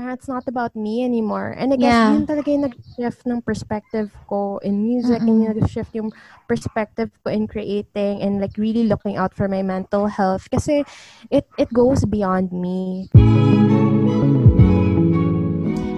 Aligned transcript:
parang 0.00 0.16
it's 0.16 0.28
not 0.32 0.48
about 0.48 0.72
me 0.74 1.04
anymore. 1.04 1.52
And 1.60 1.72
I 1.72 1.76
guess 1.76 1.92
Yeah. 1.92 2.16
yun 2.16 2.24
talaga 2.24 2.48
yung 2.48 2.64
nag-shift 2.72 3.28
ng 3.28 3.44
perspective 3.44 4.08
ko 4.32 4.56
in 4.64 4.80
music, 4.80 5.20
Mm-mm. 5.20 5.44
and 5.44 5.60
nag-shift 5.60 5.92
yung 5.92 6.08
perspective 6.48 7.12
ko 7.20 7.28
in 7.28 7.44
creating 7.44 8.24
and 8.24 8.40
like 8.40 8.56
really 8.56 8.88
looking 8.88 9.20
out 9.20 9.36
for 9.36 9.44
my 9.44 9.60
mental 9.60 10.08
health. 10.08 10.48
Kasi 10.48 10.88
it, 11.28 11.44
it 11.60 11.68
goes 11.76 12.08
beyond 12.08 12.48
me. 12.48 13.12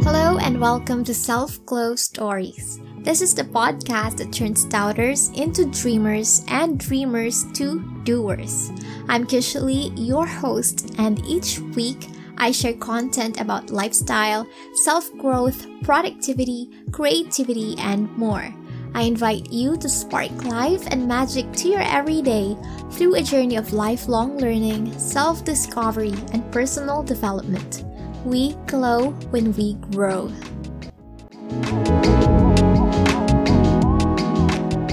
Hello 0.03 0.35
and 0.43 0.59
welcome 0.59 1.07
to 1.07 1.15
Self 1.15 1.63
Glow 1.63 1.95
Stories. 1.95 2.83
This 3.07 3.23
is 3.23 3.39
the 3.39 3.47
podcast 3.47 4.19
that 4.19 4.35
turns 4.35 4.67
doubters 4.67 5.31
into 5.39 5.63
dreamers 5.71 6.43
and 6.51 6.75
dreamers 6.75 7.47
to 7.55 7.79
doers. 8.03 8.75
I'm 9.07 9.31
Kishali, 9.31 9.95
your 9.95 10.27
host, 10.27 10.91
and 10.99 11.23
each 11.23 11.63
week 11.79 12.11
I 12.39 12.51
share 12.51 12.75
content 12.75 13.41
about 13.41 13.71
lifestyle, 13.71 14.47
self 14.75 15.13
growth, 15.19 15.67
productivity, 15.83 16.71
creativity, 16.91 17.77
and 17.79 18.11
more. 18.17 18.53
I 18.95 19.03
invite 19.03 19.51
you 19.51 19.77
to 19.79 19.89
spark 19.89 20.31
life 20.45 20.87
and 20.91 21.09
magic 21.09 21.51
to 21.53 21.69
your 21.69 21.81
everyday 21.81 22.57
through 22.91 23.15
a 23.15 23.23
journey 23.23 23.57
of 23.57 23.73
lifelong 23.73 24.37
learning, 24.39 24.97
self 24.99 25.45
discovery, 25.45 26.15
and 26.33 26.51
personal 26.53 27.03
development. 27.03 27.85
We 28.25 28.53
glow 28.67 29.11
when 29.31 29.53
we 29.55 29.75
grow. 29.91 30.31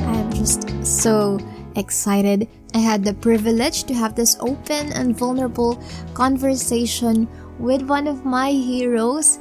I'm 0.07 0.33
just 0.33 0.65
so 0.85 1.37
excited. 1.79 2.47
I 2.75 2.79
had 2.79 3.03
the 3.03 3.13
privilege 3.15 3.83
to 3.85 3.93
have 3.93 4.13
this 4.13 4.37
open 4.39 4.93
and 4.93 5.17
vulnerable 5.17 5.81
conversation 6.13 7.27
with 7.57 7.81
one 7.83 8.07
of 8.07 8.25
my 8.25 8.51
heroes. 8.51 9.39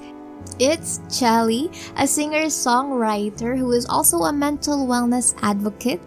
It's 0.58 1.00
Chelly, 1.10 1.70
a 1.96 2.06
singer 2.06 2.46
songwriter 2.46 3.58
who 3.58 3.72
is 3.72 3.86
also 3.86 4.24
a 4.24 4.32
mental 4.32 4.86
wellness 4.86 5.34
advocate. 5.42 6.00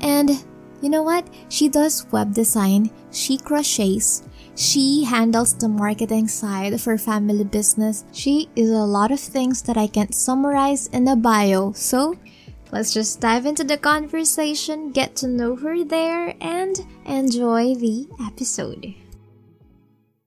And 0.00 0.44
you 0.80 0.88
know 0.88 1.02
what? 1.02 1.26
She 1.48 1.68
does 1.68 2.06
web 2.12 2.32
design, 2.32 2.90
she 3.10 3.36
crochets, 3.38 4.22
she 4.58 5.04
handles 5.04 5.54
the 5.54 5.68
marketing 5.68 6.26
side 6.26 6.72
of 6.72 6.82
her 6.84 6.98
family 6.98 7.44
business. 7.44 8.04
She 8.10 8.48
is 8.56 8.70
a 8.70 8.82
lot 8.82 9.12
of 9.12 9.20
things 9.20 9.62
that 9.62 9.76
I 9.76 9.86
can't 9.86 10.12
summarize 10.12 10.88
in 10.88 11.06
a 11.06 11.14
bio. 11.14 11.70
So 11.72 12.16
let's 12.70 12.92
just 12.92 13.20
dive 13.20 13.46
into 13.46 13.64
the 13.64 13.76
conversation, 13.78 14.90
get 14.90 15.16
to 15.16 15.28
know 15.28 15.56
her 15.56 15.84
there, 15.84 16.34
and 16.40 16.78
enjoy 17.06 17.74
the 17.74 18.08
episode. 18.20 18.94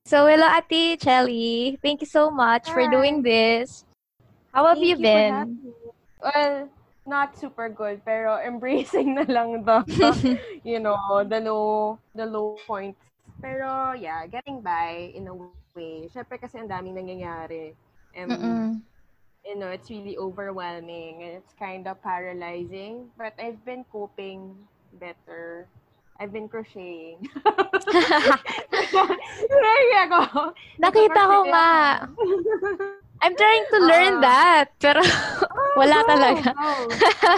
So, 0.05 0.27
hello, 0.27 0.43
Ati 0.43 0.97
Chelly. 0.97 1.79
Thank 1.81 2.01
you 2.01 2.07
so 2.07 2.29
much 2.29 2.69
for 2.69 2.83
doing 2.89 3.21
this. 3.21 3.85
How 4.53 4.67
have 4.67 4.77
Thank 4.77 4.87
you 4.87 4.97
been? 4.97 5.31
having. 5.31 5.73
Well, 6.19 6.69
not 7.07 7.37
super 7.39 7.69
good, 7.69 8.03
pero 8.03 8.37
embracing 8.45 9.15
na 9.15 9.23
lang 9.23 9.63
the, 9.63 9.79
you 10.63 10.79
know, 10.79 11.23
the 11.23 11.39
low, 11.39 11.97
the 12.13 12.25
low 12.25 12.57
points. 12.67 12.99
Pero 13.41 13.93
yeah, 13.95 14.27
getting 14.27 14.61
by 14.61 15.15
in 15.15 15.27
a 15.31 15.35
way. 15.73 16.11
Syempre 16.11 16.37
kasi 16.37 16.59
ang 16.59 16.67
daming 16.67 16.99
nangyayari. 16.99 17.73
And, 18.11 18.29
Mm-mm. 18.31 18.67
You 19.45 19.55
know, 19.57 19.67
it's 19.67 19.89
really 19.89 20.17
overwhelming 20.17 21.23
and 21.23 21.31
it's 21.41 21.53
kind 21.57 21.87
of 21.87 22.01
paralyzing. 22.01 23.09
But 23.17 23.33
I've 23.39 23.63
been 23.65 23.83
coping 23.91 24.55
better. 24.99 25.67
I've 26.19 26.31
been 26.31 26.47
crocheting. 26.47 27.17
Ako. 30.05 30.53
Nakita 30.81 31.21
ko 31.25 31.37
nga. 31.49 31.69
I'm 33.21 33.35
trying 33.37 33.65
to 33.69 33.77
learn 33.85 34.13
Oo. 34.17 34.23
that. 34.25 34.65
Pero 34.77 35.01
wala 35.77 35.97
Go, 36.01 36.07
talaga. 36.09 36.49
go. 36.53 36.69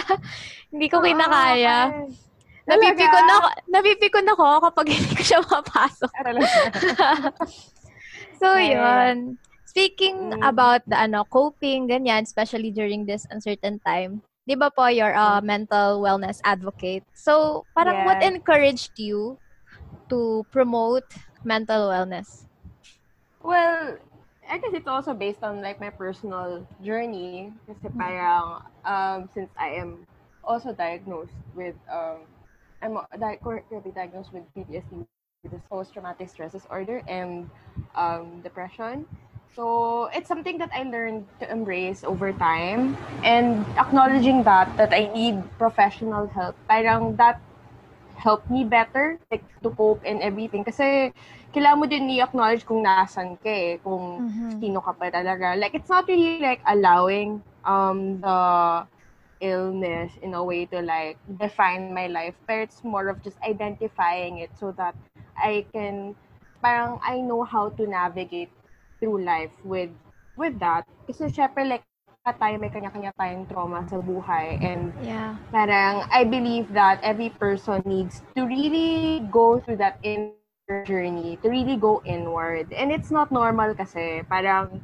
Hindi 0.72 0.86
ko 0.88 1.00
kinakaya. 1.00 1.76
parang- 1.92 2.22
Napipikon 2.64 3.12
Talaga? 3.28 3.36
ako, 3.36 3.48
napipikon 3.68 4.24
ako 4.32 4.44
kapag 4.64 4.86
hindi 4.88 5.12
ko 5.12 5.20
siya 5.22 5.40
mapasok. 5.44 6.08
Ah, 6.16 7.28
so, 8.40 8.56
Yeah. 8.56 9.12
yun. 9.12 9.36
Speaking 9.74 10.30
Mm. 10.30 10.46
about 10.46 10.86
the 10.86 10.94
ano, 10.94 11.26
coping, 11.26 11.90
ganyan, 11.90 12.22
especially 12.22 12.70
during 12.70 13.10
this 13.10 13.26
uncertain 13.26 13.82
time, 13.82 14.22
di 14.46 14.54
ba 14.54 14.70
po 14.70 14.86
you're 14.86 15.10
a 15.10 15.42
mental 15.42 15.98
wellness 15.98 16.38
advocate? 16.46 17.02
So, 17.10 17.66
parang 17.74 18.06
what 18.06 18.22
encouraged 18.22 18.94
you 19.02 19.42
to 20.06 20.46
promote 20.54 21.10
mental 21.42 21.90
wellness? 21.90 22.46
Well, 23.42 23.98
I 24.48 24.58
guess 24.58 24.70
it's 24.74 24.86
also 24.86 25.14
based 25.14 25.42
on 25.42 25.60
like 25.62 25.80
my 25.80 25.90
personal 25.90 26.66
journey. 26.82 27.52
Kasi 27.66 27.88
parang, 27.98 28.62
um, 28.86 29.28
since 29.34 29.50
I 29.58 29.74
am 29.82 30.06
also 30.46 30.70
diagnosed 30.72 31.34
with, 31.58 31.74
um, 31.90 32.30
I'm 32.78 32.94
di- 33.18 33.42
currently 33.42 33.90
diagnosed 33.90 34.30
with 34.32 34.46
PTSD, 34.54 35.02
with 35.42 35.50
this 35.52 35.66
post-traumatic 35.66 36.28
stress 36.30 36.52
disorder 36.52 37.02
and 37.08 37.50
um, 37.98 38.40
depression. 38.42 39.06
So 39.54 40.10
it's 40.12 40.28
something 40.28 40.58
that 40.58 40.70
I 40.74 40.82
learned 40.82 41.26
to 41.40 41.50
embrace 41.50 42.04
over 42.04 42.32
time 42.32 42.96
and 43.22 43.64
acknowledging 43.78 44.42
that 44.44 44.76
that 44.76 44.92
I 44.92 45.10
need 45.14 45.42
professional 45.58 46.26
help. 46.28 46.56
Parang 46.68 47.16
that 47.16 47.40
helped 48.16 48.50
me 48.50 48.64
better 48.64 49.18
like 49.30 49.44
to 49.62 49.70
cope 49.70 50.02
and 50.04 50.20
everything 50.22 50.64
kasi 50.64 51.12
kailangan 51.54 51.78
mo 51.80 51.86
din 51.86 52.10
i-acknowledge 52.14 52.66
kung 52.66 52.82
nasan 52.82 53.34
ka 53.38 53.46
eh, 53.50 53.78
kung 53.78 54.18
Mhm. 54.18 54.64
sino 54.64 54.80
ka 54.82 54.92
pa 54.94 55.10
talaga. 55.10 55.54
Like 55.58 55.74
it's 55.74 55.90
not 55.90 56.06
really 56.08 56.38
like 56.42 56.60
allowing 56.66 57.42
um 57.64 58.18
the 58.20 58.38
illness 59.40 60.16
in 60.22 60.34
a 60.34 60.42
way 60.42 60.66
to 60.66 60.80
like 60.82 61.18
define 61.38 61.90
my 61.94 62.06
life, 62.06 62.34
but 62.46 62.58
it's 62.58 62.82
more 62.84 63.08
of 63.08 63.22
just 63.22 63.38
identifying 63.42 64.38
it 64.38 64.50
so 64.58 64.72
that 64.74 64.94
I 65.36 65.66
can 65.72 66.14
parang 66.62 66.98
I 67.02 67.20
know 67.20 67.42
how 67.44 67.70
to 67.76 67.82
navigate 67.86 68.50
through 69.04 69.20
life 69.20 69.52
with 69.60 69.92
with 70.40 70.56
that. 70.64 70.88
Kasi 71.04 71.28
syempre 71.28 71.68
like 71.68 71.84
tayo 72.24 72.56
may 72.56 72.72
kanya-kanya 72.72 73.12
tayong 73.20 73.44
trauma 73.44 73.84
sa 73.84 74.00
buhay 74.00 74.56
and 74.64 74.96
Yeah. 75.04 75.36
parang 75.52 76.08
I 76.08 76.24
believe 76.24 76.72
that 76.72 77.04
every 77.04 77.28
person 77.28 77.84
needs 77.84 78.24
to 78.32 78.48
really 78.48 79.20
go 79.28 79.60
through 79.60 79.76
that 79.84 80.00
inner 80.00 80.32
journey, 80.88 81.36
to 81.44 81.52
really 81.52 81.76
go 81.76 82.00
inward. 82.08 82.72
And 82.72 82.88
it's 82.88 83.12
not 83.12 83.28
normal 83.28 83.76
kasi 83.76 84.24
parang 84.24 84.80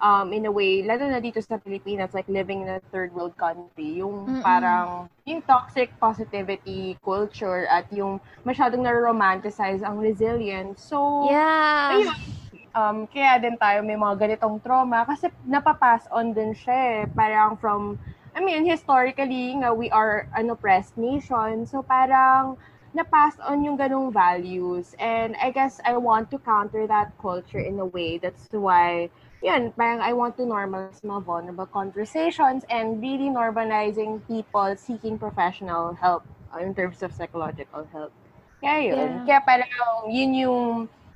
um, 0.00 0.32
in 0.32 0.46
a 0.48 0.52
way, 0.52 0.82
lalo 0.82 1.12
na 1.12 1.20
dito 1.20 1.44
sa 1.44 1.60
Pilipinas, 1.60 2.16
like 2.16 2.28
living 2.28 2.64
in 2.64 2.68
a 2.68 2.80
third 2.88 3.12
world 3.12 3.36
country, 3.36 4.00
yung 4.00 4.32
Mm-mm. 4.32 4.42
parang, 4.42 5.12
yung 5.28 5.44
toxic 5.44 5.92
positivity 6.00 6.96
culture 7.04 7.68
at 7.68 7.84
yung 7.92 8.16
masyadong 8.48 8.80
na-romanticize 8.80 9.84
ang 9.84 10.00
resilience. 10.00 10.80
So, 10.88 11.28
Yeah. 11.28 11.92
ayun, 11.92 12.16
um, 12.78 12.96
kaya 13.10 13.42
din 13.42 13.58
tayo 13.58 13.82
may 13.82 13.98
mga 13.98 14.14
ganitong 14.14 14.62
trauma 14.62 15.02
kasi 15.02 15.26
napapass 15.42 16.06
on 16.14 16.30
din 16.30 16.54
siya 16.54 16.78
eh. 16.78 17.00
Parang 17.10 17.58
from, 17.58 17.98
I 18.34 18.40
mean, 18.40 18.62
historically 18.62 19.58
nga, 19.58 19.74
we 19.74 19.90
are 19.90 20.30
an 20.38 20.54
oppressed 20.54 20.94
nation. 20.94 21.66
So 21.66 21.82
parang 21.82 22.54
napass 22.94 23.36
on 23.42 23.66
yung 23.66 23.76
ganong 23.76 24.14
values. 24.14 24.94
And 25.02 25.34
I 25.42 25.50
guess 25.50 25.82
I 25.82 25.98
want 25.98 26.30
to 26.30 26.38
counter 26.38 26.86
that 26.86 27.12
culture 27.18 27.60
in 27.60 27.82
a 27.82 27.88
way. 27.88 28.22
That's 28.22 28.46
why, 28.54 29.10
yun, 29.42 29.74
parang 29.74 30.00
I 30.00 30.14
want 30.14 30.38
to 30.38 30.46
normalize 30.46 31.02
mga 31.02 31.26
vulnerable 31.26 31.66
conversations 31.66 32.62
and 32.70 33.02
really 33.02 33.28
normalizing 33.28 34.22
people 34.30 34.78
seeking 34.78 35.18
professional 35.18 35.98
help 35.98 36.22
uh, 36.54 36.62
in 36.62 36.74
terms 36.74 37.02
of 37.02 37.10
psychological 37.10 37.86
help. 37.90 38.14
Kaya 38.58 38.94
yun. 38.94 38.98
Yeah. 38.98 39.24
Kaya 39.26 39.40
parang 39.46 39.70
yun 40.10 40.30
yung 40.34 40.66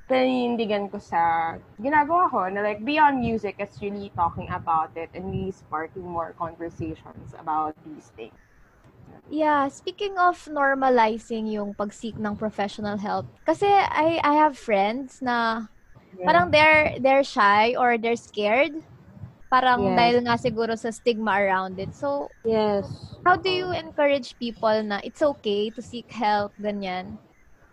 paninindigan 0.09 0.91
ko 0.91 0.99
sa 0.99 1.55
ginagawa 1.79 2.29
ko 2.29 2.39
na 2.51 2.61
like 2.61 2.83
beyond 2.83 3.19
music, 3.23 3.55
it's 3.59 3.79
really 3.81 4.11
talking 4.15 4.49
about 4.51 4.91
it 4.95 5.09
and 5.15 5.31
really 5.31 5.51
sparking 5.51 6.03
more 6.05 6.35
conversations 6.37 7.31
about 7.39 7.73
these 7.87 8.11
things. 8.15 8.35
Yeah, 9.31 9.67
speaking 9.71 10.19
of 10.19 10.37
normalizing 10.51 11.49
yung 11.49 11.73
pag-seek 11.73 12.19
ng 12.19 12.35
professional 12.35 12.99
help, 12.99 13.25
kasi 13.47 13.65
I 13.71 14.19
I 14.21 14.33
have 14.37 14.59
friends 14.59 15.23
na 15.23 15.67
parang 16.27 16.51
they're 16.51 16.99
they're 16.99 17.23
shy 17.25 17.73
or 17.79 17.97
they're 17.97 18.19
scared. 18.19 18.75
Parang 19.49 19.95
Yes. 19.95 19.97
dahil 19.97 20.17
nga 20.27 20.35
siguro 20.37 20.73
sa 20.77 20.91
stigma 20.91 21.39
around 21.39 21.79
it. 21.79 21.95
So, 21.95 22.33
yes. 22.43 22.85
how 23.25 23.37
do 23.37 23.49
you 23.49 23.71
encourage 23.71 24.35
people 24.37 24.83
na 24.83 24.99
it's 25.03 25.21
okay 25.23 25.69
to 25.71 25.81
seek 25.81 26.11
help, 26.11 26.53
ganyan? 26.59 27.17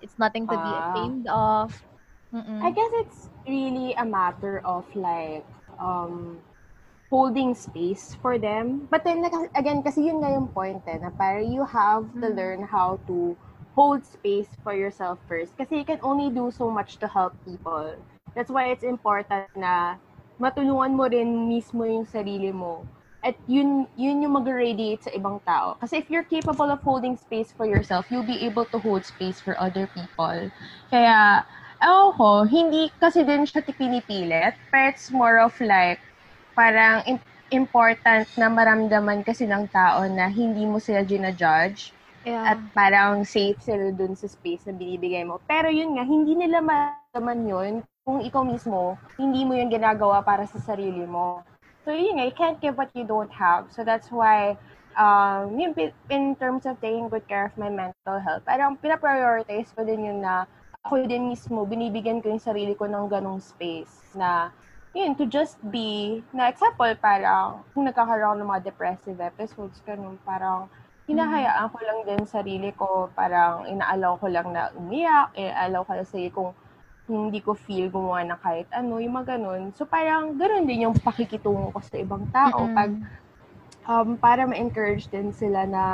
It's 0.01 0.17
nothing 0.21 0.47
to 0.49 0.57
be 0.57 0.73
Ah. 0.73 0.81
ashamed 0.81 1.27
of. 1.29 1.90
Mm-mm. 2.35 2.61
I 2.63 2.71
guess 2.71 2.91
it's 3.03 3.29
really 3.47 3.95
a 3.95 4.05
matter 4.05 4.61
of 4.65 4.85
like 4.95 5.45
um 5.79 6.39
holding 7.11 7.55
space 7.55 8.17
for 8.23 8.39
them. 8.39 8.87
But 8.91 9.05
then 9.05 9.25
again, 9.55 9.83
kasi 9.83 10.07
yun 10.09 10.23
nga 10.23 10.31
yung 10.31 10.49
point 10.49 10.83
eh, 10.87 10.99
na 10.99 11.11
parang 11.11 11.47
you 11.51 11.65
have 11.67 12.07
to 12.23 12.29
Mm. 12.29 12.37
learn 12.37 12.61
how 12.67 12.99
to 13.11 13.37
hold 13.75 14.05
space 14.07 14.51
for 14.63 14.75
yourself 14.75 15.19
first. 15.29 15.57
Kasi 15.59 15.83
you 15.83 15.87
can 15.87 15.99
only 16.03 16.31
do 16.31 16.51
so 16.51 16.71
much 16.71 16.99
to 17.03 17.07
help 17.09 17.35
people. 17.47 17.97
That's 18.35 18.51
why 18.51 18.71
it's 18.71 18.87
important 18.87 19.51
na 19.59 19.99
matulungan 20.39 20.95
mo 20.95 21.05
rin 21.11 21.49
mismo 21.51 21.83
yung 21.85 22.07
sarili 22.07 22.55
mo. 22.55 22.87
At 23.21 23.37
yun, 23.47 23.85
yun 24.01 24.23
yung 24.25 24.33
mag-radiate 24.41 25.05
sa 25.05 25.13
ibang 25.13 25.45
tao. 25.45 25.77
Kasi 25.83 26.01
if 26.01 26.09
you're 26.09 26.25
capable 26.25 26.71
of 26.73 26.81
holding 26.81 27.17
space 27.21 27.53
for 27.53 27.67
yourself, 27.69 28.07
you'll 28.09 28.25
be 28.27 28.41
able 28.49 28.65
to 28.73 28.79
hold 28.81 29.05
space 29.05 29.41
for 29.45 29.59
other 29.61 29.85
people. 29.93 30.49
Kaya, 30.89 31.45
ewan 31.81 32.13
ko, 32.17 32.31
hindi 32.45 32.93
kasi 33.01 33.25
din 33.25 33.49
siya 33.49 33.65
pinipilit, 33.65 34.55
but 34.69 34.93
it's 34.93 35.09
more 35.09 35.41
of 35.41 35.57
like, 35.65 36.01
parang 36.53 37.03
important 37.51 38.29
na 38.39 38.47
maramdaman 38.47 39.25
kasi 39.27 39.49
ng 39.49 39.67
tao 39.73 40.07
na 40.07 40.31
hindi 40.31 40.69
mo 40.69 40.79
sila 40.79 41.03
ginajudge 41.03 41.97
Yeah. 42.21 42.53
at 42.53 42.61
parang 42.77 43.25
safe 43.25 43.57
sila 43.65 43.89
dun 43.97 44.13
sa 44.13 44.29
space 44.29 44.69
na 44.69 44.77
binibigay 44.77 45.25
mo. 45.25 45.41
Pero 45.49 45.73
yun 45.73 45.97
nga, 45.97 46.05
hindi 46.05 46.37
nila 46.37 46.61
maramdaman 46.61 47.41
yun 47.49 47.73
kung 48.05 48.21
ikaw 48.21 48.45
mismo, 48.45 49.01
hindi 49.17 49.41
mo 49.49 49.57
yun 49.57 49.73
ginagawa 49.73 50.21
para 50.21 50.45
sa 50.45 50.61
sarili 50.61 51.09
mo. 51.09 51.41
So 51.89 51.97
yun 51.97 52.21
nga, 52.21 52.29
you 52.29 52.37
can't 52.37 52.61
give 52.61 52.77
what 52.77 52.93
you 52.93 53.09
don't 53.09 53.33
have. 53.33 53.73
So 53.73 53.89
that's 53.89 54.13
why, 54.13 54.61
um, 55.01 55.57
in 56.13 56.37
terms 56.37 56.69
of 56.69 56.77
taking 56.85 57.09
good 57.09 57.25
care 57.25 57.49
of 57.49 57.57
my 57.57 57.73
mental 57.73 58.21
health, 58.21 58.45
parang 58.45 58.77
pinaprioritize 58.77 59.73
ko 59.73 59.81
din 59.81 60.13
yun 60.13 60.21
na 60.21 60.45
ako 60.85 61.05
din 61.05 61.29
mismo, 61.29 61.69
binibigyan 61.69 62.25
ko 62.25 62.33
yung 62.33 62.41
sarili 62.41 62.73
ko 62.73 62.89
ng 62.89 63.05
ganong 63.13 63.41
space 63.41 64.17
na 64.17 64.49
yun, 64.97 65.15
to 65.15 65.29
just 65.29 65.61
be, 65.71 66.19
na 66.35 66.51
example, 66.51 66.91
parang, 66.99 67.63
kung 67.71 67.87
nagkakaroon 67.87 68.43
ng 68.43 68.49
mga 68.49 68.75
depressive 68.75 69.21
episodes, 69.23 69.79
ganun, 69.87 70.19
parang, 70.27 70.67
hinahayaan 71.07 71.71
ko 71.71 71.79
lang 71.85 71.99
din 72.09 72.23
sarili 72.27 72.75
ko, 72.75 73.07
parang, 73.15 73.69
inaalaw 73.71 74.19
ko 74.19 74.27
lang 74.27 74.51
na 74.51 74.73
umiyak, 74.75 75.31
inaalaw 75.39 75.87
ko 75.87 75.95
lang 75.95 76.09
sarili 76.09 76.33
kung 76.35 76.51
hindi 77.07 77.39
ko 77.39 77.55
feel 77.55 77.87
gumawa 77.87 78.23
ng 78.23 78.41
kahit 78.43 78.67
ano, 78.71 78.99
yung 78.99 79.15
mga 79.15 79.39
ganun. 79.39 79.71
So, 79.79 79.87
parang, 79.87 80.35
ganun 80.35 80.67
din 80.67 80.91
yung 80.91 80.97
pakikitungo 80.99 81.71
ko 81.71 81.79
sa 81.85 81.95
ibang 82.01 82.27
tao. 82.35 82.67
Mm-mm. 82.67 82.75
Pag, 82.75 82.91
um, 83.87 84.09
para 84.19 84.43
ma-encourage 84.43 85.07
din 85.07 85.31
sila 85.31 85.71
na, 85.71 85.85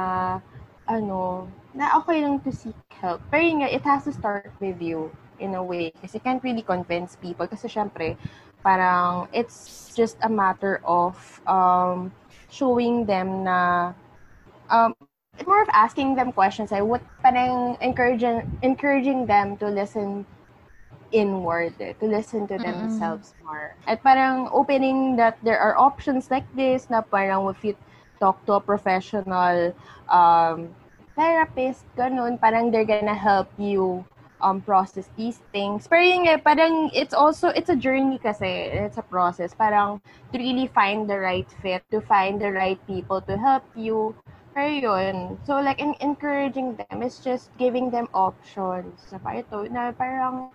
ano, 0.88 1.50
na 1.76 2.00
okay 2.00 2.24
lang 2.24 2.40
to 2.40 2.50
seek 2.50 2.74
help. 2.96 3.20
Pero 3.28 3.44
yun 3.44 3.60
nga, 3.60 3.68
it 3.68 3.84
has 3.84 4.08
to 4.08 4.12
start 4.12 4.48
with 4.58 4.80
you 4.80 5.12
in 5.38 5.52
a 5.54 5.62
way. 5.62 5.92
Kasi 6.00 6.18
can't 6.18 6.40
really 6.40 6.64
convince 6.64 7.20
people. 7.20 7.44
Kasi 7.44 7.68
syempre, 7.68 8.16
parang 8.64 9.28
it's 9.30 9.92
just 9.92 10.16
a 10.24 10.30
matter 10.32 10.80
of 10.88 11.14
um, 11.44 12.10
showing 12.48 13.04
them 13.04 13.44
na 13.44 13.92
um, 14.72 14.96
it's 15.36 15.46
more 15.46 15.60
of 15.60 15.68
asking 15.76 16.16
them 16.16 16.32
questions. 16.32 16.72
Like 16.72 16.82
what 16.82 17.04
parang 17.20 17.76
encouraging 17.84 18.48
encouraging 18.64 19.28
them 19.28 19.60
to 19.60 19.68
listen 19.68 20.24
inward, 21.12 21.76
eh, 21.78 21.92
to 22.00 22.06
listen 22.08 22.48
to 22.48 22.58
themselves 22.58 23.36
more. 23.44 23.76
At 23.86 24.02
parang 24.02 24.48
opening 24.50 25.16
that 25.16 25.38
there 25.44 25.60
are 25.60 25.76
options 25.76 26.32
like 26.32 26.48
this 26.56 26.88
na 26.90 27.04
parang 27.04 27.46
if 27.52 27.62
you 27.62 27.76
talk 28.18 28.40
to 28.48 28.56
a 28.56 28.60
professional 28.60 29.76
um, 30.08 30.72
therapist, 31.16 31.88
ganun, 31.96 32.38
parang 32.38 32.70
they're 32.70 32.86
gonna 32.86 33.16
help 33.16 33.48
you 33.56 34.04
um, 34.40 34.60
process 34.60 35.08
these 35.16 35.40
things. 35.52 35.88
Pero 35.88 36.04
yun 36.04 36.28
nga, 36.28 36.36
parang 36.38 36.92
it's 36.92 37.16
also, 37.16 37.48
it's 37.56 37.72
a 37.72 37.76
journey 37.76 38.20
kasi, 38.20 38.68
it's 38.68 39.00
a 39.00 39.06
process. 39.08 39.56
Parang 39.56 40.00
to 40.32 40.36
really 40.38 40.68
find 40.68 41.08
the 41.08 41.18
right 41.18 41.48
fit, 41.64 41.82
to 41.90 42.00
find 42.04 42.40
the 42.40 42.52
right 42.52 42.78
people 42.86 43.20
to 43.24 43.36
help 43.36 43.64
you. 43.74 44.14
Pero 44.52 44.68
yun, 44.68 45.36
so 45.44 45.60
like 45.60 45.80
in 45.80 45.92
encouraging 46.00 46.76
them 46.76 47.02
is 47.02 47.20
just 47.20 47.52
giving 47.56 47.90
them 47.90 48.08
options. 48.16 49.00
Pa 49.24 49.40
ito, 49.40 49.68
na 49.68 49.92
parang 49.92 50.52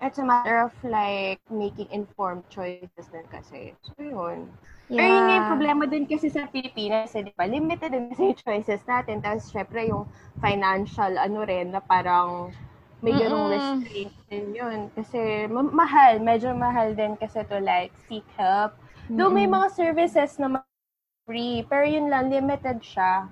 it's 0.00 0.16
a 0.16 0.24
matter 0.24 0.64
of 0.64 0.72
like 0.84 1.40
making 1.52 1.88
informed 1.92 2.44
choices 2.48 3.08
din 3.12 3.24
kasi. 3.28 3.76
So 3.84 4.00
yun. 4.00 4.48
Pero 4.94 5.08
yun 5.10 5.24
nga 5.26 5.36
yung 5.40 5.50
problema 5.50 5.84
din 5.88 6.04
kasi 6.06 6.28
sa 6.30 6.46
Pilipinas, 6.46 7.10
eh, 7.18 7.24
di 7.26 7.32
ba? 7.34 7.44
Limited 7.48 7.90
din 7.90 8.06
kasi 8.12 8.22
yung 8.30 8.38
choices 8.38 8.82
natin. 8.86 9.18
Tapos 9.24 9.50
syempre 9.50 9.80
yung 9.90 10.04
financial 10.44 11.18
ano 11.18 11.40
rin 11.42 11.72
na 11.74 11.80
parang 11.82 12.52
may 13.02 13.14
ganung 13.16 13.48
Mm-mm. 13.48 13.50
restraint 13.50 14.12
din 14.30 14.54
yun. 14.54 14.78
Kasi 14.94 15.48
ma- 15.50 15.74
mahal, 15.74 16.22
medyo 16.22 16.54
mahal 16.54 16.94
din 16.94 17.18
kasi 17.18 17.42
to 17.50 17.58
like 17.58 17.90
seek 18.06 18.24
help. 18.38 18.72
Though 19.18 19.30
may 19.34 19.46
mga 19.50 19.68
services 19.74 20.38
na 20.38 20.62
free, 21.26 21.64
pero 21.70 21.84
yun 21.88 22.08
lang, 22.12 22.30
limited 22.32 22.80
siya. 22.84 23.28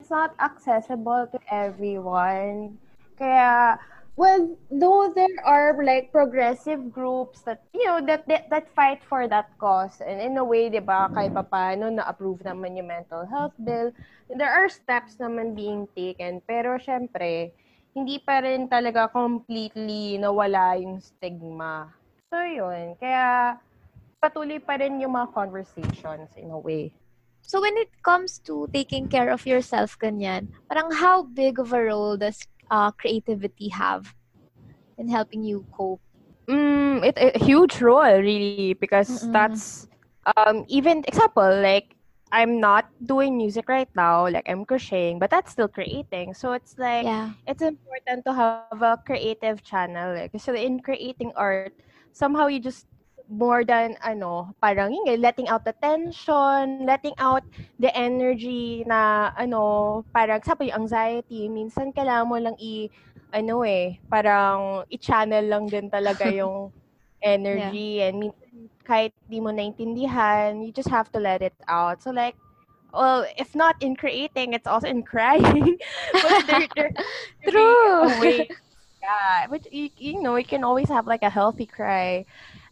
It's 0.00 0.10
not 0.10 0.32
accessible 0.40 1.28
to 1.32 1.38
everyone. 1.48 2.78
Kaya, 3.20 3.78
well, 4.16 4.56
though 4.70 5.12
there 5.14 5.38
are 5.44 5.74
like 5.82 6.12
progressive 6.12 6.92
groups 6.92 7.42
that, 7.42 7.62
you 7.74 7.84
know, 7.86 8.04
that 8.06 8.26
that, 8.28 8.50
that 8.50 8.66
fight 8.74 9.02
for 9.02 9.26
that 9.28 9.50
cause. 9.58 10.00
And 10.00 10.20
in 10.20 10.38
a 10.38 10.44
way, 10.44 10.70
di 10.70 10.78
ba, 10.78 11.10
kahit 11.10 11.34
pa 11.34 11.42
paano, 11.42 11.90
na-approve 11.90 12.46
naman 12.46 12.78
yung 12.78 12.88
mental 12.88 13.26
health 13.26 13.54
bill. 13.58 13.90
There 14.30 14.50
are 14.50 14.70
steps 14.70 15.18
naman 15.18 15.54
being 15.58 15.90
taken. 15.94 16.40
Pero 16.46 16.78
syempre, 16.78 17.52
hindi 17.94 18.22
pa 18.22 18.42
rin 18.42 18.70
talaga 18.70 19.10
completely 19.10 20.18
nawala 20.18 20.78
yung 20.78 21.02
stigma. 21.02 21.90
So, 22.30 22.38
yun. 22.42 22.94
Kaya, 22.98 23.58
patuloy 24.24 24.56
pa 24.56 24.80
rin 24.80 25.02
yung 25.04 25.12
mga 25.12 25.36
conversations 25.36 26.32
in 26.40 26.48
a 26.48 26.56
way. 26.56 26.94
So 27.44 27.60
when 27.60 27.76
it 27.76 27.92
comes 28.00 28.40
to 28.48 28.72
taking 28.72 29.12
care 29.12 29.28
of 29.28 29.44
yourself, 29.44 30.00
ganyan, 30.00 30.48
parang 30.64 30.88
how 30.96 31.28
big 31.28 31.60
of 31.60 31.76
a 31.76 31.80
role 31.92 32.16
does 32.16 32.40
uh, 32.70 32.90
creativity 32.92 33.68
have 33.68 34.14
in 34.96 35.08
helping 35.08 35.42
you 35.44 35.66
cope? 35.72 36.00
Mm, 36.50 37.04
it, 37.04 37.16
a 37.18 37.38
huge 37.38 37.80
role 37.80 38.20
really 38.20 38.60
because 38.60 39.10
Mm-mm. 39.10 39.32
that's 39.32 39.86
um 40.36 40.64
even 40.68 41.02
example 41.08 41.46
like 41.62 41.96
I'm 42.30 42.60
not 42.60 42.88
doing 43.04 43.36
music 43.36 43.68
right 43.68 43.88
now 43.94 44.28
like 44.28 44.44
I'm 44.48 44.64
crocheting 44.64 45.18
but 45.18 45.30
that's 45.30 45.52
still 45.52 45.68
creating 45.68 46.34
so 46.34 46.52
it's 46.52 46.76
like 46.78 47.08
Yeah. 47.08 47.32
it's 47.46 47.62
important 47.62 48.24
to 48.26 48.32
have 48.34 48.60
a 48.82 48.98
creative 49.06 49.62
channel 49.62 50.14
like 50.14 50.32
so 50.38 50.54
in 50.54 50.80
creating 50.80 51.32
art 51.36 51.72
somehow 52.12 52.46
you 52.48 52.60
just 52.60 52.86
more 53.28 53.64
than 53.64 53.96
ano 54.04 54.52
parang 54.60 54.92
yun 54.92 55.16
letting 55.20 55.48
out 55.48 55.64
the 55.64 55.72
tension 55.80 56.84
letting 56.84 57.16
out 57.16 57.40
the 57.80 57.88
energy 57.96 58.84
na 58.84 59.32
ano 59.36 60.04
parang 60.12 60.36
example 60.38 60.66
yung 60.68 60.84
anxiety. 60.84 61.48
Minsan 61.48 61.92
kailangan 61.92 62.28
mo 62.28 62.36
lang 62.36 62.56
i 62.60 62.88
ano 63.32 63.64
eh 63.64 63.98
parang 64.12 64.84
i-channel 64.92 65.44
lang 65.48 65.64
din 65.72 65.88
talaga 65.88 66.28
yung 66.40 66.68
energy. 67.24 68.04
And 68.04 68.28
minsan 68.28 68.68
kahit 68.84 69.16
di 69.32 69.40
mo 69.40 69.48
naintindihan 69.48 70.60
you 70.60 70.68
just 70.68 70.92
have 70.92 71.08
to 71.12 71.18
let 71.20 71.40
it 71.40 71.56
out. 71.68 72.04
So 72.04 72.12
like 72.12 72.36
well 72.92 73.24
if 73.40 73.56
not 73.56 73.80
in 73.80 73.96
creating 73.96 74.52
it's 74.52 74.68
also 74.68 74.86
in 74.86 75.02
crying. 75.02 75.80
But 76.20 76.44
there, 76.44 76.68
there 76.76 76.92
True. 77.48 78.44
yeah 79.04 79.44
but 79.48 79.68
you, 79.68 79.90
you 80.00 80.22
know 80.22 80.36
you 80.36 80.48
can 80.48 80.64
always 80.64 80.88
have 80.88 81.06
like 81.06 81.22
a 81.22 81.28
healthy 81.28 81.66
cry 81.68 82.24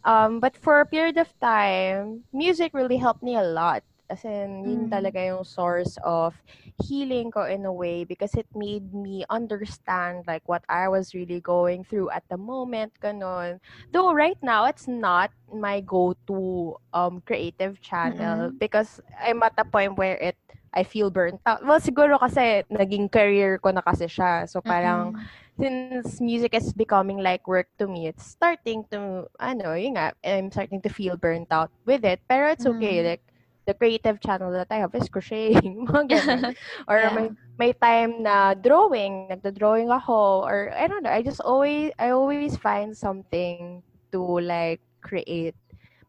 um 0.05 0.39
but 0.39 0.55
for 0.57 0.79
a 0.79 0.85
period 0.85 1.17
of 1.17 1.31
time 1.39 2.23
music 2.33 2.73
really 2.73 2.97
helped 2.97 3.23
me 3.23 3.35
a 3.35 3.43
lot 3.43 3.83
as 4.09 4.23
in 4.25 4.67
yun 4.67 4.85
Mm. 4.85 4.91
talaga 4.91 5.17
yung 5.23 5.43
source 5.47 5.97
of 6.03 6.35
healing 6.83 7.31
ko 7.31 7.47
in 7.47 7.65
a 7.65 7.71
way 7.73 8.03
because 8.03 8.35
it 8.35 8.45
made 8.53 8.93
me 8.93 9.23
understand 9.29 10.27
like 10.27 10.43
what 10.45 10.61
I 10.67 10.87
was 10.91 11.13
really 11.15 11.39
going 11.39 11.83
through 11.87 12.11
at 12.11 12.23
the 12.29 12.37
moment 12.37 12.93
ganon 13.01 13.59
though 13.91 14.13
right 14.13 14.37
now 14.43 14.65
it's 14.65 14.87
not 14.87 15.31
my 15.49 15.79
go-to 15.81 16.75
um 16.93 17.23
creative 17.25 17.79
channel 17.81 18.51
because 18.59 18.99
I'm 19.17 19.41
at 19.43 19.55
a 19.57 19.65
point 19.65 19.97
where 19.97 20.17
it 20.19 20.37
I 20.73 20.83
feel 20.83 21.09
burnt 21.09 21.39
out. 21.45 21.61
Well, 21.65 21.79
siguro 21.79 22.17
kasi 22.17 22.65
naging 22.69 23.09
career 23.11 23.61
ko 23.61 23.69
na 23.69 23.81
kasi 23.85 24.09
siya. 24.09 24.49
So 24.49 24.57
parang 24.59 25.13
since 25.59 26.19
music 26.21 26.53
is 26.53 26.73
becoming 26.73 27.17
like 27.19 27.47
work 27.47 27.67
to 27.79 27.87
me, 27.87 28.07
it's 28.07 28.25
starting 28.25 28.85
to 28.91 29.27
ano, 29.39 29.73
yun 29.73 29.95
nga, 29.95 30.13
I'm 30.23 30.51
starting 30.51 30.81
to 30.81 30.89
feel 30.89 31.17
burnt 31.17 31.49
out 31.51 31.71
with 31.85 32.03
it. 32.05 32.21
Pero 32.29 32.51
it's 32.51 32.65
okay 32.65 33.03
Mm. 33.03 33.05
like 33.05 33.23
the 33.65 33.73
creative 33.73 34.19
channel 34.19 34.51
that 34.51 34.67
I 34.71 34.77
have 34.83 34.93
is 34.95 35.09
crocheting, 35.09 35.85
mga 35.89 36.05
ganun. 36.09 36.45
Or 36.89 36.99
Yeah. 36.99 37.09
may 37.11 37.31
may 37.59 37.71
time 37.73 38.23
na 38.23 38.53
drawing, 38.57 39.29
nagdo-drawing 39.29 39.89
ako 39.91 40.43
or 40.45 40.73
I 40.75 40.87
don't 40.87 41.03
know, 41.03 41.13
I 41.13 41.21
just 41.21 41.41
always 41.41 41.91
I 41.99 42.11
always 42.11 42.57
find 42.57 42.95
something 42.97 43.83
to 44.11 44.19
like 44.41 44.81
create. 45.01 45.55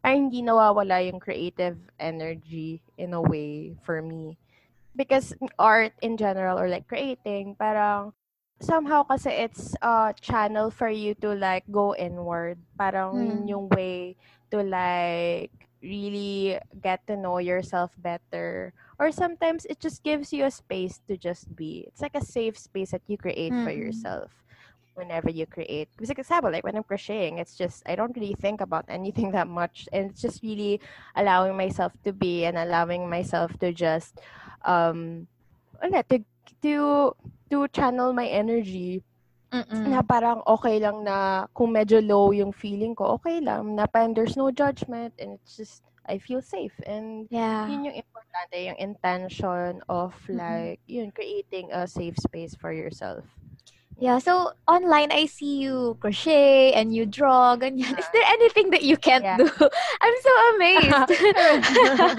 Parang 0.05 0.29
hindi 0.29 0.43
nawawala 0.45 1.01
yung 1.09 1.21
creative 1.21 1.77
energy 2.01 2.83
in 2.99 3.13
a 3.15 3.21
way 3.23 3.77
for 3.85 4.01
me. 4.03 4.37
Because 4.97 5.35
art 5.59 5.93
in 6.03 6.17
general 6.17 6.59
or 6.59 6.69
like 6.69 6.87
creating, 6.89 7.57
parang 7.59 8.13
somehow 8.65 9.05
kasi 9.05 9.31
it's 9.31 9.77
a 9.83 10.15
channel 10.21 10.71
for 10.71 10.89
you 10.89 11.15
to 11.23 11.35
like 11.37 11.65
go 11.71 11.95
inward. 11.95 12.59
Parang 12.79 13.21
yun 13.23 13.47
Mm. 13.47 13.49
yung 13.49 13.67
way 13.71 14.17
to 14.51 14.63
like 14.65 15.53
really 15.83 16.59
get 16.81 17.05
to 17.07 17.17
know 17.17 17.39
yourself 17.39 17.93
better. 17.99 18.73
Or 18.99 19.13
sometimes 19.13 19.67
it 19.69 19.81
just 19.81 20.03
gives 20.03 20.33
you 20.33 20.45
a 20.45 20.51
space 20.53 21.01
to 21.09 21.17
just 21.17 21.55
be. 21.57 21.85
It's 21.89 22.03
like 22.03 22.17
a 22.17 22.25
safe 22.25 22.59
space 22.59 22.93
that 22.93 23.05
you 23.07 23.17
create 23.19 23.57
for 23.61 23.71
Mm-mm. 23.71 23.73
yourself. 23.73 24.45
whenever 24.95 25.31
you 25.31 25.47
create. 25.47 25.89
Because, 25.97 26.09
like, 26.11 26.19
example, 26.19 26.51
like 26.53 26.65
when 26.65 26.77
I'm 26.77 26.83
crocheting, 26.85 27.39
it's 27.39 27.57
just 27.57 27.83
I 27.87 27.95
don't 27.97 28.15
really 28.17 28.35
think 28.39 28.61
about 28.61 28.85
anything 28.89 29.33
that 29.33 29.49
much, 29.49 29.89
and 29.93 30.11
it's 30.11 30.21
just 30.21 30.43
really 30.43 30.81
allowing 31.17 31.57
myself 31.57 31.93
to 32.05 32.13
be 32.13 32.45
and 32.45 32.57
allowing 32.59 33.09
myself 33.09 33.59
to 33.61 33.73
just 33.73 34.21
um, 34.65 35.27
wala, 35.83 36.03
to 36.11 36.25
to 36.65 37.13
to 37.53 37.69
channel 37.71 38.17
my 38.17 38.27
energy 38.27 39.05
Mm-mm. 39.53 39.87
na 39.93 40.01
parang 40.03 40.41
okay 40.49 40.81
lang 40.81 41.05
na 41.05 41.47
kung 41.55 41.71
medyo 41.77 42.01
low 42.03 42.33
yung 42.35 42.51
feeling 42.51 42.97
ko, 42.97 43.15
okay 43.21 43.39
lang 43.39 43.77
na 43.77 43.87
parang 43.87 44.17
there's 44.17 44.35
no 44.35 44.51
judgment 44.51 45.13
and 45.21 45.37
it's 45.39 45.55
just 45.61 45.85
I 46.09 46.19
feel 46.19 46.41
safe 46.43 46.75
and 46.89 47.29
Yeah. 47.31 47.69
yun 47.69 47.87
yung 47.93 47.97
importante 48.01 48.57
yung 48.61 48.81
intention 48.81 49.81
of 49.89 50.17
like 50.29 50.81
yun 50.89 51.13
creating 51.15 51.71
a 51.73 51.87
safe 51.87 52.17
space 52.19 52.57
for 52.57 52.73
yourself. 52.73 53.25
Yeah, 53.95 54.19
so 54.19 54.51
online 54.67 55.15
I 55.15 55.31
see 55.31 55.63
you 55.63 55.95
crochet 56.03 56.75
and 56.75 56.91
you 56.91 57.07
draw, 57.07 57.55
ganyan. 57.55 57.95
Is 57.95 58.09
there 58.11 58.27
anything 58.27 58.75
that 58.75 58.83
you 58.83 58.99
can't 58.99 59.23
Yeah. 59.23 59.39
do? 59.39 59.47
I'm 60.03 60.17
so 60.19 60.33
amazed. 60.59 61.11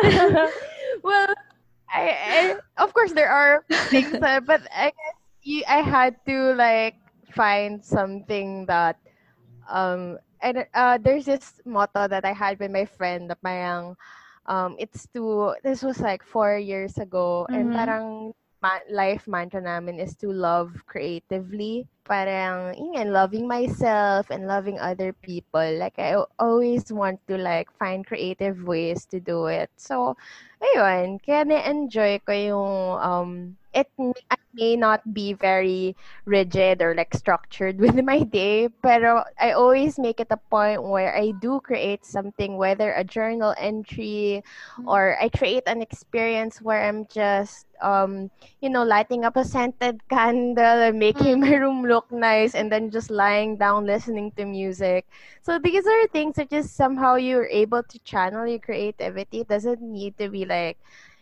well, 1.02 1.34
I, 1.92 2.56
I 2.78 2.82
of 2.82 2.92
course 2.94 3.12
there 3.12 3.30
are 3.30 3.64
things 3.90 4.18
that, 4.20 4.46
but 4.46 4.62
I 4.74 4.86
guess 4.92 5.16
you, 5.42 5.62
I 5.68 5.80
had 5.82 6.16
to 6.26 6.54
like 6.54 6.96
find 7.32 7.84
something 7.84 8.66
that 8.66 8.96
um 9.70 10.18
and 10.42 10.66
uh 10.74 10.98
there's 10.98 11.26
this 11.26 11.60
motto 11.64 12.08
that 12.08 12.24
I 12.24 12.32
had 12.32 12.58
with 12.58 12.70
my 12.70 12.84
friend 12.86 13.28
na 13.28 13.34
parang 13.38 13.96
um 14.46 14.76
it's 14.78 15.06
to 15.14 15.54
this 15.62 15.82
was 15.82 16.00
like 16.00 16.22
four 16.24 16.56
years 16.58 16.98
ago 16.98 17.46
and 17.52 17.72
Mhm. 17.72 17.72
parang 17.72 18.32
ma- 18.62 18.86
life 18.90 19.26
mantra 19.26 19.60
namin 19.60 19.98
is 20.00 20.14
to 20.16 20.28
love 20.30 20.84
creatively. 20.86 21.86
Parang 22.04 22.74
yun 22.76 22.96
nga, 22.96 23.04
loving 23.06 23.46
myself 23.48 24.30
and 24.30 24.46
loving 24.46 24.78
other 24.78 25.12
people. 25.12 25.64
Like 25.78 25.98
I 25.98 26.16
al- 26.18 26.30
always 26.38 26.92
want 26.92 27.20
to 27.28 27.36
like 27.38 27.70
find 27.78 28.06
creative 28.06 28.64
ways 28.64 29.04
to 29.12 29.20
do 29.20 29.46
it. 29.46 29.70
So 29.76 30.16
ayun 30.60 31.20
kaya 31.22 31.44
na-enjoy 31.46 32.20
ko 32.26 32.32
yung 32.32 32.74
um 33.00 33.30
it 33.80 33.90
may, 33.98 34.12
I 34.30 34.36
may 34.52 34.76
not 34.76 35.14
be 35.14 35.32
very 35.32 35.96
rigid 36.24 36.82
or 36.82 36.94
like 36.94 37.14
structured 37.14 37.80
with 37.84 37.96
my 38.04 38.22
day 38.22 38.68
pero 38.82 39.24
I 39.40 39.52
always 39.52 39.98
make 39.98 40.20
it 40.20 40.28
a 40.30 40.36
point 40.36 40.82
where 40.82 41.14
I 41.16 41.32
do 41.32 41.60
create 41.60 42.04
something 42.04 42.56
whether 42.56 42.92
a 42.92 43.04
journal 43.04 43.54
entry 43.58 44.42
or 44.86 45.16
I 45.20 45.28
create 45.28 45.64
an 45.66 45.82
experience 45.82 46.60
where 46.62 46.82
I'm 46.86 47.06
just 47.06 47.66
um 47.82 48.30
you 48.60 48.68
know 48.70 48.84
lighting 48.84 49.24
up 49.24 49.36
a 49.36 49.44
scented 49.44 50.00
candle 50.10 50.80
and 50.86 50.98
making 50.98 51.40
my 51.40 51.54
room 51.56 51.82
look 51.84 52.10
nice 52.12 52.54
and 52.54 52.70
then 52.72 52.90
just 52.90 53.10
lying 53.10 53.56
down 53.56 53.86
listening 53.86 54.32
to 54.36 54.44
music. 54.44 55.06
So 55.42 55.58
these 55.58 55.86
are 55.86 56.06
things 56.08 56.36
that 56.36 56.50
just 56.50 56.76
somehow 56.76 57.16
you're 57.16 57.48
able 57.48 57.82
to 57.82 57.98
channel 58.00 58.46
your 58.46 58.58
creativity 58.60 59.40
it 59.40 59.48
doesn't 59.48 59.80
need 59.80 60.16
to 60.18 60.28
be 60.28 60.44
like 60.44 60.78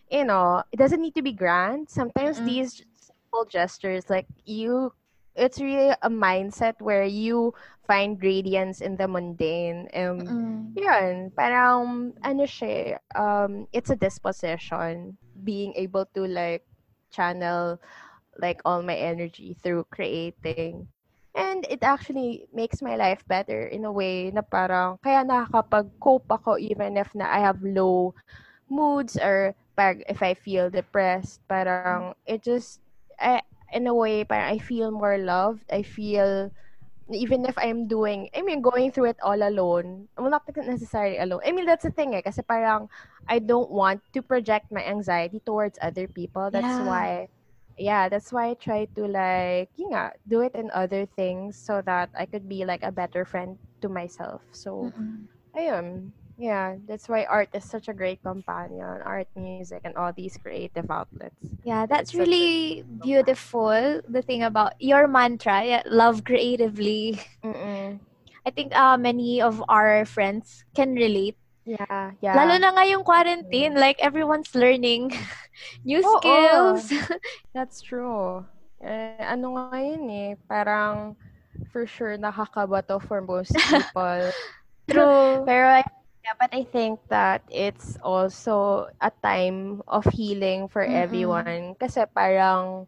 you 0.09 0.25
know 0.25 0.63
it 0.71 0.77
doesn't 0.77 1.01
need 1.01 1.15
to 1.15 1.21
be 1.21 1.33
grand 1.33 1.89
sometimes 1.89 2.39
Mm-mm. 2.39 2.41
these 2.41 2.81
simple 2.97 3.45
gestures 3.49 4.09
like 4.09 4.27
you 4.45 4.93
it's 5.35 5.59
really 5.61 5.93
a 6.01 6.09
mindset 6.09 6.73
where 6.79 7.03
you 7.03 7.53
find 7.87 8.21
radiance 8.23 8.81
in 8.81 8.97
the 8.97 9.07
mundane 9.07 9.87
and 9.93 10.33
Mm. 10.33 10.73
yun, 10.75 11.31
parang, 11.35 12.13
ano 12.23 12.43
siya, 12.45 12.99
um, 13.15 13.67
it's 13.73 13.89
a 13.89 13.95
disposition, 13.95 15.17
being 15.43 15.73
able 15.75 16.05
to, 16.15 16.23
like, 16.27 16.63
channel, 17.11 17.79
like, 18.39 18.61
all 18.65 18.81
my 18.81 18.95
energy 18.95 19.55
through 19.61 19.85
creating. 19.91 20.87
And 21.35 21.65
it 21.69 21.83
actually 21.83 22.47
makes 22.53 22.81
my 22.81 22.95
life 22.95 23.23
better 23.27 23.63
in 23.65 23.85
a 23.85 23.91
way 23.91 24.31
na 24.31 24.41
parang, 24.41 24.97
kaya 25.03 25.23
nakakapag-cope 25.23 26.27
ako 26.29 26.57
even 26.57 26.97
if 26.97 27.13
na 27.15 27.27
I 27.29 27.39
have 27.39 27.61
low 27.63 28.13
moods 28.69 29.17
or 29.17 29.55
pag, 29.79 30.03
if 30.11 30.21
I 30.21 30.35
feel 30.35 30.69
depressed, 30.69 31.39
parang, 31.47 32.13
it 32.27 32.43
just, 32.43 32.81
I, 33.19 33.41
in 33.71 33.87
a 33.87 33.95
way, 33.95 34.25
parang 34.25 34.51
I 34.51 34.59
feel 34.59 34.91
more 34.91 35.17
loved. 35.17 35.63
I 35.71 35.83
feel 35.83 36.51
even 37.11 37.45
if 37.45 37.57
I'm 37.57 37.87
doing, 37.87 38.29
I 38.35 38.41
mean, 38.41 38.61
going 38.61 38.91
through 38.91 39.15
it 39.15 39.17
all 39.23 39.41
alone, 39.41 40.09
well, 40.17 40.29
not 40.29 40.43
necessarily 40.55 41.17
alone. 41.17 41.41
I 41.45 41.51
mean, 41.51 41.65
that's 41.65 41.83
the 41.83 41.91
thing 41.91 42.15
eh, 42.15 42.21
kasi 42.21 42.41
parang 42.43 42.89
I 43.27 43.39
don't 43.39 43.71
want 43.71 44.01
to 44.13 44.21
project 44.21 44.71
my 44.71 44.83
anxiety 44.85 45.41
towards 45.45 45.79
other 45.81 46.07
people. 46.07 46.51
That's 46.51 46.79
Yeah. 46.79 46.85
why, 46.85 47.27
yeah, 47.77 48.09
that's 48.09 48.31
why 48.33 48.51
I 48.51 48.55
try 48.55 48.85
to 48.95 49.07
like, 49.07 49.71
yun 49.75 49.91
nga, 49.93 50.13
do 50.27 50.41
it 50.41 50.53
in 50.55 50.69
other 50.73 51.05
things 51.05 51.57
so 51.57 51.81
that 51.85 52.09
I 52.17 52.25
could 52.25 52.49
be 52.49 52.65
like 52.65 52.83
a 52.83 52.91
better 52.93 53.25
friend 53.25 53.59
to 53.81 53.89
myself. 53.89 54.43
So, 54.51 54.93
ayun. 55.55 56.13
Yeah, 56.39 56.79
that's 56.87 57.11
why 57.11 57.27
art 57.27 57.51
is 57.51 57.67
such 57.67 57.91
a 57.91 57.93
great 57.93 58.23
companion, 58.23 59.03
art, 59.03 59.27
music, 59.35 59.83
and 59.83 59.91
all 59.99 60.13
these 60.15 60.39
creative 60.39 60.87
outlets. 60.89 61.35
Yeah, 61.67 61.85
that's 61.85 62.15
It's 62.15 62.19
really 62.19 62.83
beautiful. 63.03 63.99
The 64.07 64.21
thing 64.23 64.43
about 64.43 64.79
your 64.79 65.07
mantra, 65.07 65.63
yeah, 65.65 65.83
love 65.85 66.23
creatively. 66.23 67.19
Mm-mm. 67.43 67.99
I 68.47 68.51
think 68.51 68.71
uh, 68.71 68.95
many 68.97 69.41
of 69.41 69.63
our 69.67 70.05
friends 70.05 70.63
can 70.73 70.95
relate. 70.95 71.35
Yeah, 71.67 72.15
yeah. 72.23 72.35
Lalo 72.39 72.55
na 72.55 72.71
ngayong 72.71 73.03
quarantine, 73.03 73.75
like 73.75 73.99
everyone's 73.99 74.55
learning 74.55 75.11
new 75.83 75.99
skills. 76.01 76.87
That's 77.53 77.83
true. 77.83 78.47
Eh, 78.79 79.19
ano 79.27 79.59
nga 79.59 79.75
yun 79.83 80.07
eh, 80.07 80.33
parang 80.47 81.19
for 81.75 81.83
sure 81.83 82.15
nakakabato 82.15 82.95
for 83.03 83.19
most 83.19 83.51
people. 83.51 84.31
True. 84.89 85.43
Pero 85.45 85.67
I, 85.67 85.83
yeah, 86.29 86.37
but 86.39 86.53
I 86.53 86.63
think 86.63 87.01
that 87.09 87.41
it's 87.49 87.97
also 88.03 88.89
a 89.01 89.11
time 89.23 89.81
of 89.87 90.05
healing 90.13 90.69
for 90.69 90.85
Mm-mm. 90.85 90.85
everyone. 90.85 91.75
Kasi 91.79 92.05
parang, 92.13 92.87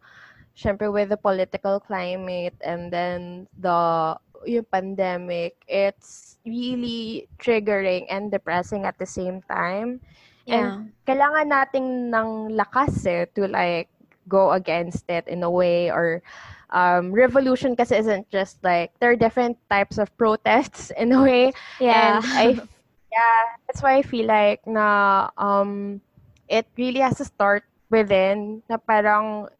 syempre 0.56 0.92
with 0.92 1.10
the 1.10 1.18
political 1.18 1.80
climate 1.80 2.54
and 2.62 2.92
then 2.92 3.48
the 3.58 4.16
yung 4.46 4.66
pandemic, 4.70 5.56
it's 5.68 6.38
really 6.46 7.28
triggering 7.38 8.06
and 8.10 8.30
depressing 8.30 8.84
at 8.86 8.98
the 8.98 9.06
same 9.06 9.42
time. 9.50 10.00
Yeah. 10.46 10.82
kailangan 11.06 11.46
nating 11.50 11.88
ng 12.12 12.30
lakas 12.54 13.06
eh, 13.06 13.26
to 13.34 13.48
like 13.48 13.88
go 14.28 14.52
against 14.52 15.08
it 15.10 15.26
in 15.28 15.42
a 15.42 15.50
way 15.50 15.90
or 15.90 16.22
um, 16.70 17.12
revolution 17.12 17.74
kasi 17.76 17.96
isn't 17.98 18.28
just 18.30 18.62
like 18.64 18.92
there 19.00 19.10
are 19.10 19.18
different 19.18 19.58
types 19.70 19.98
of 19.98 20.14
protests 20.16 20.90
in 21.00 21.12
a 21.12 21.22
way 21.22 21.52
Yeah. 21.78 22.20
and 22.20 22.24
I 22.30 22.58
yeah 23.12 23.40
that's 23.68 23.84
why 23.84 24.00
I 24.00 24.02
feel 24.02 24.26
like 24.26 24.64
na 24.66 25.28
um 25.36 26.00
it 26.48 26.66
really 26.76 27.00
has 27.00 27.20
to 27.20 27.28
start 27.28 27.62
within 27.92 28.64
na 28.72 28.80
parang 28.80 29.52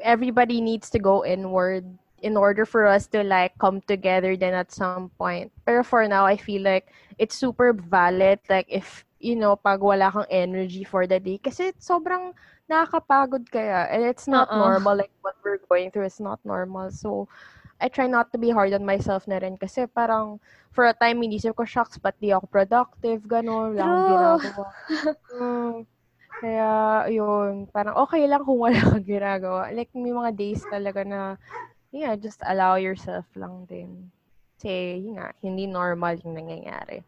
everybody 0.00 0.60
needs 0.60 0.88
to 0.90 0.98
go 0.98 1.24
inward 1.24 1.84
in 2.22 2.36
order 2.36 2.64
for 2.64 2.86
us 2.86 3.06
to 3.08 3.24
like 3.24 3.56
come 3.58 3.80
together 3.84 4.36
then 4.36 4.54
at 4.54 4.72
some 4.72 5.10
point. 5.18 5.52
Pero 5.64 5.82
for 5.82 6.06
now 6.06 6.24
I 6.24 6.36
feel 6.36 6.62
like 6.62 6.92
it's 7.18 7.34
super 7.34 7.72
valid 7.72 8.40
like 8.48 8.68
if 8.68 9.04
you 9.20 9.36
know 9.36 9.56
pag 9.56 9.80
wala 9.80 10.12
kang 10.12 10.28
energy 10.30 10.84
for 10.84 11.06
the 11.06 11.20
day. 11.20 11.40
Kasi 11.40 11.72
sobrang 11.80 12.32
nakakapagod 12.68 13.48
kaya 13.50 13.88
and 13.90 14.04
it's 14.04 14.28
not 14.28 14.52
Oo. 14.52 14.60
normal 14.60 14.96
like 15.00 15.12
what 15.24 15.34
we're 15.42 15.60
going 15.68 15.90
through 15.90 16.06
is 16.06 16.20
not 16.20 16.38
normal. 16.44 16.92
So 16.92 17.26
I 17.80 17.88
try 17.88 18.06
not 18.06 18.28
to 18.32 18.38
be 18.38 18.52
hard 18.52 18.76
on 18.76 18.84
myself 18.84 19.24
na 19.24 19.40
rin 19.40 19.56
kasi 19.56 19.88
parang 19.88 20.38
for 20.70 20.84
a 20.84 20.94
time 20.94 21.24
inisip 21.24 21.56
ko 21.56 21.64
shocks 21.64 21.96
ba't 21.96 22.14
di 22.20 22.30
ako 22.30 22.46
productive? 22.46 23.24
Gano'n 23.24 23.74
wala 23.74 23.82
akong 23.82 24.06
ginagawa. 24.06 24.68
Mm. 25.30 25.76
kaya 26.40 26.72
yun 27.12 27.68
parang 27.68 28.00
okay 28.00 28.24
lang 28.24 28.40
kung 28.44 28.60
wala 28.60 28.80
kang 28.80 29.04
ginagawa. 29.04 29.72
Like 29.72 29.92
may 29.92 30.12
mga 30.12 30.32
days 30.36 30.64
talaga 30.68 31.04
na 31.04 31.40
yeah 31.92 32.16
just 32.16 32.40
allow 32.44 32.76
yourself 32.76 33.24
lang 33.36 33.64
din. 33.64 34.12
Kasi 34.56 35.00
yun 35.00 35.20
nga 35.20 35.32
hindi 35.40 35.64
normal 35.68 36.20
yung 36.20 36.36
nangyayari 36.36 37.00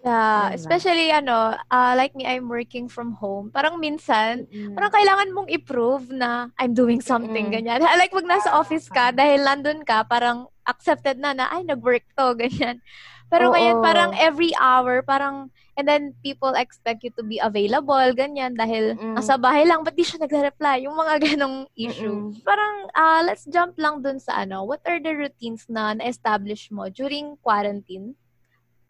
Yeah, 0.00 0.56
especially 0.56 1.12
ano, 1.12 1.52
uh, 1.68 1.92
like 1.92 2.16
me, 2.16 2.24
I'm 2.24 2.48
working 2.48 2.88
from 2.88 3.12
home. 3.20 3.52
Parang 3.52 3.76
minsan, 3.76 4.48
parang 4.72 4.92
kailangan 4.92 5.28
mong 5.36 5.48
i-prove 5.52 6.08
na 6.08 6.48
I'm 6.56 6.72
doing 6.72 7.04
something, 7.04 7.52
Mm-mm. 7.52 7.56
ganyan. 7.60 7.84
Like, 8.00 8.16
pag 8.16 8.28
nasa 8.28 8.56
office 8.56 8.88
ka, 8.88 9.12
dahil 9.12 9.44
nandun 9.44 9.84
ka, 9.84 10.08
parang 10.08 10.48
accepted 10.64 11.20
na 11.20 11.36
na, 11.36 11.52
ay, 11.52 11.68
nag-work 11.68 12.04
to, 12.16 12.32
ganyan. 12.40 12.80
Pero 13.30 13.52
ngayon, 13.52 13.78
Oo. 13.78 13.84
parang 13.84 14.10
every 14.16 14.50
hour, 14.58 15.04
parang, 15.04 15.52
and 15.76 15.86
then 15.86 16.16
people 16.24 16.50
expect 16.56 17.04
you 17.04 17.12
to 17.14 17.22
be 17.22 17.36
available, 17.36 18.10
ganyan, 18.16 18.56
dahil 18.56 18.96
Mm-mm. 18.96 19.14
nasa 19.20 19.36
bahay 19.36 19.68
lang, 19.68 19.84
ba't 19.84 19.94
di 19.94 20.02
siya 20.02 20.18
nagre-reply? 20.24 20.88
Yung 20.88 20.96
mga 20.96 21.14
ganong 21.28 21.68
issue. 21.76 22.32
Mm-mm. 22.32 22.40
Parang, 22.40 22.88
uh, 22.96 23.20
let's 23.22 23.44
jump 23.46 23.76
lang 23.76 24.00
dun 24.00 24.16
sa 24.16 24.42
ano, 24.42 24.64
what 24.64 24.80
are 24.88 24.98
the 24.98 25.12
routines 25.12 25.68
na 25.68 25.92
na-establish 25.92 26.72
mo 26.72 26.88
during 26.88 27.36
quarantine? 27.44 28.16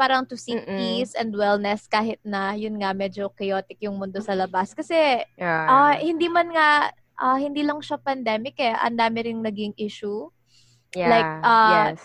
Parang 0.00 0.24
to 0.24 0.32
seek 0.32 0.56
Mm-mm. 0.56 0.80
peace 0.80 1.12
and 1.12 1.36
wellness 1.36 1.84
kahit 1.84 2.16
na 2.24 2.56
yun 2.56 2.80
nga 2.80 2.96
medyo 2.96 3.28
chaotic 3.36 3.76
yung 3.84 4.00
mundo 4.00 4.16
sa 4.24 4.32
labas. 4.32 4.72
Kasi 4.72 4.96
yeah 5.36 5.68
ah 5.68 5.92
hindi 6.00 6.24
man 6.32 6.48
nga 6.48 6.88
ah, 7.20 7.36
hindi 7.36 7.60
lang 7.60 7.84
siya 7.84 8.00
pandemic 8.00 8.56
eh, 8.56 8.72
ang 8.72 8.96
dami 8.96 9.28
ring 9.28 9.44
naging 9.44 9.76
issue 9.76 10.32
Yeah. 10.90 11.06
Like, 11.10 11.30
uh, 11.46 11.70
yes. 11.94 12.02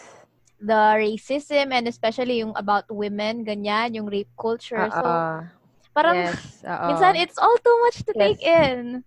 the 0.62 0.82
racism 1.02 1.74
and 1.74 1.90
especially 1.90 2.38
yung 2.42 2.54
about 2.54 2.86
women, 2.90 3.42
ganyan, 3.42 3.98
yung 3.98 4.06
rape 4.06 4.30
culture. 4.38 4.86
So, 4.94 5.02
Oo. 5.02 5.42
parang 5.90 6.18
yes. 6.22 6.62
oo. 6.62 6.86
minsan 6.94 7.18
it's 7.18 7.40
all 7.42 7.58
too 7.66 7.78
much 7.88 8.06
to 8.06 8.14
Yes. 8.14 8.22
take 8.22 8.42
in. 8.46 9.02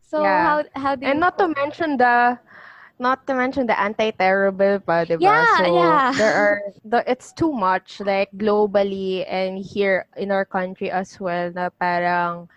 So, 0.00 0.24
Yeah. 0.24 0.40
how 0.40 0.56
how 0.72 0.92
do 0.96 1.04
you 1.04 1.12
And 1.12 1.20
not 1.20 1.36
to 1.36 1.52
mention 1.52 2.00
the 2.00 2.40
not 2.98 3.26
to 3.26 3.34
mention 3.34 3.66
the 3.66 3.78
anti-terror 3.78 4.50
bill 4.52 4.80
pa, 4.80 5.06
diba? 5.06 5.22
Yeah, 5.22 5.56
so 5.58 5.74
yeah. 5.74 6.12
there 6.16 6.34
are 6.34 6.60
the, 6.84 7.04
it's 7.10 7.32
too 7.32 7.52
much 7.52 8.00
like 8.00 8.30
globally 8.36 9.24
and 9.28 9.58
here 9.58 10.06
in 10.16 10.30
our 10.30 10.44
country 10.44 10.90
as 10.90 11.18
well 11.18 11.50
na 11.54 11.70
parang 11.70 12.48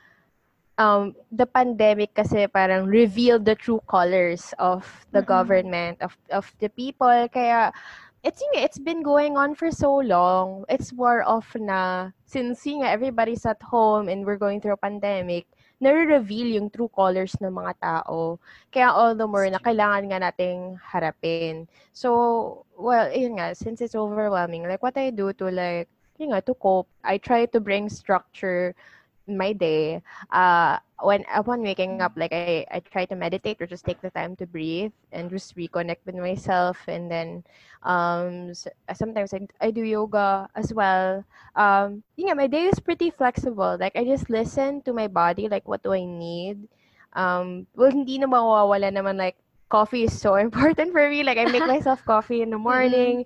um 0.82 1.14
the 1.30 1.46
pandemic 1.46 2.14
kasi 2.18 2.48
parang 2.50 2.90
revealed 2.90 3.46
the 3.46 3.54
true 3.56 3.82
colors 3.86 4.54
of 4.58 4.82
the 5.12 5.22
Mm-mm. 5.22 5.30
government 5.30 6.02
of 6.02 6.18
of 6.34 6.50
the 6.58 6.70
people 6.74 7.30
kaya 7.30 7.70
it's 8.24 8.42
yun 8.42 8.66
it's 8.66 8.80
been 8.80 9.04
going 9.04 9.38
on 9.38 9.54
for 9.54 9.70
so 9.70 10.02
long 10.02 10.66
it's 10.70 10.94
more 10.94 11.22
of 11.28 11.46
na 11.60 12.10
since 12.26 12.66
yun 12.66 12.82
everybody's 12.82 13.46
at 13.46 13.62
home 13.62 14.10
and 14.10 14.26
we're 14.26 14.40
going 14.40 14.58
through 14.58 14.74
a 14.74 14.80
pandemic 14.80 15.46
nare-reveal 15.82 16.62
yung 16.62 16.70
true 16.70 16.88
colors 16.94 17.34
ng 17.42 17.52
mga 17.52 17.74
tao. 17.82 18.38
Kaya 18.70 18.94
all 18.94 19.18
the 19.18 19.26
more 19.26 19.50
na 19.50 19.58
kailangan 19.58 20.14
nga 20.14 20.20
nating 20.30 20.78
harapin. 20.78 21.66
So, 21.92 22.64
well, 22.78 23.10
yun 23.10 23.42
nga, 23.42 23.58
since 23.58 23.82
it's 23.82 23.98
overwhelming, 23.98 24.70
like 24.70 24.86
what 24.86 24.96
I 24.96 25.10
do 25.10 25.34
to 25.42 25.50
like, 25.50 25.90
yun 26.22 26.38
nga, 26.38 26.46
to 26.46 26.54
cope, 26.54 26.88
I 27.02 27.18
try 27.18 27.50
to 27.50 27.60
bring 27.60 27.90
structure 27.90 28.78
in 29.26 29.42
my 29.42 29.58
day. 29.58 30.06
Uh, 30.30 30.78
when 31.02 31.26
upon 31.34 31.62
waking 31.64 32.02
up, 32.02 32.14
like 32.18 32.34
I, 32.34 32.60
I 32.66 32.74
try 32.76 32.98
to 32.98 33.08
meditate 33.08 33.52
or 33.54 33.62
just 33.62 33.80
take 33.80 33.94
the 33.94 34.04
time 34.04 34.30
to 34.32 34.42
breathe 34.46 34.92
and 35.12 35.30
just 35.30 35.56
reconnect 35.56 36.06
with 36.06 36.16
myself. 36.16 36.86
And 36.88 37.10
then 37.12 37.44
um, 37.84 38.54
sometimes 38.94 39.34
I, 39.34 39.48
I 39.62 39.72
do 39.72 39.82
yoga 39.84 40.50
as 40.56 40.74
well. 40.74 41.24
Um 41.56 42.04
yeah 42.18 42.34
my 42.34 42.48
day 42.48 42.66
is 42.70 42.80
pretty 42.80 43.10
flexible. 43.12 43.78
Like 43.80 43.96
i 43.96 44.04
just 44.06 44.30
listen 44.30 44.82
to 44.84 44.94
my 44.94 45.08
body 45.08 45.48
like 45.50 45.68
what 45.68 45.84
do 45.84 45.94
i 45.94 46.06
need? 46.06 46.68
Um 47.14 47.68
well 47.76 47.92
hindi 47.92 48.18
na 48.20 48.28
mawawala 48.28 48.90
naman 48.94 49.18
like 49.18 49.38
coffee 49.70 50.04
is 50.06 50.16
so 50.16 50.36
important 50.46 50.92
for 50.94 51.08
me. 51.10 51.24
Like 51.24 51.38
i 51.38 51.46
make 51.46 51.66
myself 51.68 52.04
coffee 52.06 52.42
in 52.42 52.52
the 52.52 52.60
morning 52.62 53.26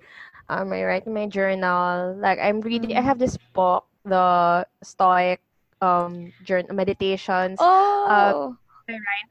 um 0.50 0.72
i 0.74 0.84
write 0.84 1.06
in 1.08 1.14
my 1.14 1.28
journal. 1.28 2.16
Like 2.20 2.40
i'm 2.40 2.62
reading 2.62 2.96
i 2.96 3.02
Mhm. 3.02 3.06
have 3.06 3.20
this 3.20 3.38
book 3.54 3.86
the 4.06 4.66
stoic 4.84 5.42
um 5.86 6.34
journal 6.44 6.76
meditations 6.76 7.70
Oh. 8.06 8.58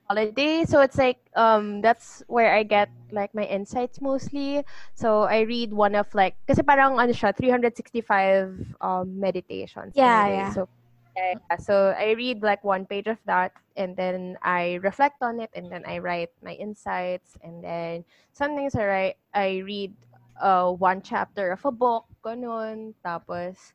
holiday 0.09 0.65
so 0.65 0.81
it's 0.81 0.99
like 0.99 1.19
um 1.37 1.81
that's 1.81 2.23
where 2.29 2.55
i 2.55 2.63
get 2.63 2.91
like 3.13 3.35
my 3.35 3.45
insights 3.45 4.01
mostly 4.01 4.63
so 4.95 5.23
i 5.23 5.41
read 5.41 5.73
one 5.73 5.95
of 5.95 6.07
like 6.15 6.37
kasi 6.47 6.63
parang 6.63 6.99
ano 7.01 7.13
siya 7.13 7.33
365 7.35 8.53
um 8.81 9.09
meditations 9.21 9.95
Yeah, 9.95 10.27
day. 10.27 10.45
yeah. 10.45 10.53
so 10.53 10.69
yeah, 11.17 11.57
so 11.59 11.95
i 11.99 12.13
read 12.13 12.43
like 12.43 12.65
one 12.65 12.87
page 12.87 13.07
of 13.07 13.19
that 13.27 13.53
and 13.77 13.97
then 13.97 14.37
i 14.43 14.77
reflect 14.83 15.17
on 15.23 15.41
it 15.41 15.51
and 15.55 15.71
then 15.73 15.85
i 15.87 15.99
write 15.99 16.31
my 16.43 16.53
insights 16.55 17.37
and 17.43 17.63
then 17.65 18.05
sometimes 18.33 18.75
i 18.77 18.85
write 18.87 19.17
i 19.35 19.59
read 19.65 19.95
uh 20.43 20.71
one 20.71 21.01
chapter 21.03 21.53
of 21.53 21.65
a 21.65 21.73
book 21.73 22.05
ganun 22.25 22.93
tapos 23.07 23.73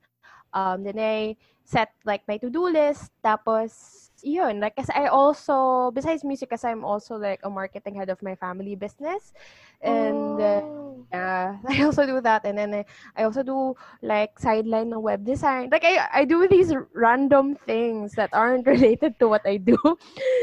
um 0.54 0.84
then 0.84 1.00
i 1.00 1.36
set 1.70 1.94
like 2.02 2.26
my 2.26 2.42
to-do 2.42 2.66
list. 2.74 3.14
Tapos 3.22 4.10
yun 4.20 4.60
like 4.60 4.76
kasi 4.76 4.92
I 4.92 5.08
also 5.08 5.92
besides 5.96 6.28
music 6.28 6.50
kasi 6.52 6.68
I'm 6.68 6.84
also 6.84 7.16
like 7.16 7.40
a 7.46 7.50
marketing 7.50 7.96
head 7.96 8.10
of 8.10 8.20
my 8.26 8.34
family 8.34 8.74
business. 8.74 9.32
And 9.80 10.42
uh, 10.42 10.60
Oh. 11.00 11.08
yeah 11.14 11.56
I 11.72 11.80
also 11.88 12.04
do 12.04 12.20
that. 12.22 12.44
And 12.44 12.58
then 12.58 12.74
I, 12.74 12.84
I 13.16 13.24
also 13.24 13.44
do 13.44 13.78
like 14.04 14.36
sideline 14.36 14.92
ng 14.92 15.00
web 15.00 15.24
design. 15.24 15.70
Like 15.72 15.86
I 15.88 16.04
I 16.12 16.22
do 16.26 16.44
these 16.52 16.74
random 16.92 17.56
things 17.64 18.12
that 18.20 18.34
aren't 18.36 18.68
related 18.76 19.16
to 19.24 19.32
what 19.32 19.46
I 19.48 19.56
do. 19.56 19.78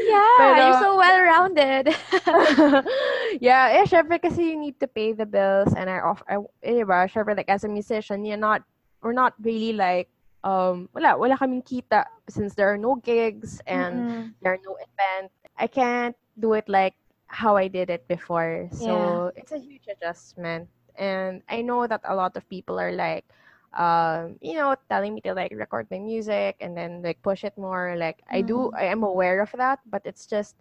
Yeah, 0.09 0.33
Pero- 0.41 0.57
you're 0.57 0.81
so 0.81 0.91
well-rounded. 0.97 1.93
yeah, 3.45 3.77
eh, 3.77 3.85
syempre 3.85 4.17
kasi 4.17 4.55
you 4.55 4.57
need 4.57 4.79
to 4.81 4.87
pay 4.89 5.13
the 5.13 5.25
bills. 5.29 5.73
And 5.77 5.89
I 5.89 6.01
off 6.01 6.23
I, 6.25 6.41
eh, 6.63 6.81
diba, 6.81 7.05
syempre 7.11 7.37
like 7.37 7.49
as 7.53 7.63
a 7.63 7.69
musician, 7.69 8.25
you're 8.25 8.41
not 8.41 8.63
we're 9.05 9.13
not 9.13 9.37
really 9.37 9.73
like 9.77 10.09
um 10.47 10.87
wala 10.95 11.19
wala 11.19 11.35
kaming 11.35 11.63
kita 11.65 12.07
since 12.31 12.55
there 12.55 12.71
are 12.71 12.79
no 12.79 12.95
gigs 13.03 13.59
and 13.67 14.07
Mm-mm. 14.07 14.31
there 14.41 14.55
are 14.55 14.63
no 14.63 14.79
events. 14.79 15.35
I 15.59 15.67
can't 15.67 16.15
do 16.39 16.53
it 16.55 16.69
like 16.71 16.95
how 17.27 17.57
I 17.59 17.67
did 17.67 17.91
it 17.91 18.07
before. 18.07 18.69
So 18.71 19.31
it's 19.35 19.51
a 19.51 19.59
huge 19.59 19.91
adjustment. 19.91 20.69
And 20.95 21.43
I 21.51 21.61
know 21.61 21.87
that 21.87 22.01
a 22.07 22.15
lot 22.15 22.37
of 22.39 22.47
people 22.49 22.79
are 22.79 22.91
like 22.95 23.25
um, 23.75 24.37
you 24.41 24.55
know, 24.55 24.75
telling 24.89 25.13
me 25.13 25.21
to 25.21 25.33
like 25.33 25.53
record 25.55 25.87
my 25.91 25.99
music 25.99 26.55
and 26.61 26.77
then 26.77 27.01
like 27.03 27.21
push 27.21 27.43
it 27.43 27.57
more. 27.57 27.95
Like 27.97 28.23
I 28.31 28.41
do 28.41 28.71
I 28.77 28.85
am 28.85 29.03
aware 29.03 29.41
of 29.41 29.51
that, 29.57 29.79
but 29.85 30.01
it's 30.05 30.25
just 30.25 30.55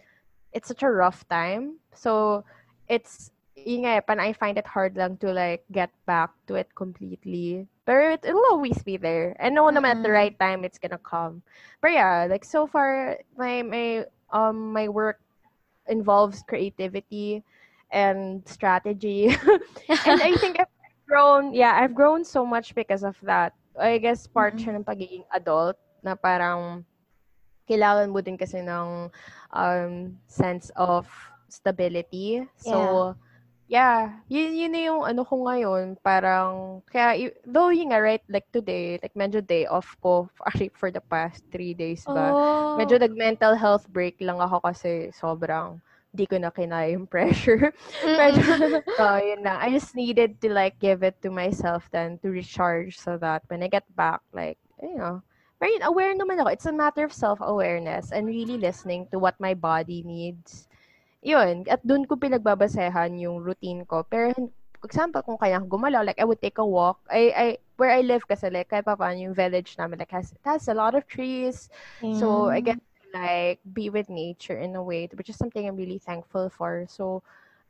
it's 0.52 0.68
such 0.68 0.82
a 0.82 0.90
rough 0.90 1.26
time. 1.28 1.78
So 1.94 2.44
it's 2.88 3.30
yun 3.56 3.82
nga, 3.86 4.02
eh, 4.02 4.16
I 4.18 4.32
find 4.32 4.58
it 4.58 4.66
hard 4.66 4.96
lang 4.96 5.16
to 5.18 5.32
like 5.32 5.64
get 5.72 5.90
back 6.06 6.30
to 6.48 6.54
it 6.56 6.74
completely. 6.74 7.68
But 7.86 7.96
it, 7.96 8.20
it'll 8.26 8.46
always 8.52 8.82
be 8.82 8.98
there. 8.98 9.36
And 9.40 9.54
know 9.56 9.66
naman 9.70 9.96
at 9.98 10.02
the 10.02 10.10
Mm-mm. 10.10 10.12
right 10.12 10.34
time 10.38 10.64
it's 10.64 10.78
gonna 10.78 10.98
come. 11.00 11.42
But 11.80 11.92
yeah, 11.94 12.26
like 12.30 12.44
so 12.44 12.66
far 12.66 13.18
my 13.38 13.62
my 13.62 14.04
um 14.32 14.72
my 14.74 14.88
work 14.88 15.20
involves 15.88 16.42
creativity 16.46 17.44
and 17.90 18.46
strategy. 18.46 19.28
and 20.04 20.22
I 20.22 20.36
think 20.36 20.58
I've 20.60 20.72
grown, 21.08 21.54
yeah, 21.54 21.78
I've 21.80 21.94
grown 21.94 22.24
so 22.24 22.44
much 22.46 22.74
because 22.74 23.04
of 23.04 23.16
that. 23.22 23.54
I 23.78 23.98
guess 23.98 24.26
part 24.26 24.58
siya 24.58 24.76
ng 24.76 24.84
pagiging 24.84 25.24
adult 25.32 25.76
na 26.02 26.14
parang 26.16 26.84
kailangan 27.68 28.10
mo 28.12 28.20
din 28.22 28.38
kasi 28.38 28.62
ng 28.62 29.10
um, 29.52 29.92
sense 30.26 30.70
of 30.76 31.06
stability. 31.48 32.44
So, 32.56 32.78
yeah, 32.80 33.14
yun, 34.30 34.54
yun 34.54 34.70
na 34.70 34.80
yung 34.86 35.02
ano 35.02 35.26
ko 35.26 35.42
ngayon. 35.42 35.98
Parang, 35.98 36.80
kaya, 36.86 37.34
though 37.42 37.74
yun 37.74 37.90
nga, 37.90 37.98
right, 37.98 38.22
like 38.30 38.46
today, 38.54 38.98
like 39.02 39.14
medyo 39.18 39.42
day 39.42 39.66
off 39.66 39.98
ko, 39.98 40.30
actually 40.46 40.70
for 40.74 40.94
the 40.94 41.02
past 41.02 41.42
three 41.50 41.74
days 41.74 42.06
ba. 42.06 42.30
Oh. 42.30 42.78
Medyo 42.78 43.02
nag-mental 43.02 43.58
health 43.58 43.90
break 43.90 44.22
lang 44.22 44.38
ako 44.38 44.62
kasi 44.62 45.10
sobrang 45.10 45.82
di 46.16 46.24
ko 46.24 46.38
na 46.38 46.54
kinaya 46.54 46.94
yung 46.94 47.10
pressure. 47.12 47.74
Medyo, 48.06 48.80
so, 48.96 49.04
yun 49.34 49.42
lang. 49.42 49.58
I 49.58 49.74
just 49.74 49.98
needed 49.98 50.40
to 50.40 50.48
like 50.48 50.78
give 50.78 51.02
it 51.02 51.18
to 51.26 51.30
myself 51.34 51.90
then 51.90 52.22
to 52.22 52.30
recharge 52.30 52.96
so 52.96 53.18
that 53.18 53.42
when 53.50 53.62
I 53.62 53.68
get 53.68 53.84
back, 53.98 54.22
like, 54.32 54.56
you 54.78 54.96
know, 54.96 55.20
pero 55.58 55.72
yun, 55.72 55.82
aware 55.82 56.12
naman 56.14 56.38
ako. 56.40 56.52
It's 56.52 56.68
a 56.68 56.72
matter 56.72 57.04
of 57.04 57.12
self-awareness 57.12 58.12
and 58.12 58.28
really 58.28 58.60
listening 58.60 59.08
to 59.10 59.18
what 59.18 59.40
my 59.40 59.56
body 59.56 60.04
needs. 60.04 60.68
Yun. 61.22 61.64
At 61.68 61.84
dun 61.86 62.04
ko 62.04 62.16
pinagbabasehan 62.16 63.18
yung 63.20 63.40
routine 63.42 63.84
ko. 63.84 64.04
Pero, 64.06 64.32
for 64.78 64.86
example, 64.86 65.22
kung 65.22 65.38
kaya 65.40 65.58
gumalaw, 65.60 66.04
like, 66.04 66.20
I 66.20 66.24
would 66.24 66.40
take 66.40 66.58
a 66.58 66.66
walk. 66.66 67.00
I, 67.10 67.32
I, 67.34 67.46
where 67.76 67.90
I 67.90 68.00
live 68.02 68.26
kasi, 68.28 68.50
like, 68.50 68.68
kahit 68.70 68.84
pa 68.84 68.96
paano 68.96 69.18
yung 69.18 69.34
village 69.34 69.74
namin, 69.78 69.98
like, 69.98 70.12
has, 70.12 70.32
it 70.32 70.44
has 70.44 70.68
a 70.68 70.74
lot 70.76 70.94
of 70.94 71.06
trees. 71.08 71.68
So, 72.12 72.48
I 72.48 72.60
get 72.60 72.76
to, 72.78 73.18
like, 73.18 73.60
be 73.72 73.90
with 73.90 74.08
nature 74.08 74.58
in 74.58 74.76
a 74.76 74.82
way, 74.82 75.08
which 75.14 75.28
is 75.28 75.36
something 75.36 75.66
I'm 75.66 75.76
really 75.76 75.98
thankful 75.98 76.48
for. 76.50 76.86
So, 76.88 77.22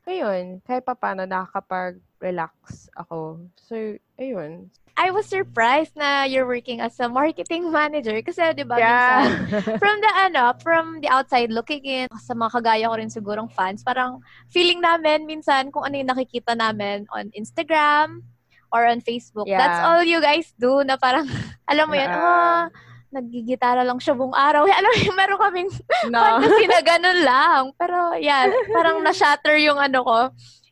ayun, 0.07 0.63
kahit 0.63 0.81
pa 0.81 0.95
paano 0.95 1.27
nakakapag-relax 1.27 2.87
ako. 2.95 3.45
So, 3.59 3.75
ayun. 4.17 4.71
I 4.97 5.13
was 5.13 5.29
surprised 5.29 5.93
na 5.93 6.25
you're 6.25 6.49
working 6.49 6.81
as 6.81 6.97
a 6.97 7.05
marketing 7.05 7.69
manager 7.75 8.17
kasi 8.25 8.41
'di 8.57 8.65
ba 8.65 8.81
minsan 8.81 9.29
Yeah. 9.29 9.77
from 9.83 10.01
the 10.01 10.11
ano, 10.17 10.57
from 10.57 10.85
the 11.05 11.09
outside 11.13 11.53
looking 11.53 11.85
in, 11.85 12.09
sa 12.17 12.33
mga 12.33 12.49
kagaya 12.57 12.89
ko 12.89 12.95
rin 12.97 13.13
sigurong 13.13 13.45
fans, 13.53 13.85
parang 13.85 14.25
feeling 14.49 14.81
namin 14.81 15.29
minsan 15.29 15.69
kung 15.69 15.85
ano 15.85 16.01
yung 16.01 16.09
nakikita 16.09 16.57
namin 16.57 17.05
on 17.13 17.29
Instagram 17.37 18.25
or 18.73 18.89
on 18.89 18.97
Facebook. 18.99 19.45
That's 19.45 19.77
Yeah. 19.77 19.85
all 19.85 20.01
you 20.01 20.17
guys 20.17 20.49
do 20.57 20.81
na 20.81 20.97
parang, 20.97 21.29
alam 21.71 21.85
mo 21.87 21.95
yun, 21.95 22.09
Yeah. 22.09 22.17
ah, 22.17 22.63
naggigitara 23.11 23.81
lang 23.87 23.99
siya 23.99 24.13
buong 24.15 24.35
araw. 24.35 24.67
Alam 24.79 24.91
mo 25.07 25.11
meron 25.15 25.39
kaming 25.39 25.71
no. 26.11 26.19
fantasy 26.19 26.65
na 26.67 26.81
ganun 26.83 27.19
lang. 27.23 27.61
Pero 27.79 28.15
yeah, 28.19 28.47
parang 28.71 28.99
na-shatter 29.03 29.55
yung 29.59 29.79
ano 29.79 30.03
ko, 30.03 30.17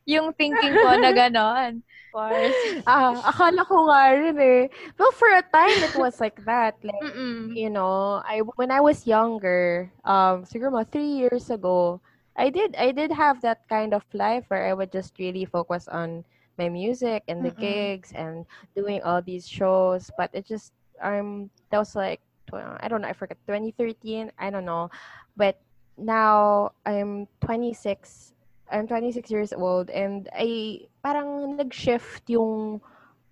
yung 0.06 0.32
thinking 0.36 0.76
ko 0.76 0.90
na 1.00 1.12
ganon. 1.12 1.82
Of 1.82 2.12
course. 2.16 2.60
ah, 2.88 3.12
akala 3.28 3.68
ko 3.68 3.92
nga 3.92 4.16
rin 4.16 4.38
eh. 4.40 4.62
Well, 4.96 5.12
for 5.12 5.28
a 5.28 5.44
time, 5.44 5.76
it 5.84 5.96
was 6.00 6.24
like 6.24 6.40
that. 6.48 6.80
Like, 6.80 6.96
Mm-mm. 7.04 7.52
you 7.52 7.68
know, 7.68 8.24
I 8.24 8.40
when 8.56 8.72
I 8.72 8.80
was 8.80 9.04
younger, 9.04 9.92
um, 10.08 10.48
siguro 10.48 10.72
mga 10.72 10.96
three 10.96 11.12
years 11.12 11.52
ago, 11.52 12.00
I 12.36 12.52
did 12.52 12.76
I 12.80 12.92
did 12.96 13.12
have 13.12 13.44
that 13.44 13.68
kind 13.68 13.92
of 13.92 14.04
life 14.16 14.48
where 14.48 14.64
I 14.64 14.72
would 14.72 14.92
just 14.96 15.20
really 15.20 15.44
focus 15.44 15.88
on 15.92 16.24
my 16.56 16.72
music 16.72 17.24
and 17.28 17.44
the 17.44 17.52
Mm-mm. 17.52 17.60
gigs 17.60 18.16
and 18.16 18.48
doing 18.76 19.04
all 19.04 19.20
these 19.20 19.48
shows. 19.48 20.08
But 20.16 20.32
it 20.32 20.48
just 20.48 20.72
um 21.04 21.52
that 21.68 21.80
was 21.84 21.96
like 22.00 22.24
I 22.54 22.88
don't 22.88 23.02
know 23.02 23.10
I 23.10 23.18
forget 23.18 23.38
2013 23.48 24.32
I 24.38 24.50
don't 24.50 24.66
know, 24.66 24.90
but 25.38 25.58
now 25.98 26.72
I'm 26.86 27.28
26 27.42 28.34
I'm 28.72 28.88
26 28.88 29.30
years 29.30 29.52
old 29.54 29.90
and 29.90 30.30
I 30.34 30.82
parang 31.06 31.58
nag-shift 31.58 32.26
yung 32.30 32.82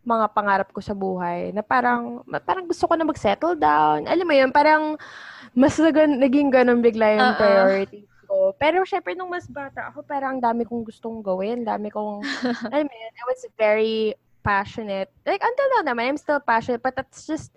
mga 0.04 0.36
pangarap 0.36 0.69
ko 0.76 0.84
sa 0.84 0.93
buhay 0.93 1.56
na 1.56 1.63
parang 1.63 2.21
parang 2.43 2.67
gusto 2.67 2.86
ko 2.86 2.93
na 2.93 3.08
mag-settle 3.08 3.56
down. 3.56 4.06
Alam 4.06 4.28
mo 4.28 4.34
yun, 4.36 4.52
parang 4.52 4.99
mas 5.56 5.80
naging 5.80 6.52
ganun 6.52 6.84
bigla 6.84 7.17
yung 7.17 7.30
uh-uh. 7.34 7.39
priority 7.39 8.04
ko. 8.28 8.52
Pero 8.58 8.82
syempre 8.84 9.13
nung 9.13 9.30
mas 9.30 9.45
bata 9.45 9.93
ako, 9.93 10.02
parang 10.04 10.41
dami 10.41 10.65
kong 10.65 10.89
gustong 10.89 11.21
gawin. 11.21 11.62
Dami 11.62 11.93
kong, 11.93 12.26
alam 12.73 12.86
mo 12.89 12.95
yun, 12.97 13.13
I 13.13 13.26
was 13.30 13.41
very 13.56 14.17
passionate. 14.41 15.13
Like, 15.23 15.45
until 15.45 15.67
now 15.78 15.93
naman, 15.93 16.13
I'm 16.13 16.19
still 16.19 16.41
passionate. 16.41 16.84
But 16.84 16.97
that's 16.97 17.30
just, 17.30 17.54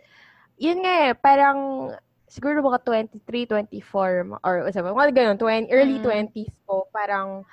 yun 0.57 0.81
nga 0.83 0.95
eh, 1.09 1.15
parang 1.15 1.91
siguro 2.27 2.61
mga 2.61 2.83
23, 2.85 3.49
24, 3.49 4.45
or 4.45 4.55
sabi, 4.73 4.93
mga 4.93 5.15
ganun, 5.15 5.39
20, 5.39 5.73
early 5.73 5.99
mm. 6.01 6.05
20s 6.05 6.53
ko, 6.67 6.85
parang, 6.91 7.47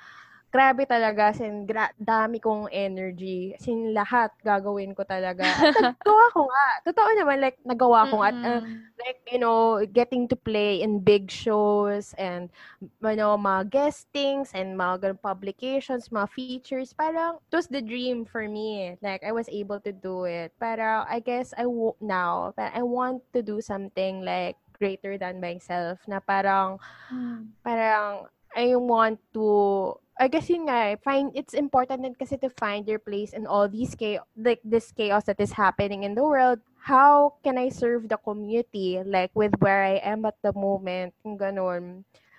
grabe 0.53 0.85
talaga, 0.85 1.33
sin 1.33 1.65
gra- 1.65 1.97
dami 1.97 2.37
kong 2.37 2.69
energy. 2.69 3.57
Sin 3.57 3.89
lahat 3.89 4.29
gagawin 4.45 4.93
ko 4.93 5.01
talaga. 5.01 5.57
At 5.57 5.73
nagawa 5.73 6.25
ko 6.37 6.45
nga. 6.45 6.67
Totoo 6.85 7.09
naman, 7.17 7.41
like, 7.41 7.57
nagawa 7.65 8.05
ko 8.05 8.21
nga. 8.21 8.29
Uh, 8.45 8.61
like, 9.01 9.17
you 9.33 9.41
know, 9.41 9.81
getting 9.89 10.29
to 10.29 10.37
play 10.37 10.85
in 10.85 11.01
big 11.01 11.33
shows 11.33 12.13
and, 12.21 12.53
you 12.79 13.17
know, 13.17 13.33
mga 13.33 13.73
guestings 13.73 14.53
and 14.53 14.77
mga 14.77 15.09
ganun 15.09 15.21
publications, 15.25 16.13
mga 16.13 16.29
features. 16.29 16.93
Parang, 16.93 17.41
it 17.49 17.55
was 17.57 17.65
the 17.65 17.81
dream 17.81 18.21
for 18.21 18.45
me. 18.45 18.93
Like, 19.01 19.25
I 19.25 19.33
was 19.33 19.49
able 19.49 19.81
to 19.81 19.91
do 19.91 20.29
it. 20.29 20.53
Pero, 20.61 21.01
I 21.09 21.17
guess, 21.17 21.49
I 21.57 21.65
w- 21.65 21.97
now, 21.97 22.53
I 22.61 22.85
want 22.85 23.25
to 23.33 23.41
do 23.41 23.57
something 23.57 24.21
like, 24.21 24.61
greater 24.83 25.15
than 25.15 25.39
myself 25.39 26.01
na 26.11 26.19
parang 26.19 26.75
mm. 27.07 27.47
parang 27.63 28.27
I 28.55 28.77
want 28.77 29.19
to 29.33 29.97
I 30.13 30.29
guess 30.29 30.45
yun 30.45 30.69
nga, 30.69 30.93
eh, 30.93 30.95
find, 31.01 31.33
it's 31.33 31.57
important 31.57 32.05
din 32.05 32.13
kasi 32.13 32.37
to 32.37 32.49
find 32.61 32.85
your 32.85 33.01
place 33.01 33.33
in 33.33 33.49
all 33.49 33.65
these 33.65 33.97
chaos, 33.97 34.21
like 34.37 34.61
this 34.61 34.93
chaos 34.93 35.25
that 35.25 35.41
is 35.41 35.49
happening 35.49 36.05
in 36.05 36.13
the 36.13 36.21
world. 36.21 36.61
How 36.77 37.33
can 37.41 37.57
I 37.57 37.73
serve 37.73 38.05
the 38.05 38.21
community, 38.21 39.01
like 39.01 39.33
with 39.33 39.57
where 39.57 39.81
I 39.81 39.97
am 40.05 40.21
at 40.29 40.37
the 40.45 40.53
moment, 40.53 41.17
yung 41.25 41.41
ganun. 41.41 41.83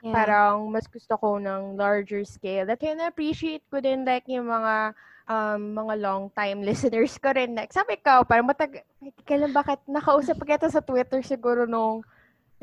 Yeah. 0.06 0.14
Parang 0.14 0.70
mas 0.70 0.86
gusto 0.86 1.18
ko 1.18 1.42
ng 1.42 1.74
larger 1.74 2.22
scale. 2.22 2.62
That 2.68 2.78
can 2.78 3.02
appreciate 3.02 3.66
ko 3.66 3.82
din 3.82 4.06
like 4.06 4.30
yung 4.30 4.46
mga 4.46 4.94
um, 5.26 5.74
mga 5.74 5.94
long 5.98 6.30
time 6.30 6.62
listeners 6.68 7.18
ko 7.18 7.34
rin. 7.34 7.58
Like, 7.58 7.74
sabi 7.74 7.98
ko, 7.98 8.22
parang 8.22 8.46
matag... 8.46 8.86
Kailan 9.26 9.50
bakit 9.50 9.82
nakausap 9.90 10.38
pa 10.38 10.56
kita 10.56 10.70
sa 10.70 10.84
Twitter 10.84 11.20
siguro 11.26 11.66
nung 11.66 12.06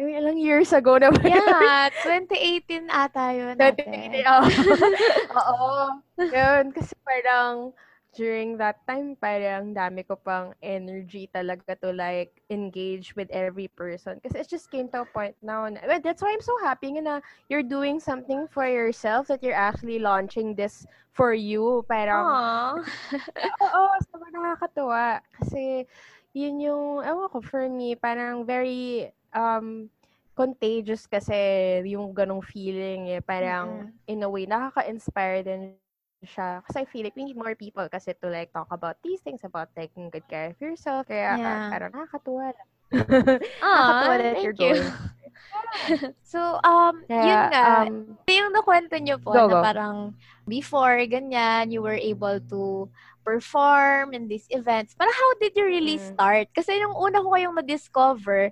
yung 0.02 0.14
ilang 0.18 0.40
years 0.42 0.74
ago 0.74 0.98
na 0.98 1.14
ba 1.14 1.22
Yeah, 1.22 1.94
2018 2.02 2.90
ata 2.90 3.24
yun. 3.38 3.54
2018, 3.54 4.26
oo. 4.26 4.46
oo. 5.40 5.74
Yun, 6.18 6.74
kasi 6.74 6.98
parang 7.06 7.70
during 8.18 8.58
that 8.60 8.82
time, 8.90 9.16
parang 9.16 9.72
dami 9.72 10.04
ko 10.04 10.18
pang 10.20 10.52
energy 10.60 11.30
talaga 11.32 11.78
to 11.80 11.94
like 11.94 12.42
engage 12.50 13.16
with 13.16 13.30
every 13.32 13.70
person. 13.72 14.20
Kasi 14.20 14.42
it 14.42 14.50
just 14.50 14.68
came 14.74 14.90
to 14.92 15.06
a 15.06 15.08
point 15.08 15.38
now. 15.40 15.70
Na, 15.70 15.80
well, 15.88 16.02
that's 16.02 16.20
why 16.20 16.34
I'm 16.34 16.44
so 16.44 16.58
happy 16.66 16.92
na 16.98 17.22
you're 17.48 17.64
doing 17.64 18.02
something 18.02 18.50
for 18.52 18.68
yourself 18.68 19.30
that 19.30 19.40
you're 19.46 19.56
actually 19.56 20.02
launching 20.02 20.58
this 20.58 20.84
for 21.14 21.32
you. 21.32 21.86
Parang, 21.88 22.84
oo, 23.64 23.84
sobrang 24.12 24.34
nakakatuwa. 24.36 25.24
Kasi, 25.40 25.88
yun 26.36 26.60
yung, 26.60 27.06
ewan 27.06 27.32
ko, 27.32 27.40
for 27.40 27.70
me, 27.70 27.96
parang 27.96 28.44
very 28.44 29.14
um, 29.34 29.90
contagious 30.36 31.06
kasi 31.06 31.36
yung 31.86 32.16
ganong 32.16 32.44
feeling 32.44 33.12
eh. 33.12 33.22
Parang, 33.22 33.92
mm-hmm. 33.92 34.12
in 34.12 34.24
a 34.24 34.30
way, 34.30 34.48
nakaka-inspire 34.48 35.44
din 35.44 35.76
siya. 36.24 36.62
Kasi 36.66 36.82
I 36.82 36.86
feel 36.86 37.04
like 37.04 37.18
we 37.18 37.26
need 37.26 37.38
more 37.38 37.56
people 37.56 37.86
kasi 37.90 38.14
to 38.22 38.28
like 38.30 38.54
talk 38.54 38.70
about 38.72 38.98
these 39.04 39.22
things, 39.22 39.42
about 39.44 39.74
taking 39.76 40.10
good 40.10 40.26
care 40.30 40.54
of 40.54 40.58
yourself. 40.62 41.10
Kaya 41.10 41.38
yeah. 41.38 41.42
uh, 41.42 41.70
parang 41.70 41.92
nakakatuwa 41.92 42.46
lang. 42.54 42.70
nakakatuwa 43.62 44.16
that 44.20 44.42
you're 44.42 44.58
you. 44.58 44.78
going. 44.78 44.94
so, 46.24 46.60
um, 46.64 47.02
yeah, 47.10 47.26
yun 47.26 47.44
nga, 47.50 47.66
um, 47.88 47.94
yung 48.28 48.54
nakwento 48.54 48.96
nyo 49.00 49.18
po 49.18 49.32
go, 49.34 49.48
na 49.48 49.54
go. 49.58 49.62
parang 49.64 49.98
before, 50.46 51.00
ganyan, 51.08 51.72
you 51.72 51.82
were 51.82 51.98
able 51.98 52.38
to 52.52 52.86
perform 53.24 54.14
in 54.14 54.28
these 54.28 54.46
events. 54.50 54.94
Para 54.94 55.10
how 55.10 55.32
did 55.40 55.54
you 55.56 55.66
really 55.66 55.98
mm. 55.98 56.06
start? 56.14 56.50
Kasi 56.54 56.82
yung 56.82 56.94
una 56.98 57.22
ko 57.22 57.34
kayong 57.34 57.58
na-discover, 57.58 58.52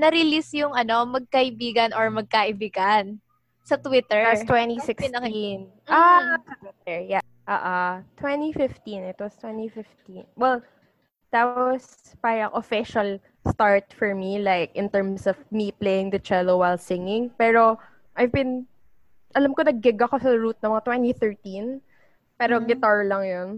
na-release 0.00 0.56
yung 0.56 0.72
ano, 0.72 1.04
magkaibigan 1.04 1.92
or 1.92 2.08
magkaibigan 2.08 3.20
sa 3.62 3.76
Twitter. 3.76 4.24
That's 4.24 4.48
2016. 4.48 5.12
Mm. 5.12 5.68
Ah, 5.86 6.40
Twitter, 6.58 7.04
yeah. 7.04 7.24
Uh, 7.44 8.00
uh, 8.00 8.16
2015. 8.16 9.12
It 9.12 9.18
was 9.20 9.36
2015. 9.38 10.24
Well, 10.34 10.64
that 11.30 11.44
was 11.44 12.16
parang 12.24 12.50
official 12.56 13.20
start 13.46 13.92
for 13.92 14.16
me, 14.16 14.40
like, 14.40 14.74
in 14.74 14.88
terms 14.88 15.28
of 15.28 15.36
me 15.52 15.70
playing 15.70 16.10
the 16.10 16.18
cello 16.18 16.58
while 16.58 16.80
singing. 16.80 17.30
Pero, 17.38 17.78
I've 18.16 18.32
been, 18.32 18.66
alam 19.36 19.54
ko, 19.54 19.62
nag-gig 19.62 20.00
ako 20.00 20.18
sa 20.18 20.32
root 20.34 20.58
ng 20.64 20.72
mga 20.72 20.84
2013. 21.14 21.80
Pero, 22.40 22.58
mm-hmm. 22.58 22.68
guitar 22.68 23.04
lang 23.04 23.22
yun. 23.28 23.48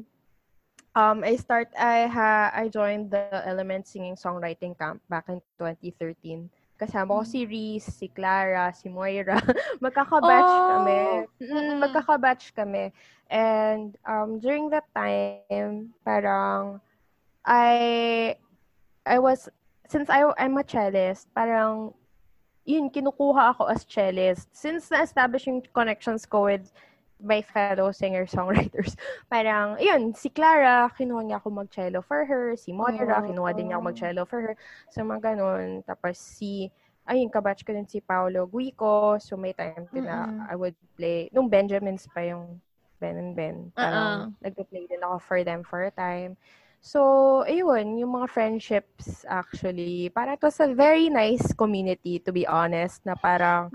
Um, 0.94 1.24
I 1.24 1.37
start 1.37 1.72
I 1.72 2.05
ha 2.05 2.52
I 2.52 2.68
joined 2.68 3.11
the 3.11 3.40
Element 3.48 3.88
Singing 3.88 4.14
Songwriting 4.14 4.76
Camp 4.76 5.00
back 5.09 5.24
in 5.33 5.40
2013. 5.57 6.50
Kasama 6.76 7.16
ko 7.16 7.24
si 7.24 7.44
hmm. 7.44 7.50
Reese, 7.50 7.88
si 7.88 8.09
Clara, 8.12 8.74
si 8.76 8.92
Moira. 8.92 9.40
Magkaka-batch 9.85 10.52
oh. 10.52 10.68
kami. 10.68 11.00
Mm, 11.40 11.78
magkaka-batch 11.81 12.52
kami. 12.52 12.92
And 13.31 13.96
um, 14.05 14.37
during 14.42 14.68
that 14.74 14.85
time, 14.92 15.96
parang 16.05 16.83
I 17.46 18.37
I 19.09 19.16
was 19.16 19.48
since 19.88 20.12
I 20.12 20.28
I'm 20.37 20.61
a 20.61 20.64
cellist, 20.66 21.33
parang 21.33 21.96
yun 22.68 22.92
kinukuha 22.92 23.57
ako 23.57 23.72
as 23.72 23.88
cellist. 23.88 24.52
Since 24.52 24.92
na-establish 24.92 25.48
yung 25.48 25.64
connections 25.72 26.28
ko 26.28 26.52
with 26.52 26.68
my 27.22 27.40
fellow 27.40 27.94
singer-songwriters. 27.94 28.98
Parang, 29.32 29.78
yun, 29.78 30.12
si 30.12 30.28
Clara, 30.28 30.90
kinuha 30.92 31.22
niya 31.22 31.38
ako 31.38 31.48
mag-cello 31.64 32.02
for 32.02 32.26
her. 32.26 32.58
Si 32.58 32.74
Moira, 32.74 33.22
oh, 33.22 33.24
kinuha 33.24 33.50
din 33.54 33.70
niya 33.70 33.78
ako 33.78 33.85
mag-cello 33.88 34.22
for 34.26 34.40
her. 34.42 34.54
So, 34.90 35.06
mga 35.06 35.32
ganun. 35.32 35.87
Tapos, 35.87 36.18
si, 36.18 36.68
ayun, 37.06 37.30
kabatch 37.30 37.62
ko 37.62 37.72
din 37.72 37.87
si 37.87 38.02
Paolo 38.02 38.44
Guico. 38.50 39.16
So, 39.22 39.38
may 39.38 39.54
time 39.54 39.87
din 39.94 40.11
na 40.11 40.46
I 40.50 40.58
would 40.58 40.76
play, 40.98 41.30
nung 41.30 41.46
Benjamins 41.46 42.11
pa 42.11 42.26
yung 42.26 42.61
Ben 42.98 43.16
and 43.16 43.32
Ben. 43.38 43.70
Parang, 43.72 44.35
uh-uh. 44.35 44.42
nag-play 44.42 44.90
din 44.90 45.02
ako 45.06 45.16
for 45.22 45.38
them 45.46 45.62
for 45.62 45.87
a 45.87 45.94
time. 45.94 46.35
So, 46.82 47.46
ayun, 47.46 48.02
yung 48.02 48.18
mga 48.18 48.26
friendships 48.26 49.22
actually, 49.30 50.11
parang 50.11 50.35
it 50.35 50.42
was 50.42 50.58
a 50.58 50.74
very 50.74 51.06
nice 51.06 51.54
community 51.54 52.18
to 52.18 52.35
be 52.35 52.42
honest, 52.42 53.06
na 53.06 53.14
parang 53.14 53.70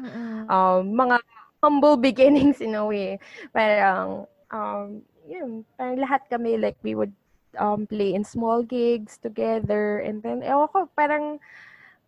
um, 0.52 0.84
mga 0.92 1.24
humble 1.64 1.98
beginnings 2.08 2.62
in 2.62 2.76
a 2.76 2.86
way. 2.86 3.20
Parang, 3.54 4.26
um, 4.52 5.02
yun, 5.28 5.66
parang 5.78 5.98
lahat 6.00 6.26
kami, 6.30 6.58
like, 6.58 6.78
we 6.84 6.96
would 6.96 7.14
um, 7.58 7.88
play 7.88 8.14
in 8.14 8.24
small 8.24 8.64
gigs 8.64 9.18
together. 9.18 10.00
And 10.00 10.22
then, 10.22 10.44
ewan 10.44 10.70
ko, 10.70 10.90
parang, 10.94 11.40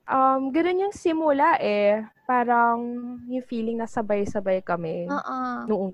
um, 0.07 0.53
ganun 0.53 0.89
yung 0.89 0.95
simula 0.95 1.57
eh. 1.59 2.05
Parang, 2.29 2.79
yung 3.27 3.45
feeling 3.45 3.81
na 3.81 3.89
sabay-sabay 3.89 4.62
kami. 4.62 5.09
Uh-uh. 5.09 5.65
Noong 5.65 5.93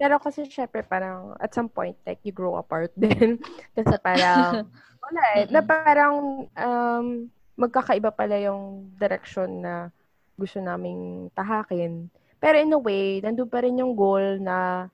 pero 0.00 0.16
kasi 0.16 0.48
syempre 0.48 0.80
parang 0.80 1.36
at 1.36 1.52
some 1.52 1.68
point 1.68 1.92
like 2.08 2.24
you 2.24 2.32
grow 2.32 2.56
apart 2.56 2.88
din. 2.96 3.36
kasi 3.76 4.00
parang 4.00 4.64
wala 5.04 5.22
eh. 5.36 5.44
Na 5.52 5.60
parang 5.60 6.48
um, 6.56 7.28
magkakaiba 7.60 8.08
pala 8.08 8.40
yung 8.40 8.88
direction 8.96 9.60
na 9.60 9.92
gusto 10.40 10.56
naming 10.56 11.28
tahakin. 11.36 12.08
Pero 12.40 12.56
in 12.56 12.72
a 12.72 12.80
way, 12.80 13.20
nandun 13.20 13.46
pa 13.46 13.60
rin 13.60 13.76
yung 13.76 13.92
goal 13.92 14.40
na 14.40 14.88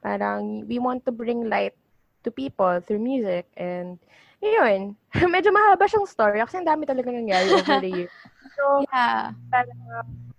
parang 0.00 0.64
we 0.64 0.80
want 0.80 1.04
to 1.04 1.12
bring 1.12 1.46
light 1.46 1.76
to 2.24 2.32
people 2.32 2.80
through 2.82 3.04
music. 3.04 3.44
And 3.54 4.00
yun, 4.40 4.96
medyo 5.34 5.52
mahaba 5.52 5.84
siyang 5.84 6.08
story 6.08 6.40
kasi 6.40 6.58
ang 6.58 6.68
dami 6.68 6.88
talaga 6.88 7.12
nangyari 7.12 7.46
over 7.52 7.78
the 7.78 7.92
years. 7.92 8.14
So, 8.58 8.82
yeah. 8.90 9.38
parang, 9.54 9.80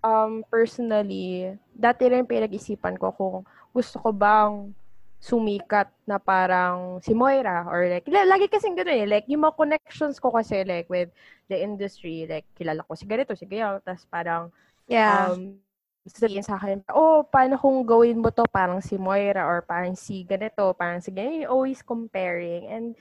um, 0.03 0.33
personally, 0.51 1.55
dati 1.71 2.03
rin 2.11 2.27
pinag-isipan 2.27 2.99
ko 2.99 3.15
kung 3.15 3.47
gusto 3.71 3.95
ko 3.95 4.11
bang 4.11 4.75
sumikat 5.19 5.87
na 6.07 6.15
parang 6.15 6.99
si 7.03 7.11
Moira 7.11 7.67
or 7.67 7.91
like 7.91 8.07
lagi 8.07 8.47
kasing 8.47 8.75
ganoon 8.75 9.03
eh 9.03 9.07
like 9.07 9.27
yung 9.27 9.43
mga 9.43 9.55
connections 9.59 10.15
ko 10.15 10.31
kasi 10.31 10.63
like 10.63 10.87
with 10.87 11.11
the 11.51 11.59
industry 11.59 12.23
like 12.23 12.47
kilala 12.55 12.87
ko 12.87 12.95
si 12.95 13.03
ganito 13.03 13.35
si 13.35 13.43
ganyan 13.43 13.83
tapos 13.83 14.07
parang 14.07 14.47
yeah 14.87 15.35
um, 15.35 15.59
sasabihin 16.07 16.45
sa 16.45 16.55
akin, 16.55 16.85
oh, 16.95 17.27
paano 17.27 17.59
kung 17.59 17.83
gawin 17.83 18.23
mo 18.23 18.31
to 18.31 18.47
parang 18.47 18.79
si 18.79 18.95
Moira 18.95 19.43
or 19.43 19.61
parang 19.65 19.93
si 19.97 20.23
ganito, 20.23 20.71
parang 20.77 21.03
si 21.03 21.11
ganito. 21.11 21.51
Always 21.51 21.83
comparing. 21.83 22.71
And, 22.71 22.95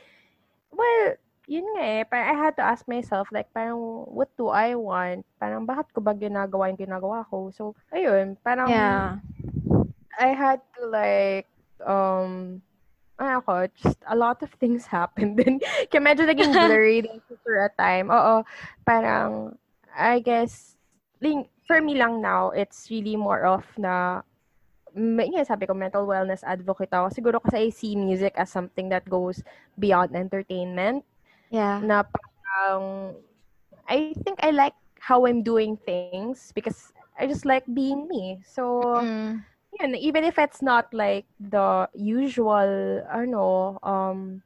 well, 0.74 1.14
yun 1.48 1.64
nga 1.78 1.84
eh, 1.84 2.02
parang 2.04 2.28
I 2.28 2.36
had 2.36 2.54
to 2.58 2.64
ask 2.66 2.84
myself, 2.90 3.30
like, 3.32 3.48
parang, 3.54 3.78
what 4.10 4.28
do 4.36 4.52
I 4.52 4.74
want? 4.74 5.24
Parang, 5.40 5.64
bakit 5.64 5.94
ko 5.94 6.02
ba 6.04 6.12
ginagawa 6.12 6.68
yung 6.68 6.80
ginagawa 6.80 7.24
ko? 7.30 7.48
So, 7.54 7.72
ayun, 7.94 8.36
parang, 8.44 8.68
yeah. 8.68 9.22
I 10.18 10.34
had 10.34 10.60
to 10.76 10.90
like, 10.90 11.46
um, 11.86 12.60
ano 13.18 13.42
ako, 13.42 13.66
just 13.78 13.98
a 14.06 14.14
lot 14.14 14.42
of 14.42 14.50
things 14.58 14.86
happened 14.90 15.38
din. 15.38 15.62
Kaya 15.90 16.02
medyo 16.02 16.26
naging 16.26 16.52
blurry 16.66 17.06
din 17.06 17.22
for 17.42 17.62
a 17.62 17.70
time. 17.78 18.10
Oo, 18.10 18.42
parang, 18.82 19.54
I 19.94 20.18
guess, 20.20 20.78
for 21.68 21.84
me 21.84 22.00
lang 22.00 22.24
now, 22.24 22.48
it's 22.56 22.88
really 22.88 23.14
more 23.14 23.44
of 23.44 23.62
na, 23.76 24.24
may, 24.96 25.28
yeah, 25.28 25.44
sabi 25.44 25.68
ko, 25.68 25.76
mental 25.76 26.08
wellness 26.08 26.40
advocate 26.42 26.88
ako. 26.90 27.12
Siguro 27.12 27.36
kasi 27.44 27.68
I 27.68 27.70
see 27.70 27.92
music 27.94 28.32
as 28.40 28.48
something 28.48 28.88
that 28.88 29.04
goes 29.04 29.44
beyond 29.76 30.16
entertainment. 30.16 31.04
Yeah. 31.52 31.84
Na 31.84 32.02
parang, 32.08 33.20
I 33.84 34.16
think 34.24 34.40
I 34.40 34.50
like 34.50 34.74
how 34.98 35.28
I'm 35.28 35.44
doing 35.44 35.76
things 35.76 36.50
because 36.56 36.90
I 37.20 37.28
just 37.28 37.44
like 37.44 37.68
being 37.68 38.08
me. 38.08 38.40
So, 38.48 38.80
Mm. 39.04 39.44
yun, 39.78 39.92
even 39.94 40.24
if 40.24 40.40
it's 40.40 40.64
not 40.64 40.88
like 40.96 41.28
the 41.36 41.86
usual, 41.92 43.04
ano, 43.12 43.76
um, 43.84 44.40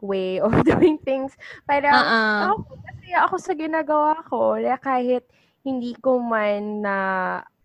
way 0.00 0.40
of 0.40 0.50
doing 0.68 0.96
things, 0.96 1.36
parang, 1.68 1.92
Uh-uh. 1.92 2.56
ako, 2.56 2.80
kasi 2.88 3.06
ako 3.14 3.34
sa 3.36 3.52
ginagawa 3.52 4.16
ko, 4.24 4.56
like, 4.56 4.80
kahit 4.80 5.28
hindi 5.64 5.96
ko 5.98 6.20
man 6.20 6.84
na, 6.84 6.96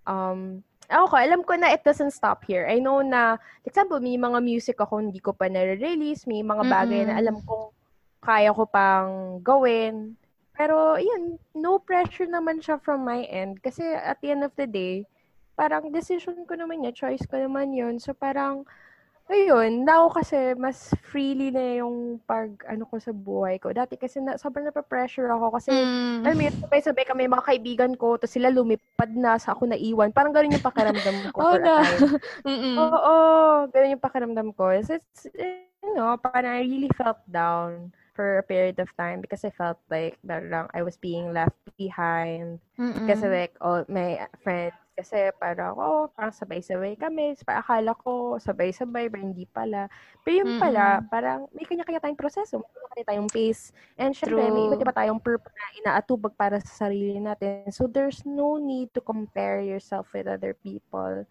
um, 0.08 0.64
ako, 0.90 1.20
alam 1.20 1.46
ko 1.46 1.54
na 1.54 1.70
it 1.70 1.86
doesn't 1.86 2.16
stop 2.16 2.42
here. 2.48 2.66
I 2.66 2.82
know 2.82 3.06
na, 3.06 3.38
for 3.62 3.70
example, 3.70 4.00
may 4.02 4.18
mga 4.18 4.40
music 4.42 4.82
ako 4.82 5.04
hindi 5.04 5.22
ko 5.22 5.36
pa 5.36 5.46
nare-release, 5.46 6.26
may 6.26 6.42
mga 6.42 6.64
bagay 6.66 7.06
na 7.06 7.14
Mm-mm. 7.14 7.22
alam 7.22 7.38
kong 7.46 7.70
kaya 8.24 8.50
ko 8.56 8.66
pang 8.66 9.38
gawin. 9.46 10.18
Pero, 10.58 10.98
yun, 11.00 11.38
no 11.56 11.80
pressure 11.80 12.28
naman 12.28 12.60
siya 12.60 12.82
from 12.82 13.06
my 13.06 13.24
end. 13.30 13.62
Kasi 13.64 13.86
at 13.86 14.20
the 14.20 14.34
end 14.34 14.44
of 14.44 14.52
the 14.60 14.68
day, 14.68 15.06
parang 15.56 15.92
decision 15.92 16.44
ko 16.48 16.56
naman 16.56 16.84
yun, 16.84 16.96
choice 16.96 17.24
ko 17.28 17.36
naman 17.36 17.76
yun. 17.76 18.00
So 18.00 18.16
parang, 18.16 18.64
ayun, 19.30 19.86
now 19.86 20.10
kasi 20.10 20.58
mas 20.58 20.90
freely 21.06 21.54
na 21.54 21.80
yung 21.86 22.18
pag, 22.26 22.50
ano 22.66 22.84
ko 22.90 22.98
sa 22.98 23.14
buhay 23.14 23.62
ko. 23.62 23.70
Dati 23.70 23.96
kasi 23.96 24.18
na, 24.20 24.36
sobrang 24.36 24.66
napapressure 24.68 25.30
ako 25.30 25.54
kasi, 25.56 25.70
Mm. 25.72 26.26
alam 26.26 26.36
mo 26.36 26.44
yun, 26.50 26.56
sabay-sabay 26.60 27.06
kami 27.06 27.30
mga 27.30 27.46
kaibigan 27.46 27.94
ko, 27.96 28.18
tapos 28.18 28.34
sila 28.34 28.50
lumipad 28.50 29.14
na, 29.14 29.38
sa 29.38 29.54
ako 29.54 29.70
naiwan. 29.70 30.10
Parang 30.12 30.34
ganun 30.34 30.58
yung 30.58 30.66
pakiramdam 30.66 31.18
ko 31.34 31.40
Oh, 31.46 31.54
for 31.56 31.62
no. 31.62 31.70
a 31.70 31.78
time. 31.86 32.02
Mm-mm. 32.50 32.76
Oo, 32.82 33.14
ganun 33.70 33.94
yung 33.96 34.04
pakiramdam 34.04 34.50
ko. 34.58 34.74
So 34.82 34.98
it's, 34.98 35.30
you 35.86 35.94
know, 35.96 36.18
parang 36.18 36.60
I 36.60 36.66
really 36.66 36.90
felt 36.98 37.22
down 37.30 37.94
for 38.18 38.42
a 38.42 38.44
period 38.44 38.82
of 38.84 38.92
time 39.00 39.22
because 39.24 39.46
I 39.48 39.54
felt 39.54 39.80
like 39.88 40.20
parang 40.26 40.68
I 40.76 40.82
was 40.84 40.98
being 41.00 41.32
left 41.32 41.56
behind. 41.78 42.60
Mm-mm. 42.76 43.08
Kasi 43.08 43.30
like, 43.32 43.54
all 43.62 43.86
my 43.88 44.26
friends, 44.44 44.76
kasi 45.00 45.32
parang, 45.40 45.80
oh, 45.80 46.12
parang 46.12 46.36
sabay-sabay 46.36 47.00
kami. 47.00 47.40
Pa- 47.48 47.64
Akala 47.64 47.96
ko 47.96 48.36
sabay-sabay, 48.36 49.08
pero 49.08 49.24
hindi 49.24 49.48
pala. 49.48 49.88
Pero 50.28 50.44
yung 50.44 50.60
pala, 50.60 51.00
parang 51.08 51.48
may 51.56 51.64
kanya-kanya 51.64 52.04
tayong 52.04 52.20
proseso, 52.20 52.60
may 52.60 52.68
kanya-kanya 52.68 53.08
tayong 53.16 53.32
pace. 53.32 53.72
And 53.96 54.12
syempre, 54.12 54.52
may 54.52 54.68
True. 54.68 54.68
iba't 54.68 54.84
iba 54.84 54.94
tayong 54.94 55.24
purpose 55.24 55.56
na 55.56 55.68
inaatubag 55.80 56.36
para 56.36 56.60
sa 56.60 56.86
sarili 56.86 57.16
natin. 57.16 57.72
So 57.72 57.88
there's 57.88 58.28
no 58.28 58.60
need 58.60 58.92
to 58.92 59.02
compare 59.02 59.64
yourself 59.64 60.12
with 60.12 60.28
other 60.28 60.52
people 60.52 61.24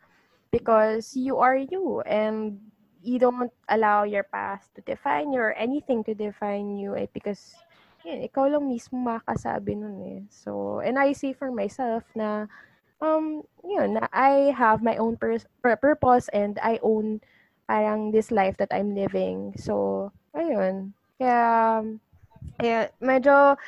because 0.48 1.12
you 1.12 1.37
are 1.37 1.61
you 1.61 2.00
and 2.09 2.57
you 3.04 3.20
don't 3.20 3.52
allow 3.68 4.02
your 4.02 4.24
past 4.24 4.72
to 4.74 4.81
define 4.83 5.31
you 5.31 5.44
or 5.44 5.52
anything 5.54 6.02
to 6.02 6.16
define 6.16 6.74
you 6.74 6.96
eh, 6.96 7.07
because 7.12 7.54
yun, 8.02 8.24
ikaw 8.24 8.48
lang 8.48 8.66
mismo 8.66 8.98
makakasabi 8.98 9.76
nun 9.76 9.96
eh. 10.02 10.20
So, 10.33 10.81
and 10.81 10.98
I 10.98 11.12
see 11.12 11.37
for 11.37 11.52
myself 11.52 12.07
na 12.16 12.48
um, 13.00 13.42
yun, 13.64 13.98
na 13.98 14.06
I 14.12 14.54
have 14.54 14.82
my 14.82 14.96
own 14.96 15.16
pers- 15.16 15.46
pur- 15.62 15.78
purpose 15.78 16.28
and 16.32 16.58
I 16.62 16.78
own 16.82 17.20
parang 17.68 18.11
this 18.11 18.30
life 18.30 18.56
that 18.58 18.72
I'm 18.72 18.94
living. 18.94 19.54
So, 19.58 20.08
ayun. 20.34 20.94
Kaya, 21.18 21.82
kaya 22.56 22.78
medyo, 23.02 23.58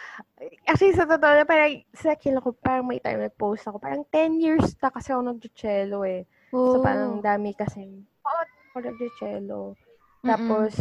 actually 0.66 0.96
sa 0.96 1.04
totoo 1.04 1.34
na 1.36 1.44
parang, 1.44 1.82
sa 1.92 2.14
kilo 2.16 2.40
ko, 2.40 2.56
parang 2.56 2.88
may 2.88 2.98
time 3.02 3.20
nag-post 3.20 3.66
ako, 3.68 3.76
parang 3.78 4.06
10 4.08 4.40
years 4.40 4.72
na 4.80 4.88
kasi 4.88 5.12
ako 5.12 5.22
nag-cello 5.34 5.98
eh. 6.06 6.24
So, 6.50 6.78
Oh. 6.78 6.82
parang 6.82 7.22
dami 7.22 7.54
kasi, 7.54 7.86
oo, 8.02 8.42
ako 8.74 8.78
nag-cello. 8.82 9.60
Tapos, 10.20 10.74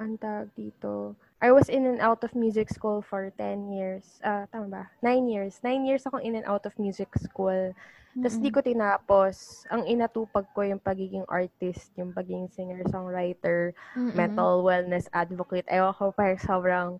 ang 0.00 0.16
tawag 0.20 0.48
dito, 0.56 1.16
I 1.40 1.52
was 1.52 1.68
in 1.68 1.84
and 1.86 2.00
out 2.00 2.24
of 2.24 2.34
music 2.34 2.68
school 2.72 3.00
for 3.04 3.28
10 3.36 3.68
years. 3.72 4.20
Ah, 4.24 4.46
tama 4.52 4.68
ba? 4.68 4.84
9 5.02 5.28
years. 5.28 5.60
9 5.64 5.84
years 5.84 6.04
akong 6.06 6.24
in 6.24 6.36
and 6.36 6.46
out 6.48 6.64
of 6.66 6.76
music 6.80 7.08
school. 7.20 7.72
Tapos 8.20 8.40
di 8.40 8.48
ko 8.50 8.60
tinapos. 8.64 9.66
Ang 9.70 9.84
inatupag 9.86 10.48
ko 10.56 10.64
yung 10.64 10.80
pagiging 10.82 11.24
artist, 11.28 11.92
yung 12.00 12.10
pagiging 12.16 12.48
singer-songwriter, 12.50 13.76
Mm-mm. 13.96 14.46
mental 14.46 14.64
wellness 14.64 15.06
advocate. 15.12 15.68
Ayaw 15.68 15.92
ko 15.94 16.10
parang 16.16 16.40
sobrang 16.40 16.90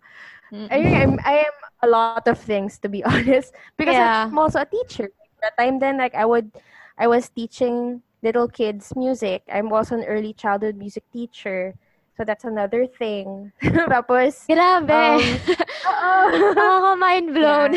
Mm-mm. 0.52 0.70
I, 0.70 1.02
I'm, 1.06 1.18
I 1.24 1.46
am 1.46 1.56
a 1.82 1.88
lot 1.88 2.26
of 2.28 2.38
things 2.38 2.78
to 2.80 2.88
be 2.88 3.04
honest 3.04 3.54
because 3.76 3.98
Yeah. 3.98 4.32
I'm 4.32 4.38
also 4.38 4.60
a 4.60 4.66
teacher. 4.66 5.08
That 5.42 5.56
time 5.58 5.78
then 5.78 5.98
like 5.98 6.14
I 6.14 6.24
would 6.24 6.50
I 6.98 7.06
was 7.06 7.28
teaching 7.28 8.02
little 8.22 8.48
kids 8.48 8.92
music. 8.96 9.42
I'm 9.52 9.72
also 9.72 9.96
an 9.96 10.04
early 10.04 10.32
childhood 10.32 10.76
music 10.76 11.04
teacher. 11.12 11.74
So 12.16 12.24
that's 12.24 12.44
another 12.48 12.88
thing. 12.88 13.52
Tapos 13.62 14.48
Grabe. 14.48 14.88
um, 14.88 15.20
oo. 15.92 16.14
Nakaka-mind 16.56 17.28
blown. 17.36 17.72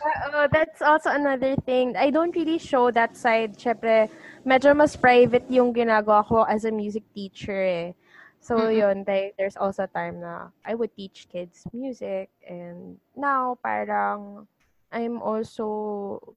Oo, 0.00 0.40
that's 0.52 0.84
also 0.84 1.08
another 1.08 1.56
thing. 1.64 1.96
I 1.96 2.12
don't 2.12 2.36
really 2.36 2.60
show 2.60 2.92
that 2.92 3.16
side. 3.16 3.56
Syempre, 3.56 4.12
medyo 4.44 4.76
mas 4.76 4.92
private 4.92 5.48
yung 5.48 5.72
ginagawa 5.72 6.20
ko 6.24 6.44
as 6.44 6.68
a 6.68 6.72
music 6.72 7.04
teacher 7.16 7.56
eh. 7.56 7.88
So, 8.40 8.56
Mm-mm. 8.56 8.76
yun, 8.76 8.96
they, 9.04 9.32
there's 9.36 9.56
also 9.56 9.84
time 9.88 10.20
na 10.20 10.48
I 10.64 10.76
would 10.76 10.92
teach 10.96 11.28
kids 11.28 11.64
music. 11.72 12.28
And 12.44 12.96
now, 13.16 13.56
parang, 13.60 14.48
I'm 14.92 15.20
also 15.20 16.36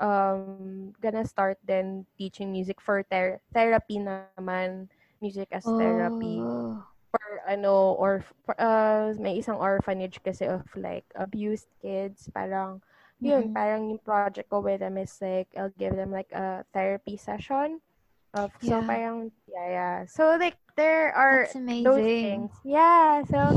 um, 0.00 0.92
gonna 1.00 1.24
start 1.24 1.58
then 1.64 2.04
teaching 2.16 2.52
music 2.52 2.80
for 2.80 3.04
ther- 3.04 3.40
therapy 3.52 4.00
naman. 4.00 4.88
Music 5.22 5.48
as 5.52 5.70
therapy 5.78 6.50
Oh. 6.50 6.86
for 7.12 7.40
ano 7.48 7.94
or 7.96 8.24
for, 8.44 8.54
uh, 8.60 9.14
may 9.20 9.38
isang 9.40 9.60
orphanage 9.60 10.20
kasi 10.24 10.46
of 10.48 10.66
like 10.76 11.06
abused 11.16 11.70
kids 11.82 12.28
parang 12.34 12.82
yun 13.22 13.48
Mm-mm. 13.48 13.54
parang 13.54 13.88
yung 13.90 14.02
project 14.02 14.50
ko 14.50 14.60
with 14.60 14.80
them 14.80 14.98
is 14.98 15.14
like 15.22 15.48
I'll 15.56 15.70
give 15.70 15.88
them 15.88 16.04
like 16.04 16.26
a 16.26 16.60
therapy 16.68 17.12
session 17.16 17.80
of 18.34 18.52
so 18.60 18.82
Yeah. 18.82 18.84
parang 18.84 19.30
yeah 19.48 19.68
yeah 19.70 19.98
so 20.06 20.36
like 20.38 20.58
there 20.76 21.12
are 21.14 21.54
those 21.80 22.08
amazing. 22.08 22.20
things 22.20 22.60
yeah 22.64 23.22
so 23.24 23.56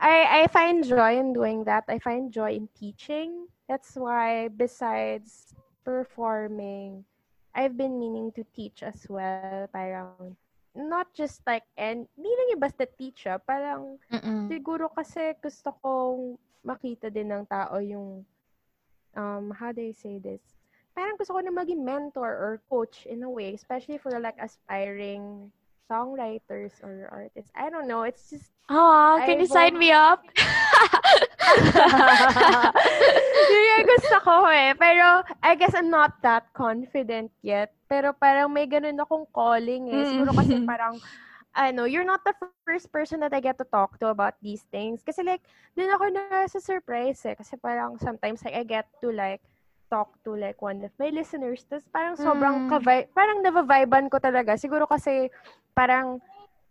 I 0.00 0.44
I 0.44 0.48
find 0.48 0.84
joy 0.84 1.18
in 1.18 1.32
doing 1.32 1.64
that 1.64 1.84
I 1.88 1.98
find 1.98 2.32
joy 2.32 2.54
in 2.56 2.68
teaching 2.74 3.48
that's 3.68 3.94
why 3.96 4.48
besides 4.48 5.54
performing 5.84 7.04
I've 7.54 7.76
been 7.76 7.98
meaning 7.98 8.32
to 8.36 8.44
teach 8.54 8.82
as 8.82 9.06
well 9.08 9.52
parang 9.58 10.36
not 10.76 11.08
just 11.16 11.40
like 11.48 11.64
and 11.80 12.04
hindi 12.14 12.30
lang 12.30 12.48
yung 12.54 12.62
basta 12.62 12.84
teach 12.86 13.26
ah, 13.26 13.40
parang 13.40 13.96
Mm-mm. 14.12 14.52
siguro 14.52 14.92
kasi 14.92 15.32
gusto 15.40 15.72
kong 15.80 16.36
makita 16.62 17.08
din 17.08 17.32
ng 17.32 17.44
tao 17.48 17.80
yung 17.80 18.22
um 19.16 19.50
how 19.56 19.72
do 19.72 19.80
I 19.80 19.96
say 19.96 20.20
this 20.20 20.42
parang 20.92 21.16
gusto 21.16 21.36
ko 21.36 21.40
na 21.40 21.52
maging 21.52 21.82
mentor 21.82 22.28
or 22.28 22.52
coach 22.68 23.08
in 23.08 23.24
a 23.24 23.30
way 23.30 23.56
especially 23.56 23.98
for 23.98 24.12
like 24.20 24.36
aspiring 24.40 25.50
songwriters 25.90 26.72
or 26.82 27.08
artists 27.10 27.50
I 27.56 27.70
don't 27.70 27.88
know 27.88 28.02
it's 28.02 28.30
just 28.30 28.50
Ah, 28.68 29.22
can 29.22 29.38
I 29.38 29.38
you 29.38 29.46
sign 29.46 29.78
me 29.78 29.94
up? 29.94 30.26
yun 33.50 33.62
yung 33.62 33.86
gusto 33.86 34.16
ko 34.26 34.50
eh. 34.50 34.74
Pero, 34.74 35.22
I 35.42 35.54
guess 35.54 35.74
I'm 35.74 35.90
not 35.90 36.18
that 36.26 36.50
confident 36.50 37.30
yet. 37.46 37.70
Pero 37.86 38.10
parang 38.10 38.50
may 38.50 38.66
ganun 38.66 38.98
akong 38.98 39.30
calling 39.30 39.86
eh. 39.94 40.02
Siguro 40.10 40.34
kasi 40.34 40.58
Mm. 40.58 40.66
parang, 40.70 40.98
ano, 41.54 41.86
you're 41.86 42.06
not 42.06 42.26
the 42.26 42.34
first 42.66 42.90
person 42.90 43.22
that 43.22 43.30
I 43.32 43.38
get 43.40 43.56
to 43.62 43.66
talk 43.70 44.02
to 44.02 44.10
about 44.10 44.34
these 44.42 44.66
things. 44.74 45.06
Kasi 45.06 45.22
like, 45.22 45.46
din 45.78 45.88
ako 45.94 46.10
na 46.10 46.50
sa 46.50 46.58
surprise 46.58 47.22
eh. 47.22 47.38
Kasi 47.38 47.54
parang 47.62 48.02
sometimes 48.02 48.42
like, 48.42 48.58
I 48.58 48.66
get 48.66 48.90
to 49.00 49.14
like, 49.14 49.40
talk 49.86 50.18
to 50.26 50.34
like 50.34 50.58
one 50.60 50.82
of 50.82 50.92
my 50.98 51.10
listeners. 51.10 51.62
Tapos 51.66 51.86
parang 51.90 52.14
sobrang 52.18 52.66
Mm. 52.66 52.70
kavi- 52.70 53.08
parang 53.14 53.40
navaviban 53.42 54.10
ko 54.10 54.18
talaga. 54.18 54.58
Siguro 54.58 54.86
kasi 54.86 55.30
parang 55.72 56.18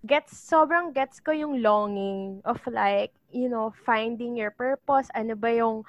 gets, 0.06 0.36
sobrang 0.38 0.94
gets 0.94 1.18
ko 1.20 1.32
yung 1.34 1.64
longing 1.64 2.44
of 2.46 2.62
like, 2.70 3.12
you 3.32 3.50
know, 3.50 3.74
finding 3.88 4.38
your 4.38 4.52
purpose. 4.54 5.10
Ano 5.16 5.34
ba 5.34 5.50
yung, 5.50 5.82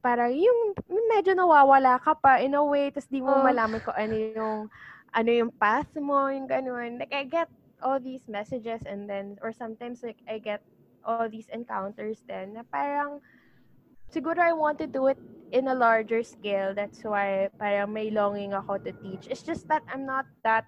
parang 0.00 0.32
yung 0.34 0.74
medyo 1.12 1.36
nawawala 1.36 2.00
ka 2.02 2.16
pa 2.16 2.40
in 2.40 2.56
a 2.56 2.62
way, 2.64 2.90
tapos 2.90 3.06
di 3.10 3.20
mo 3.22 3.36
Oh. 3.36 3.44
malaman 3.44 3.78
ko 3.84 3.92
ano 3.94 4.14
yung, 4.16 4.58
ano 5.12 5.30
yung 5.30 5.52
path 5.54 5.90
mo, 5.98 6.26
yung 6.30 6.46
ganun. 6.50 6.98
Like, 6.98 7.12
I 7.14 7.24
get 7.26 7.50
all 7.82 7.98
these 8.00 8.26
messages 8.26 8.82
and 8.86 9.06
then, 9.06 9.38
or 9.42 9.52
sometimes 9.52 10.02
like, 10.02 10.18
I 10.26 10.38
get 10.38 10.62
all 11.04 11.28
these 11.28 11.48
encounters 11.50 12.22
then 12.26 12.54
na 12.58 12.62
parang, 12.66 13.20
siguro 14.10 14.38
I 14.42 14.52
want 14.52 14.78
to 14.82 14.88
do 14.90 15.06
it 15.08 15.18
in 15.50 15.66
a 15.70 15.74
larger 15.74 16.22
scale. 16.22 16.74
That's 16.74 17.02
why 17.02 17.50
parang 17.58 17.94
may 17.94 18.10
longing 18.10 18.54
ako 18.54 18.82
to 18.86 18.92
teach. 19.02 19.26
It's 19.30 19.42
just 19.42 19.66
that 19.70 19.82
I'm 19.90 20.06
not 20.06 20.26
that 20.42 20.66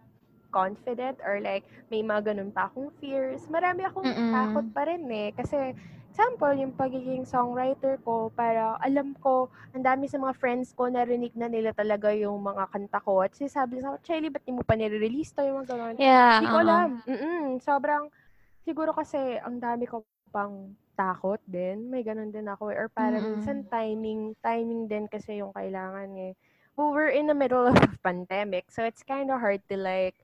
confident 0.52 1.18
or 1.24 1.40
like 1.40 1.64
may 1.88 2.04
mga 2.04 2.34
ganun 2.34 2.50
pa 2.54 2.70
akong 2.70 2.92
fears. 3.02 3.46
Marami 3.50 3.86
akong 3.88 4.06
Mm-mm. 4.06 4.32
takot 4.32 4.66
pa 4.74 4.82
rin 4.86 5.02
eh. 5.10 5.30
Kasi 5.32 5.74
example, 6.12 6.52
yung 6.60 6.76
pagiging 6.76 7.24
songwriter 7.24 7.96
ko, 8.04 8.28
para 8.36 8.76
alam 8.84 9.16
ko, 9.24 9.48
ang 9.72 9.80
dami 9.80 10.04
sa 10.12 10.20
mga 10.20 10.36
friends 10.36 10.76
ko, 10.76 10.92
narinig 10.92 11.32
na 11.32 11.48
nila 11.48 11.72
talaga 11.72 12.12
yung 12.12 12.36
mga 12.36 12.68
kanta 12.68 13.00
ko. 13.00 13.24
At 13.24 13.32
sinasabi 13.32 13.80
sa 13.80 13.96
Chelly, 14.04 14.28
ba't 14.28 14.44
di 14.44 14.52
mo 14.52 14.60
pa 14.60 14.76
nire-release 14.76 15.32
to? 15.32 15.40
Yung 15.40 15.64
mga 15.64 15.72
ganun. 15.72 15.94
Yeah. 15.96 16.36
Hindi 16.36 16.52
ko 16.52 16.58
uh-uh. 16.60 16.66
alam. 16.68 16.88
Mm-mm. 17.08 17.44
Sobrang, 17.64 18.12
siguro 18.60 18.92
kasi 18.92 19.16
ang 19.40 19.56
dami 19.56 19.88
ko 19.88 20.04
pang 20.28 20.76
takot 20.96 21.40
din. 21.48 21.88
May 21.88 22.04
ganun 22.04 22.32
din 22.32 22.48
ako. 22.48 22.70
eh. 22.72 22.76
Or 22.76 22.88
para 22.92 23.18
Mm-mm. 23.18 23.40
minsan 23.40 23.64
timing, 23.68 24.36
timing 24.44 24.88
din 24.88 25.08
kasi 25.08 25.40
yung 25.40 25.52
kailangan 25.52 26.12
eh. 26.18 26.32
Well, 26.76 26.92
we're 26.96 27.12
in 27.12 27.28
the 27.28 27.36
middle 27.36 27.68
of 27.72 27.76
a 27.76 27.90
pandemic, 28.00 28.72
so 28.72 28.84
it's 28.84 29.04
kind 29.04 29.28
of 29.28 29.40
hard 29.40 29.60
to 29.68 29.76
like 29.76 30.16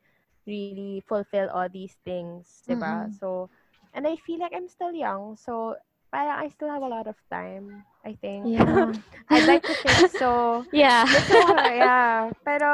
really 0.48 1.04
fulfill 1.04 1.52
all 1.52 1.68
these 1.68 1.96
things, 2.08 2.64
diba? 2.64 3.08
Mm-mm. 3.08 3.18
So, 3.20 3.52
and 3.92 4.08
I 4.08 4.16
feel 4.16 4.40
like 4.40 4.56
I'm 4.56 4.68
still 4.68 4.96
young, 4.96 5.36
so 5.36 5.76
parang 6.08 6.40
I 6.40 6.48
still 6.48 6.72
have 6.72 6.80
a 6.80 6.88
lot 6.88 7.04
of 7.04 7.20
time, 7.28 7.84
I 8.00 8.16
think. 8.16 8.48
Yeah. 8.48 8.96
I'd 9.28 9.44
like 9.44 9.60
to 9.68 9.76
think 9.76 10.08
so. 10.16 10.64
yeah. 10.72 11.04
So, 11.04 11.36
yeah. 11.68 12.32
Pero, 12.48 12.68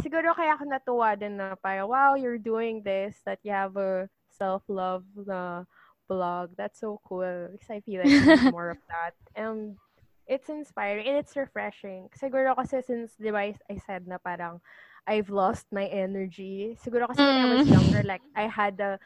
siguro 0.00 0.32
kaya 0.32 0.56
ako 0.56 0.64
natuwa 0.64 1.12
din 1.12 1.36
na 1.36 1.52
parang, 1.60 1.92
wow, 1.92 2.16
you're 2.16 2.40
doing 2.40 2.80
this, 2.80 3.20
that 3.28 3.38
you 3.44 3.52
have 3.52 3.76
a 3.76 4.08
self-love 4.32 5.04
na 5.28 5.68
blog. 6.12 6.52
That's 6.60 6.80
so 6.80 7.00
cool. 7.08 7.48
Because 7.52 7.70
I 7.70 7.80
feel 7.80 8.02
like 8.04 8.16
more 8.50 8.70
of 8.70 8.80
that. 8.92 9.14
And 9.34 9.76
it's 10.28 10.48
inspiring 10.48 11.08
and 11.08 11.16
it's 11.16 11.36
refreshing. 11.36 12.08
Siguro 12.14 12.56
kasi 12.56 12.82
since, 12.84 13.16
di 13.16 13.30
ba, 13.32 13.48
I 13.52 13.76
said 13.80 14.06
na 14.06 14.18
parang, 14.20 14.60
I've 15.08 15.30
lost 15.30 15.66
my 15.72 15.86
energy. 15.88 16.76
Siguro 16.78 17.08
kasi 17.08 17.24
when 17.24 17.38
I 17.40 17.46
was 17.48 17.64
Mm. 17.64 17.68
younger, 17.68 18.02
like, 18.04 18.22
I 18.36 18.46
had 18.46 18.76
the, 18.78 19.00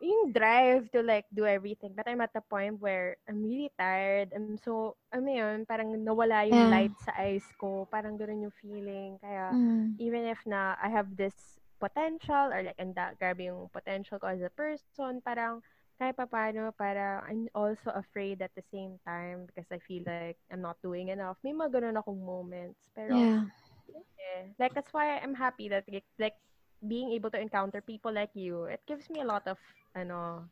yung 0.00 0.32
drive 0.32 0.90
to 0.92 1.02
like 1.02 1.26
do 1.34 1.44
everything. 1.46 1.92
But 1.96 2.08
I'm 2.08 2.20
at 2.24 2.32
the 2.32 2.40
point 2.44 2.80
where 2.80 3.16
I'm 3.28 3.42
really 3.44 3.72
tired. 3.78 4.32
I'm 4.36 4.56
so, 4.56 4.96
ano 5.12 5.28
yun, 5.28 5.66
parang 5.66 5.92
nawala 5.96 6.48
yung 6.48 6.68
Yeah. 6.70 6.70
light 6.70 6.94
sa 7.00 7.12
eyes 7.18 7.44
ko. 7.60 7.88
Parang 7.90 8.16
ganun 8.16 8.48
yung 8.48 8.56
feeling. 8.60 9.18
Kaya, 9.20 9.54
Mm. 9.54 9.98
even 9.98 10.24
if 10.24 10.40
na 10.46 10.76
I 10.82 10.88
have 10.88 11.16
this 11.16 11.58
potential 11.80 12.52
or 12.52 12.60
like 12.62 12.76
anda 12.76 13.16
grabe 13.16 13.48
yung 13.48 13.72
potential 13.72 14.20
ko 14.20 14.28
as 14.28 14.44
a 14.44 14.52
person, 14.52 15.20
parang 15.24 15.64
kahit 16.00 16.16
paano, 16.16 16.72
parang 16.72 17.20
I'm 17.28 17.44
also 17.52 17.92
afraid 17.92 18.40
at 18.40 18.50
the 18.56 18.64
same 18.72 18.96
time 19.04 19.44
because 19.44 19.68
I 19.68 19.78
feel 19.84 20.02
like 20.08 20.40
I'm 20.48 20.64
not 20.64 20.80
doing 20.80 21.12
enough. 21.12 21.36
May 21.44 21.52
mga 21.52 21.76
ganun 21.76 22.00
akong 22.00 22.16
moments. 22.24 22.80
Pero, 22.96 23.12
Yeah. 23.20 23.44
eh, 23.92 24.48
like, 24.56 24.72
that's 24.72 24.92
why 24.96 25.20
I'm 25.20 25.36
happy 25.36 25.68
that, 25.68 25.84
like, 26.18 26.40
being 26.88 27.12
able 27.12 27.28
to 27.30 27.40
encounter 27.40 27.84
people 27.84 28.12
like 28.12 28.32
you, 28.32 28.64
it 28.64 28.80
gives 28.88 29.10
me 29.12 29.20
a 29.20 29.28
lot 29.28 29.44
of, 29.44 29.60
ano, 29.92 30.48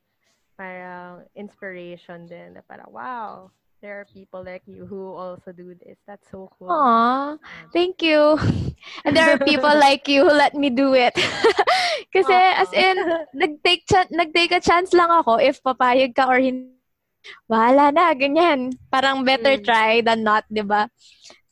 parang 0.60 1.24
inspiration 1.32 2.28
din. 2.28 2.52
Na 2.52 2.62
parang, 2.68 2.92
wow, 2.92 3.48
there 3.80 3.96
are 4.00 4.06
people 4.12 4.44
like 4.44 4.62
you 4.68 4.84
who 4.84 5.16
also 5.16 5.52
do 5.52 5.72
this. 5.80 5.96
That's 6.04 6.28
so 6.28 6.52
cool. 6.58 6.68
Aw, 6.74 7.38
thank 7.72 8.02
you. 8.02 8.36
And 9.04 9.16
there 9.16 9.32
are 9.32 9.38
people 9.40 9.70
like 9.80 10.08
you 10.08 10.28
who 10.28 10.32
let 10.34 10.54
me 10.54 10.68
do 10.70 10.92
it. 10.94 11.16
Kasi 12.08 12.32
as 12.32 12.70
in, 12.72 12.96
nag-take, 13.32 13.84
chan- 13.84 14.08
nag-take 14.10 14.52
a 14.52 14.60
chance 14.60 14.92
lang 14.92 15.08
ako 15.08 15.36
if 15.36 15.60
papayag 15.60 16.16
ka 16.16 16.24
or 16.24 16.40
hindi. 16.40 16.72
Bahala 17.44 17.92
na, 17.92 18.14
ganyan. 18.14 18.72
Parang 18.88 19.20
better 19.20 19.60
Mm. 19.60 19.64
try 19.64 20.00
than 20.00 20.24
not, 20.24 20.48
di 20.48 20.62
ba? 20.62 20.88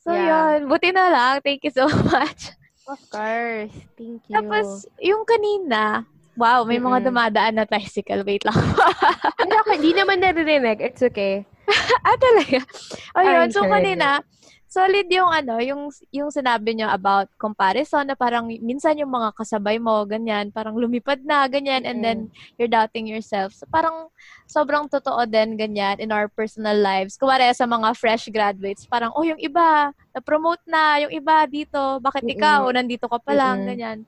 So, 0.01 0.15
Yeah. 0.15 0.57
yun. 0.57 0.71
Buti 0.71 0.95
na 0.95 1.11
lang. 1.11 1.35
Thank 1.43 1.67
you 1.67 1.73
so 1.75 1.85
much. 2.09 2.55
Of 2.87 3.03
course. 3.11 3.75
Thank 3.99 4.25
you. 4.31 4.33
Tapos, 4.33 4.87
yung 4.97 5.27
kanina, 5.27 6.07
wow, 6.39 6.63
may 6.63 6.79
mga 6.79 7.03
Mm-mm. 7.03 7.09
dumadaan 7.11 7.55
na 7.59 7.67
tricycle. 7.67 8.23
Wait 8.23 8.47
lang. 8.47 8.57
Hindi 9.75 9.93
naman 9.93 10.23
naririnig. 10.23 10.81
It's 10.81 11.03
okay. 11.03 11.45
ah, 12.01 12.17
talaga? 12.17 12.63
O 13.13 13.21
yun, 13.21 13.37
I'm 13.43 13.51
so 13.51 13.67
kanina, 13.67 14.23
solid 14.77 15.09
yung 15.09 15.33
ano, 15.33 15.57
yung 15.65 15.89
yung 16.13 16.29
sinabi 16.29 16.77
niyo 16.77 16.93
about 16.93 17.33
comparison 17.41 18.05
na 18.05 18.13
parang 18.13 18.45
minsan 18.61 19.01
yung 19.01 19.09
mga 19.09 19.33
kasabay 19.33 19.81
mo, 19.81 20.05
ganyan, 20.05 20.53
parang 20.53 20.77
lumipad 20.77 21.25
na, 21.25 21.49
ganyan, 21.49 21.89
and 21.89 22.05
then 22.05 22.29
you're 22.61 22.69
doubting 22.69 23.09
yourself. 23.09 23.57
So 23.57 23.65
parang 23.73 24.13
sobrang 24.45 24.93
totoo 24.93 25.25
din, 25.25 25.57
ganyan, 25.57 25.97
in 25.97 26.13
our 26.13 26.29
personal 26.29 26.77
lives. 26.77 27.17
Kuwari 27.17 27.49
sa 27.57 27.65
mga 27.65 27.97
fresh 27.97 28.29
graduates, 28.29 28.85
parang, 28.85 29.17
oh, 29.17 29.25
yung 29.25 29.41
iba, 29.41 29.97
na-promote 30.13 30.61
na, 30.69 31.01
yung 31.01 31.13
iba 31.17 31.49
dito, 31.49 31.97
bakit 32.05 32.29
Mm-mm. 32.29 32.37
ikaw, 32.37 32.61
nandito 32.69 33.09
ka 33.09 33.17
pa 33.17 33.33
lang, 33.33 33.65
Mm-mm. 33.65 33.69
ganyan. 33.73 33.99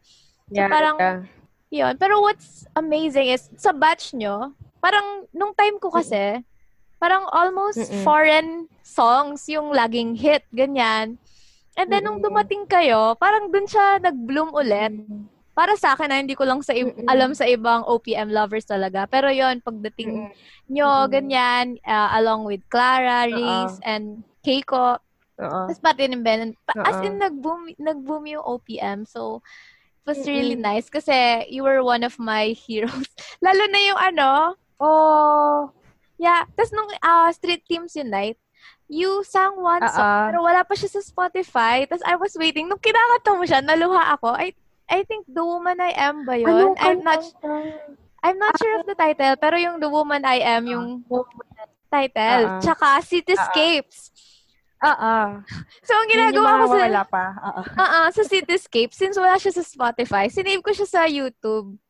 Yeah, 0.52 0.68
parang- 0.68 1.00
yeah. 1.00 1.20
Yun. 1.68 2.00
Pero 2.00 2.24
what's 2.24 2.64
amazing 2.72 3.28
is, 3.28 3.52
sa 3.60 3.76
batch 3.76 4.16
nyo, 4.16 4.56
parang, 4.80 5.28
nung 5.32 5.52
time 5.52 5.76
ko 5.76 5.92
kasi, 5.92 6.40
parang 6.98 7.24
almost 7.30 7.78
Mm-mm. 7.80 8.02
foreign 8.02 8.48
songs 8.80 9.46
yung 9.46 9.70
laging 9.70 10.14
hit, 10.14 10.42
ganyan. 10.50 11.16
And 11.74 11.86
then, 11.86 12.02
nung 12.02 12.18
dumating 12.18 12.66
kayo, 12.66 13.14
parang 13.14 13.48
dun 13.48 13.64
siya 13.64 14.02
nag-bloom 14.02 14.50
ulit. 14.50 14.98
Para 15.54 15.74
sa 15.74 15.94
akin, 15.94 16.06
na 16.06 16.18
hindi 16.18 16.34
ko 16.34 16.42
lang 16.42 16.58
sa 16.58 16.74
Mm-mm. 16.74 17.06
alam 17.06 17.34
sa 17.34 17.46
ibang 17.46 17.82
OPM 17.82 18.30
lovers 18.30 18.66
talaga. 18.66 19.06
Pero 19.06 19.30
yon 19.30 19.58
pagdating 19.58 20.26
nyo, 20.68 21.06
ganyan, 21.06 21.78
uh, 21.82 22.10
along 22.14 22.42
with 22.44 22.62
Clara. 22.66 23.26
Reese, 23.26 23.78
and 23.82 24.26
Keiko, 24.42 24.98
Oo. 25.38 25.60
tapos 25.66 25.78
pati 25.78 26.06
ni 26.06 26.18
Ben. 26.18 26.54
Pa- 26.62 26.82
As 26.82 26.98
in, 27.00 27.14
nag-boom, 27.16 27.70
nag-boom 27.74 28.26
yung 28.26 28.42
OPM. 28.42 29.06
So, 29.06 29.38
it 29.98 30.06
was 30.08 30.26
really 30.26 30.54
nice 30.56 30.90
kasi 30.90 31.14
you 31.46 31.62
were 31.62 31.82
one 31.82 32.02
of 32.02 32.18
my 32.18 32.54
heroes. 32.66 33.06
Lalo 33.38 33.62
na 33.66 33.80
yung 33.82 34.00
ano, 34.00 34.30
Oh. 34.78 35.70
Yeah. 36.18 36.44
Tapos 36.52 36.74
nung 36.74 36.90
uh, 36.90 37.30
Street 37.32 37.64
Teams 37.64 37.94
Unite, 37.94 38.38
you 38.90 39.22
sang 39.24 39.56
one 39.56 39.84
Oo. 39.84 39.94
song, 39.94 40.34
pero 40.34 40.38
wala 40.44 40.66
pa 40.66 40.74
siya 40.74 40.90
sa 40.90 41.02
Spotify. 41.02 41.86
Tapos 41.86 42.04
I 42.04 42.18
was 42.18 42.34
waiting. 42.34 42.66
Nung 42.66 42.82
kinakanta 42.82 43.38
mo 43.38 43.44
siya, 43.46 43.62
naluha 43.64 44.18
ako. 44.18 44.34
I 44.34 44.52
I 44.88 45.04
think 45.04 45.28
The 45.28 45.44
Woman 45.44 45.78
I 45.78 45.92
Am 45.94 46.24
ba 46.24 46.34
yun? 46.34 46.48
Anong 46.48 46.76
I'm 46.80 47.00
not? 47.04 47.22
I'm 48.18 48.38
not 48.40 48.58
sure 48.58 48.82
of 48.82 48.88
the 48.88 48.98
title, 48.98 49.36
pero 49.38 49.54
yung 49.54 49.78
The 49.78 49.86
Woman 49.86 50.26
I 50.26 50.42
Am, 50.42 50.66
yung 50.66 51.06
title. 51.86 52.42
Ah. 52.50 52.58
Tsaka 52.58 52.98
Cityscapes. 53.04 54.10
Oo. 54.84 55.14
So, 55.88 55.96
ang 55.96 56.10
ginagawa 56.12 56.60
ko 56.60 56.64
sa... 56.68 56.78
wala 56.84 57.02
pa. 57.08 57.24
Oo. 57.48 57.62
Oo, 57.64 58.00
sa 58.16 58.22
Cityscape, 58.26 58.92
since 58.92 59.16
wala 59.16 59.40
siya 59.40 59.56
sa 59.56 59.64
Spotify, 59.64 60.28
sinave 60.28 60.60
ko 60.60 60.70
siya 60.74 60.88
sa 60.88 61.02
YouTube. 61.08 61.80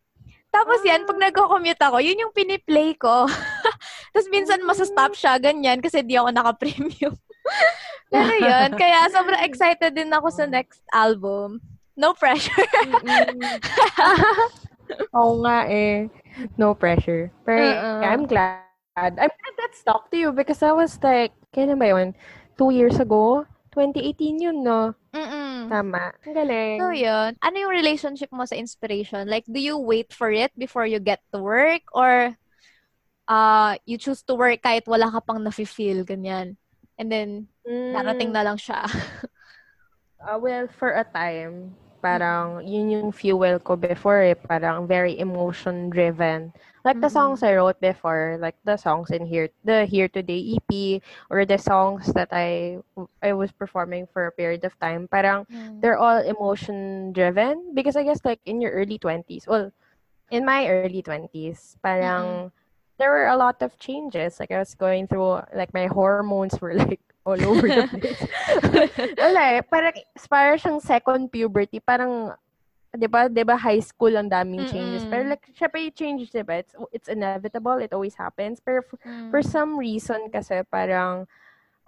Tapos 0.48 0.80
yan, 0.80 1.04
pag 1.04 1.20
nagko-commute 1.20 1.82
ako, 1.82 1.98
yun 2.00 2.22
yung 2.22 2.32
piniplay 2.32 2.96
ko. 2.96 3.28
Tapos 4.18 4.34
minsan 4.34 4.58
masastop 4.66 5.14
siya, 5.14 5.38
ganyan, 5.38 5.78
kasi 5.78 6.02
di 6.02 6.18
ako 6.18 6.34
naka-premium. 6.34 7.14
Pero 8.10 8.34
yun, 8.34 8.74
kaya 8.74 9.06
sobrang 9.14 9.46
excited 9.46 9.94
din 9.94 10.10
ako 10.10 10.26
sa 10.34 10.42
next 10.42 10.82
album. 10.90 11.62
No 11.94 12.18
pressure. 12.18 12.50
Oo 15.14 15.38
nga 15.46 15.70
eh. 15.70 16.10
No 16.58 16.74
pressure. 16.74 17.30
Pero 17.46 17.62
Oo. 17.62 18.02
I'm 18.02 18.26
glad. 18.26 18.58
I'm 18.98 19.30
glad 19.30 19.54
that 19.62 19.78
stuck 19.78 20.10
to 20.10 20.18
you 20.18 20.34
because 20.34 20.66
I 20.66 20.74
was 20.74 20.98
like, 20.98 21.30
kailan 21.54 21.78
ba 21.78 21.94
yun? 21.94 22.10
Two 22.58 22.74
years 22.74 22.98
ago? 22.98 23.46
2018 23.70 24.42
yun, 24.42 24.66
no? 24.66 24.98
Mm-mm. 25.14 25.70
Tama. 25.70 26.10
Ang 26.26 26.34
galing. 26.34 26.82
So 26.82 26.90
yun, 26.90 27.38
ano 27.38 27.54
yung 27.54 27.70
relationship 27.70 28.34
mo 28.34 28.42
sa 28.50 28.58
inspiration? 28.58 29.30
Like, 29.30 29.46
do 29.46 29.62
you 29.62 29.78
wait 29.78 30.10
for 30.10 30.34
it 30.34 30.50
before 30.58 30.90
you 30.90 30.98
get 30.98 31.22
to 31.30 31.38
work? 31.38 31.86
Or 31.94 32.34
uh, 33.28 33.76
you 33.86 33.98
choose 33.98 34.22
to 34.24 34.34
work 34.34 34.62
kahit 34.64 34.88
wala 34.88 35.10
ka 35.12 35.20
pang 35.22 35.42
nafe-feel, 35.44 36.04
ganyan? 36.08 36.56
And 36.98 37.12
then, 37.12 37.48
Mm, 37.66 37.92
darating 37.92 38.32
na 38.34 38.42
lang 38.44 38.58
siya. 38.58 38.86
uh, 40.26 40.38
well, 40.40 40.68
for 40.68 40.90
a 40.92 41.04
time, 41.04 41.74
parang 42.02 42.62
yun 42.66 42.90
yung 42.90 43.12
fuel 43.12 43.58
ko 43.60 43.76
before 43.76 44.22
eh. 44.22 44.34
Parang 44.34 44.80
very 44.82 45.12
emotion-driven. 45.18 46.52
Like 46.84 47.00
the 47.00 47.08
Mhm. 47.08 47.10
songs 47.10 47.42
I 47.42 47.54
wrote 47.56 47.80
before, 47.80 48.38
like 48.40 48.56
the 48.64 48.76
songs 48.76 49.10
in 49.10 49.26
here, 49.26 49.48
the 49.64 49.84
Here 49.86 50.08
Today 50.08 50.38
EP, 50.56 51.02
or 51.30 51.44
the 51.44 51.58
songs 51.58 52.12
that 52.14 52.28
I 52.32 52.78
I 53.22 53.32
was 53.34 53.52
performing 53.52 54.06
for 54.12 54.26
a 54.26 54.32
period 54.34 54.64
of 54.64 54.78
time, 54.80 55.08
parang 55.10 55.46
they're 55.82 55.98
all 55.98 56.18
emotion 56.22 57.12
driven 57.12 57.74
because 57.74 57.96
I 57.96 58.04
guess 58.04 58.24
like 58.24 58.40
in 58.46 58.60
your 58.62 58.72
early 58.72 58.98
20s, 58.98 59.46
well, 59.48 59.70
in 60.30 60.46
my 60.46 60.68
early 60.70 60.96
20s, 60.96 61.70
parang 61.76 62.44
there 62.98 63.10
were 63.10 63.26
a 63.30 63.36
lot 63.38 63.62
of 63.62 63.78
changes. 63.78 64.38
Like 64.40 64.50
I 64.50 64.58
was 64.58 64.74
going 64.74 65.06
through 65.06 65.40
like 65.54 65.72
my 65.72 65.86
hormones 65.86 66.58
were 66.60 66.74
like 66.74 67.00
all 67.24 67.38
over 67.38 67.66
the 67.70 67.86
place. 67.94 68.22
Wala 69.22 69.58
eh, 69.58 69.62
parang 69.62 69.96
parang 70.28 70.58
siyang 70.58 70.80
second 70.82 71.30
puberty, 71.30 71.78
parang 71.80 72.34
'di 72.94 73.06
ba, 73.06 73.28
'di 73.28 73.44
ba 73.46 73.56
high 73.56 73.80
school 73.80 74.12
ang 74.16 74.28
daming 74.32 74.66
changes. 74.66 75.04
Mm-mm. 75.06 75.12
Pero 75.12 75.22
like 75.30 75.44
syempre 75.54 75.78
yung 75.86 75.96
changes, 75.96 76.28
'di 76.32 76.42
ba? 76.42 76.60
It's 76.60 76.74
it's 76.90 77.08
inevitable, 77.08 77.78
it 77.78 77.94
always 77.94 78.16
happens. 78.18 78.58
Pero 78.60 78.82
for, 78.82 78.98
Mm. 79.06 79.30
for 79.30 79.40
some 79.44 79.78
reason 79.78 80.28
kasi 80.32 80.64
parang 80.66 81.28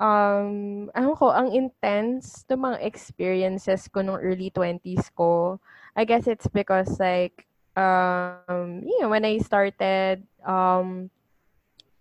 um, 0.00 0.88
ano 0.94 1.12
ko, 1.18 1.30
ang 1.34 1.52
intense 1.52 2.42
to 2.48 2.56
mga 2.56 2.80
experiences 2.84 3.86
ko 3.90 4.00
nung 4.00 4.20
early 4.20 4.48
20s 4.50 5.12
ko. 5.12 5.60
I 5.96 6.06
guess 6.06 6.26
it's 6.30 6.46
because 6.48 6.96
like, 7.02 7.49
um, 7.76 8.82
you 8.84 9.00
know, 9.00 9.08
when 9.08 9.24
I 9.24 9.38
started, 9.38 10.22
um, 10.44 11.10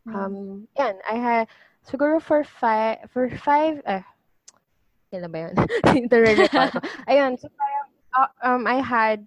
um, 0.08 0.68
yan, 0.78 0.96
I 1.10 1.16
had, 1.16 1.48
siguro 1.88 2.22
for 2.22 2.44
five, 2.44 2.98
for 3.14 3.30
five, 3.30 3.82
eh, 3.86 4.02
kailan 5.14 5.32
ba 5.32 5.40
yun? 5.50 5.56
Recall 6.12 6.70
ko. 6.72 6.80
Ayun, 7.10 7.40
so 7.40 7.50
uh, 8.18 8.28
um, 8.42 8.66
I 8.66 8.82
had 8.82 9.26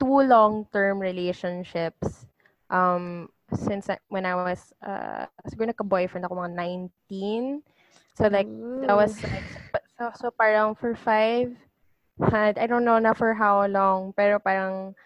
two 0.00 0.22
long-term 0.24 0.98
relationships 0.98 2.26
um, 2.70 3.28
since 3.52 3.88
I, 3.90 3.98
when 4.08 4.24
I 4.24 4.34
was, 4.34 4.72
uh, 4.80 5.26
siguro 5.48 5.72
nagka-boyfriend 5.72 6.24
ako 6.24 6.34
mga 6.36 6.54
19. 7.00 7.62
So 8.18 8.26
like 8.26 8.50
that 8.82 8.98
was 8.98 9.14
like 9.22 9.46
so, 9.94 10.10
so 10.18 10.26
parang 10.34 10.74
for 10.74 10.98
five 10.98 11.54
had 12.18 12.58
I 12.58 12.66
don't 12.66 12.82
know 12.82 12.98
na 12.98 13.14
for 13.14 13.30
how 13.30 13.62
long 13.70 14.10
pero 14.10 14.42
parang 14.42 14.98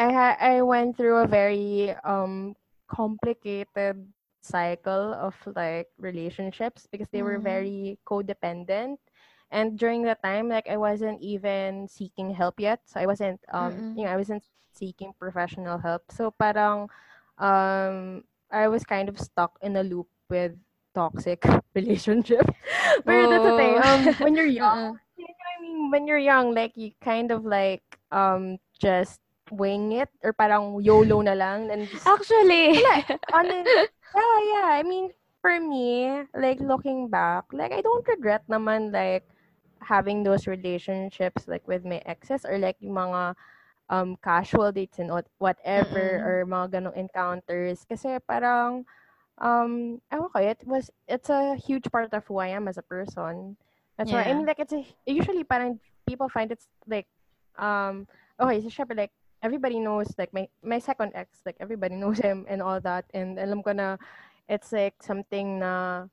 I 0.00 0.12
ha- 0.12 0.38
I 0.40 0.62
went 0.62 0.96
through 0.96 1.18
a 1.20 1.28
very 1.28 1.92
um 2.04 2.56
complicated 2.88 4.08
cycle 4.42 5.12
of 5.14 5.36
like 5.56 5.88
relationships 5.98 6.86
because 6.90 7.08
they 7.10 7.22
were 7.22 7.38
Mm. 7.38 7.40
very 7.40 7.98
codependent. 8.06 8.98
And 9.50 9.78
during 9.78 10.02
that 10.04 10.22
time 10.22 10.48
like 10.48 10.68
I 10.68 10.76
wasn't 10.78 11.20
even 11.22 11.88
seeking 11.88 12.30
help 12.34 12.60
yet. 12.60 12.80
So 12.86 13.00
I 13.00 13.06
wasn't 13.06 13.40
um 13.52 13.82
Mm-mm. 13.82 13.94
you 13.94 14.04
know 14.04 14.12
I 14.12 14.16
wasn't 14.16 14.44
seeking 14.72 15.12
professional 15.18 15.78
help. 15.78 16.10
So 16.10 16.30
parang 16.32 16.88
um 17.38 18.24
I 18.50 18.68
was 18.68 18.84
kind 18.84 19.08
of 19.08 19.18
stuck 19.20 19.58
in 19.62 19.76
a 19.76 19.84
loop 19.84 20.08
with 20.30 20.56
toxic 20.94 21.44
relationship. 21.76 22.46
Pero 23.06 23.26
that's 23.28 23.44
the 23.44 23.52
thing 23.52 23.76
um 23.78 24.16
when 24.20 24.34
you're 24.36 24.46
young 24.50 24.98
you 25.16 25.26
know 25.26 25.46
I 25.58 25.62
mean? 25.62 25.90
When 25.90 26.06
you're 26.08 26.18
young 26.22 26.54
like 26.54 26.72
you 26.76 26.92
kind 27.02 27.30
of 27.30 27.44
like 27.44 27.82
um 28.12 28.58
just 28.80 29.20
wing 29.52 29.92
it 29.92 30.08
or 30.22 30.32
parang 30.32 30.80
YOLO 30.82 31.20
na 31.22 31.34
lang 31.34 31.70
and 31.70 31.90
just 31.90 32.06
Actually. 32.06 32.74
on 33.32 33.48
the, 33.48 33.68
yeah, 34.14 34.38
yeah. 34.52 34.68
I 34.78 34.82
mean, 34.84 35.10
for 35.40 35.58
me, 35.60 36.22
like 36.34 36.60
looking 36.60 37.08
back, 37.08 37.44
like 37.52 37.72
I 37.72 37.80
don't 37.80 38.06
regret 38.08 38.44
naman 38.48 38.92
like 38.92 39.24
having 39.80 40.22
those 40.22 40.46
relationships 40.46 41.48
like 41.48 41.66
with 41.66 41.84
my 41.84 42.02
exes 42.06 42.44
or 42.44 42.58
like 42.58 42.76
yung 42.80 42.94
mga 42.94 43.34
um 43.90 44.16
casual 44.22 44.72
dates 44.72 44.98
and 44.98 45.10
what 45.10 45.26
whatever 45.38 46.20
Mm-mm. 46.20 46.24
or 46.24 46.46
mga 46.46 46.80
ganong 46.80 46.96
encounters 46.96 47.84
kasi 47.88 48.16
parang 48.28 48.84
um 49.40 50.00
ewan 50.12 50.30
ko, 50.32 50.38
it 50.40 50.60
was 50.66 50.90
it's 51.08 51.28
a 51.30 51.56
huge 51.56 51.86
part 51.92 52.12
of 52.14 52.24
who 52.26 52.38
I 52.38 52.48
am 52.54 52.68
as 52.68 52.78
a 52.78 52.84
person. 52.86 53.56
That's 53.98 54.12
why 54.12 54.24
I 54.24 54.32
Yeah. 54.32 54.34
mean 54.34 54.46
like 54.46 54.60
it's 54.60 54.72
a 54.74 54.82
usually 55.06 55.44
parang 55.44 55.80
people 56.06 56.28
find 56.28 56.50
it's 56.52 56.68
like 56.88 57.06
um 57.58 58.06
okay, 58.40 58.60
so 58.62 58.68
syempre 58.70 58.96
like 58.96 59.12
everybody 59.42 59.80
knows 59.80 60.12
like 60.18 60.32
my 60.32 60.48
my 60.62 60.78
second 60.78 61.12
ex 61.14 61.40
like 61.44 61.56
everybody 61.60 61.96
knows 62.00 62.18
him 62.18 62.46
and 62.48 62.62
all 62.62 62.80
that. 62.80 63.04
And 63.14 63.38
alam 63.38 63.62
ko 63.62 63.72
na 63.72 63.96
it's 64.48 64.72
like 64.72 65.02
something 65.02 65.60
na 65.60 66.06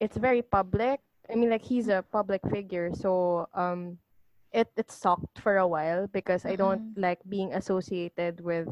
it's 0.00 0.16
very 0.16 0.42
public. 0.42 1.00
I 1.30 1.34
mean 1.36 1.50
like 1.50 1.64
he's 1.64 1.88
a 1.88 2.04
public 2.12 2.40
figure. 2.50 2.90
So 2.94 3.46
um 3.54 3.98
it 4.52 4.68
it 4.76 4.90
sucked 4.90 5.38
for 5.38 5.58
a 5.58 5.66
while 5.68 6.08
because 6.08 6.44
I 6.44 6.56
don't 6.56 6.96
like 6.96 7.20
being 7.28 7.54
associated 7.54 8.40
with 8.42 8.66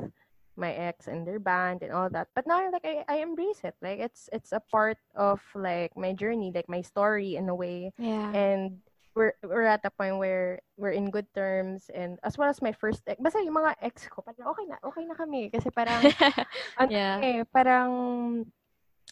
my 0.58 0.74
ex 0.74 1.06
and 1.06 1.22
their 1.22 1.38
band 1.38 1.86
and 1.86 1.92
all 1.94 2.10
that. 2.10 2.26
But 2.34 2.46
now 2.46 2.58
like 2.72 2.84
I, 2.84 3.04
I 3.06 3.16
embrace 3.22 3.62
it. 3.62 3.78
Like 3.80 4.00
it's 4.00 4.28
it's 4.32 4.50
a 4.50 4.60
part 4.60 4.98
of 5.14 5.40
like 5.54 5.94
my 5.96 6.12
journey 6.12 6.50
like 6.50 6.68
my 6.68 6.82
story 6.82 7.36
in 7.36 7.48
a 7.48 7.54
way. 7.54 7.92
Yeah. 7.98 8.32
and 8.34 8.82
we're 9.18 9.34
we're 9.42 9.66
at 9.66 9.82
the 9.82 9.90
point 9.90 10.14
where 10.22 10.62
we're 10.78 10.94
in 10.94 11.10
good 11.10 11.26
terms 11.34 11.90
and 11.90 12.22
as 12.22 12.38
well 12.38 12.46
as 12.48 12.62
my 12.62 12.70
first 12.70 13.02
ex 13.10 13.18
basta 13.18 13.42
yung 13.42 13.58
mga 13.58 13.74
ex 13.82 14.06
ko 14.06 14.22
parang 14.22 14.46
okay 14.54 14.64
na 14.70 14.78
okay 14.86 15.04
na 15.04 15.18
kami 15.18 15.50
kasi 15.50 15.68
parang 15.74 15.98
ano 16.78 16.90
Yeah. 16.90 17.18
eh 17.18 17.42
parang 17.50 17.90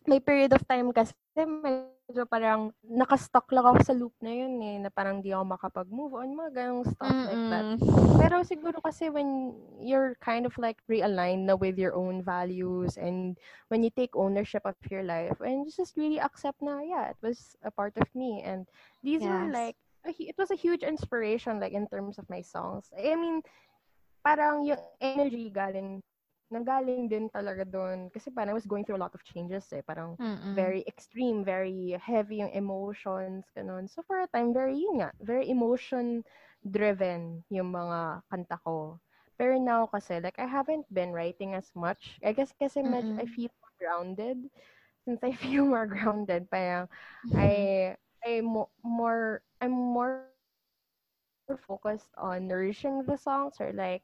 may 0.06 0.22
period 0.22 0.54
of 0.54 0.62
time 0.70 0.94
kasi 0.94 1.12
medyo 1.34 2.22
parang 2.30 2.70
nakastock 2.86 3.50
lang 3.50 3.66
ako 3.66 3.78
sa 3.82 3.94
loop 3.96 4.14
na 4.22 4.30
yun 4.30 4.54
eh 4.62 4.78
na 4.78 4.90
parang 4.94 5.18
di 5.18 5.34
ako 5.34 5.42
makapag-move 5.42 6.14
on 6.14 6.30
mga 6.38 6.52
ganong 6.54 6.86
stuff 6.86 7.16
like 7.26 7.42
that 7.50 7.66
Mm-mm. 7.66 8.16
pero 8.16 8.40
siguro 8.46 8.78
kasi 8.78 9.10
when 9.10 9.50
you're 9.82 10.14
kind 10.22 10.46
of 10.46 10.54
like 10.62 10.78
realigned 10.86 11.44
na 11.50 11.58
with 11.58 11.74
your 11.78 11.94
own 11.98 12.22
values 12.22 12.94
and 12.96 13.34
when 13.68 13.82
you 13.82 13.90
take 13.90 14.14
ownership 14.14 14.62
of 14.62 14.78
your 14.86 15.02
life 15.02 15.34
and 15.42 15.66
you 15.66 15.72
just 15.74 15.96
really 15.98 16.18
accept 16.22 16.62
na 16.62 16.78
yeah 16.80 17.10
it 17.10 17.18
was 17.18 17.56
a 17.66 17.70
part 17.70 17.96
of 17.98 18.06
me 18.14 18.40
and 18.46 18.66
these 19.02 19.26
were 19.26 19.42
Yes. 19.42 19.50
like 19.50 19.74
a, 19.74 19.74
hu- 19.74 19.85
it 20.14 20.36
was 20.38 20.50
a 20.50 20.54
huge 20.58 20.82
inspiration 20.82 21.58
like 21.60 21.72
in 21.72 21.86
terms 21.88 22.18
of 22.18 22.28
my 22.30 22.40
songs 22.40 22.90
I 22.96 23.14
mean 23.16 23.42
parang 24.24 24.64
yung 24.66 24.80
energy 25.00 25.50
galing 25.50 26.02
nanggaling 26.50 27.08
din 27.10 27.26
talaga 27.30 27.66
doon 27.66 28.08
kasi 28.10 28.30
parang 28.30 28.54
I 28.54 28.58
was 28.58 28.66
going 28.68 28.84
through 28.86 28.98
a 28.98 29.02
lot 29.02 29.14
of 29.14 29.22
changes 29.26 29.66
eh 29.74 29.82
parang 29.82 30.14
Mm-mm. 30.20 30.56
very 30.56 30.82
extreme, 30.86 31.42
very 31.44 31.92
heavy 32.00 32.40
yung 32.40 32.54
emotions, 32.54 33.44
ganun. 33.52 33.84
So 33.90 34.00
for 34.06 34.22
a 34.22 34.28
time, 34.30 34.54
very, 34.54 34.78
yun 34.78 35.02
nga, 35.04 35.10
very 35.20 35.50
emotion 35.50 36.22
driven 36.64 37.44
yung 37.50 37.74
mga 37.74 38.22
kanta 38.30 38.56
ko. 38.64 38.96
Pero 39.36 39.58
now 39.60 39.84
kasi, 39.90 40.16
like, 40.22 40.38
I 40.38 40.46
haven't 40.48 40.86
been 40.88 41.12
writing 41.12 41.52
as 41.52 41.68
much. 41.76 42.16
I 42.24 42.32
guess 42.32 42.54
kasi 42.56 42.80
medyo, 42.80 43.12
I 43.18 43.26
feel 43.26 43.50
more 43.60 43.74
grounded. 43.76 44.38
Since 45.04 45.20
I 45.24 45.32
feel 45.42 45.66
more 45.66 45.86
grounded, 45.86 46.48
parang, 46.50 46.88
I, 47.36 47.96
I 48.26 48.40
mo- 48.42 48.70
more, 48.82 49.42
I'm 49.62 49.70
more 49.72 50.26
focused 50.34 52.10
on 52.18 52.48
nourishing 52.48 53.04
the 53.06 53.16
songs 53.16 53.56
or 53.60 53.72
like, 53.72 54.02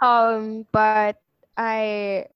um, 0.00 0.66
but 0.72 1.18
I, 1.56 2.26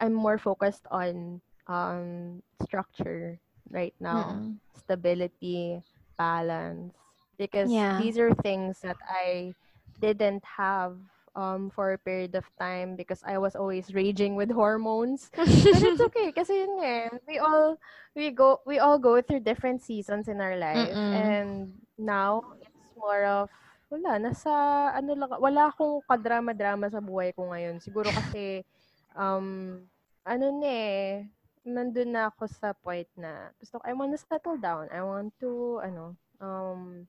I'm 0.00 0.14
more 0.14 0.38
focused 0.38 0.86
on 0.90 1.40
um 1.68 2.42
structure 2.62 3.38
right 3.70 3.94
now 4.00 4.50
Mm-mm. 4.50 4.58
stability, 4.76 5.82
balance. 6.18 6.94
Because 7.38 7.72
Yeah. 7.72 7.96
these 7.96 8.18
are 8.18 8.34
things 8.42 8.80
that 8.82 8.98
I 9.08 9.54
didn't 10.00 10.44
have 10.44 10.96
um, 11.34 11.70
for 11.70 11.92
a 11.92 11.98
period 11.98 12.34
of 12.34 12.44
time 12.60 12.96
because 12.96 13.22
I 13.26 13.38
was 13.38 13.56
always 13.56 13.94
raging 13.94 14.36
with 14.36 14.50
hormones. 14.50 15.30
But 15.70 15.82
it's 15.82 16.00
okay 16.00 16.32
kasi 16.32 16.64
yun 16.64 16.74
eh. 16.82 17.08
We 17.28 17.38
all 17.38 17.76
we 18.14 18.30
go 18.30 18.60
we 18.66 18.78
all 18.78 18.98
go 18.98 19.20
through 19.22 19.40
different 19.46 19.82
seasons 19.82 20.28
in 20.28 20.40
our 20.40 20.56
life 20.56 20.98
Mm-mm. 20.98 21.12
and 21.12 21.74
now 21.98 22.42
it's 22.62 22.90
more 22.96 23.24
of 23.24 23.50
wala 23.94 24.18
nasa 24.18 24.50
ano 24.90 25.14
lang 25.14 25.30
wala 25.38 25.70
akong 25.70 26.02
kadrama-drama 26.10 26.90
sa 26.90 26.98
buhay 26.98 27.30
ko 27.30 27.54
ngayon. 27.54 27.78
Siguro 27.78 28.10
kasi 28.10 28.66
um 29.14 29.78
ano 30.26 30.46
na 30.58 30.66
eh 30.66 31.30
nandun 31.64 32.12
na 32.12 32.28
ako 32.28 32.44
sa 32.44 32.76
point 32.76 33.08
na 33.16 33.48
gusto 33.56 33.80
ko, 33.80 33.82
I 33.88 33.96
want 33.96 34.12
to 34.12 34.20
settle 34.20 34.60
down. 34.60 34.92
I 34.92 35.00
want 35.00 35.32
to, 35.40 35.80
ano, 35.80 36.12
um, 36.38 37.08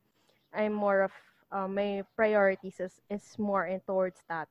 I'm 0.55 0.71
more 0.71 1.03
of, 1.03 1.13
uh, 1.51 1.67
my 1.67 2.07
priorities 2.15 2.79
is, 2.79 3.03
is 3.11 3.35
more 3.35 3.67
in 3.67 3.83
towards 3.83 4.23
that 4.31 4.47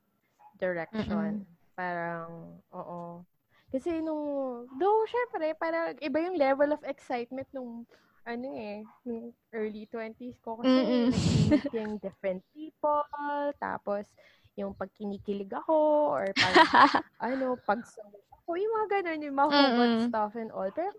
direction. 0.61 1.49
Parang, 1.73 2.61
oo. 2.71 3.25
Kasi 3.73 4.05
nung, 4.05 4.69
though, 4.77 5.03
syempre, 5.09 5.57
parang 5.57 5.97
iba 5.99 6.19
yung 6.21 6.37
level 6.37 6.77
of 6.77 6.85
excitement 6.85 7.49
nung, 7.57 7.89
ano 8.27 8.49
eh, 8.57 8.89
nung 9.05 9.33
early 9.53 9.87
20s 9.89 10.39
ko. 10.41 10.57
Kasi, 10.61 11.05
like, 11.13 11.25
meeting 11.37 11.99
different 12.03 12.43
people, 12.55 13.05
tapos, 13.61 14.09
yung 14.57 14.73
pag 14.77 14.91
kinikilig 14.97 15.53
ako, 15.53 15.77
or 16.15 16.25
parang, 16.41 16.69
ano, 17.21 17.57
pag 17.69 17.81
ako, 18.45 18.51
yung 18.57 18.75
mga 18.83 18.89
ganun, 19.03 19.21
yung 19.25 19.39
mga 19.39 19.61
Mm-mm. 19.61 19.95
stuff 19.97 20.35
and 20.37 20.53
all. 20.53 20.71
Pero, 20.73 20.93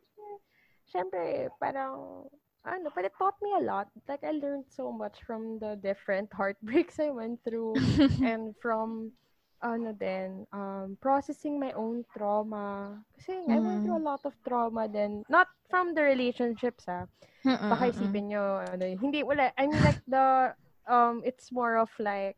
syempre, 0.85 1.49
parang, 1.59 2.25
ano, 2.65 2.87
but 2.95 3.05
it 3.05 3.13
taught 3.17 3.37
me 3.41 3.53
a 3.57 3.63
lot. 3.63 3.87
Like, 4.07 4.23
I 4.23 4.31
learned 4.31 4.65
so 4.69 4.91
much 4.91 5.21
from 5.25 5.59
the 5.59 5.77
different 5.81 6.31
heartbreaks 6.37 6.99
I 6.99 7.09
went 7.11 7.43
through 7.43 7.83
and 8.21 8.55
from, 8.61 9.13
ano 9.61 9.91
din, 9.93 10.45
um, 10.53 10.97
processing 11.01 11.59
my 11.59 11.71
own 11.73 12.05
trauma. 12.15 12.99
Kasi 13.15 13.43
I 13.51 13.59
went 13.59 13.83
through 13.83 13.99
a 13.99 14.07
lot 14.07 14.21
of 14.25 14.35
trauma 14.47 14.87
then, 14.87 15.23
not 15.29 15.47
from 15.69 15.93
the 15.93 16.03
relationships, 16.03 16.85
ah. 16.87 17.07
Mm-mm. 17.45 17.79
Baka 17.79 17.91
isipin 17.93 18.29
nyo, 18.33 18.61
ano, 18.61 18.85
hindi, 18.85 19.23
wala. 19.23 19.51
I 19.57 19.67
mean, 19.67 19.81
like, 19.83 19.99
the, 20.07 20.53
um, 20.87 21.21
it's 21.25 21.51
more 21.51 21.77
of 21.77 21.89
like, 21.99 22.37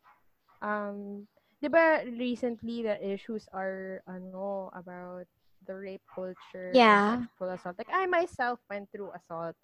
um, 0.61 1.27
di 1.61 1.67
ba 1.69 2.03
recently 2.17 2.83
the 2.83 2.97
issues 3.01 3.47
are 3.53 4.01
ano 4.07 4.69
about 4.75 5.25
the 5.65 5.73
rape 5.73 6.03
culture 6.07 6.79
Yeah. 6.79 7.23
sexual 7.25 7.49
assault 7.49 7.75
like 7.77 7.89
I 7.91 8.05
myself 8.05 8.59
went 8.69 8.89
through 8.91 9.11
assault 9.15 9.55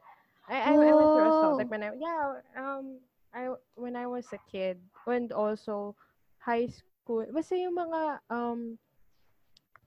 I, 0.50 0.74
I, 0.76 0.90
I 0.90 0.94
went 0.94 1.14
through 1.14 1.28
assault 1.30 1.58
like 1.58 1.70
when 1.70 1.84
I 1.84 1.92
yeah 1.98 2.42
um 2.58 3.00
I 3.34 3.54
when 3.76 3.96
I 3.96 4.08
was 4.08 4.32
a 4.34 4.40
kid 4.50 4.80
and 5.08 5.32
also 5.32 5.96
high 6.42 6.68
school 7.04 7.28
basta 7.36 7.60
yung 7.60 7.76
mga 7.76 8.24
um 8.32 8.80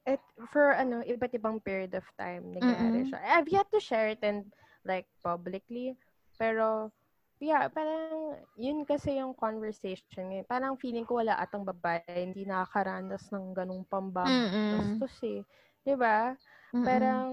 it 0.07 0.21
for 0.53 0.73
ano 0.77 1.03
iba't 1.05 1.35
ibang 1.35 1.59
period 1.65 1.95
of 1.97 2.07
time 2.19 2.53
nangyari 2.55 3.03
Mm-mm. 3.03 3.09
siya. 3.09 3.21
I've 3.37 3.51
yet 3.51 3.69
to 3.73 3.81
share 3.83 4.13
it 4.13 4.23
and 4.23 4.53
like 4.87 5.09
publicly. 5.25 5.97
Pero 6.39 6.93
yeah 7.43 7.69
parang 7.73 8.39
yun 8.57 8.87
kasi 8.89 9.21
yung 9.21 9.37
conversation 9.37 10.33
ngayon 10.33 10.49
parang 10.49 10.79
feeling 10.81 11.05
ko 11.05 11.21
wala 11.21 11.37
atang 11.37 11.67
babae 11.67 12.01
hindi 12.09 12.49
nakakaranas 12.49 13.29
ng 13.35 13.53
ganung 13.57 13.85
pambabastos 13.89 15.15
eh. 15.27 15.43
'di 15.85 15.95
ba? 15.99 16.37
Parang 16.85 17.29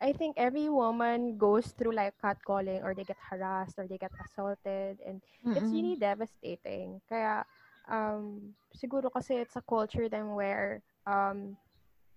I 0.00 0.12
think 0.16 0.34
every 0.36 0.68
woman 0.68 1.36
goes 1.38 1.72
through 1.76 1.94
like 1.94 2.16
catcalling 2.18 2.82
or 2.84 2.96
they 2.96 3.04
get 3.06 3.20
harassed 3.30 3.78
or 3.78 3.86
they 3.86 4.00
get 4.00 4.12
assaulted 4.20 4.98
and 5.04 5.22
it's 5.54 5.72
Mm-mm. 5.72 5.92
really 5.92 5.96
devastating. 5.96 7.00
Kaya 7.08 7.44
um 7.90 8.54
siguro 8.72 9.10
kasi 9.12 9.42
it's 9.42 9.56
a 9.58 9.64
culture 9.66 10.08
then 10.08 10.32
where 10.34 10.80
um 11.06 11.56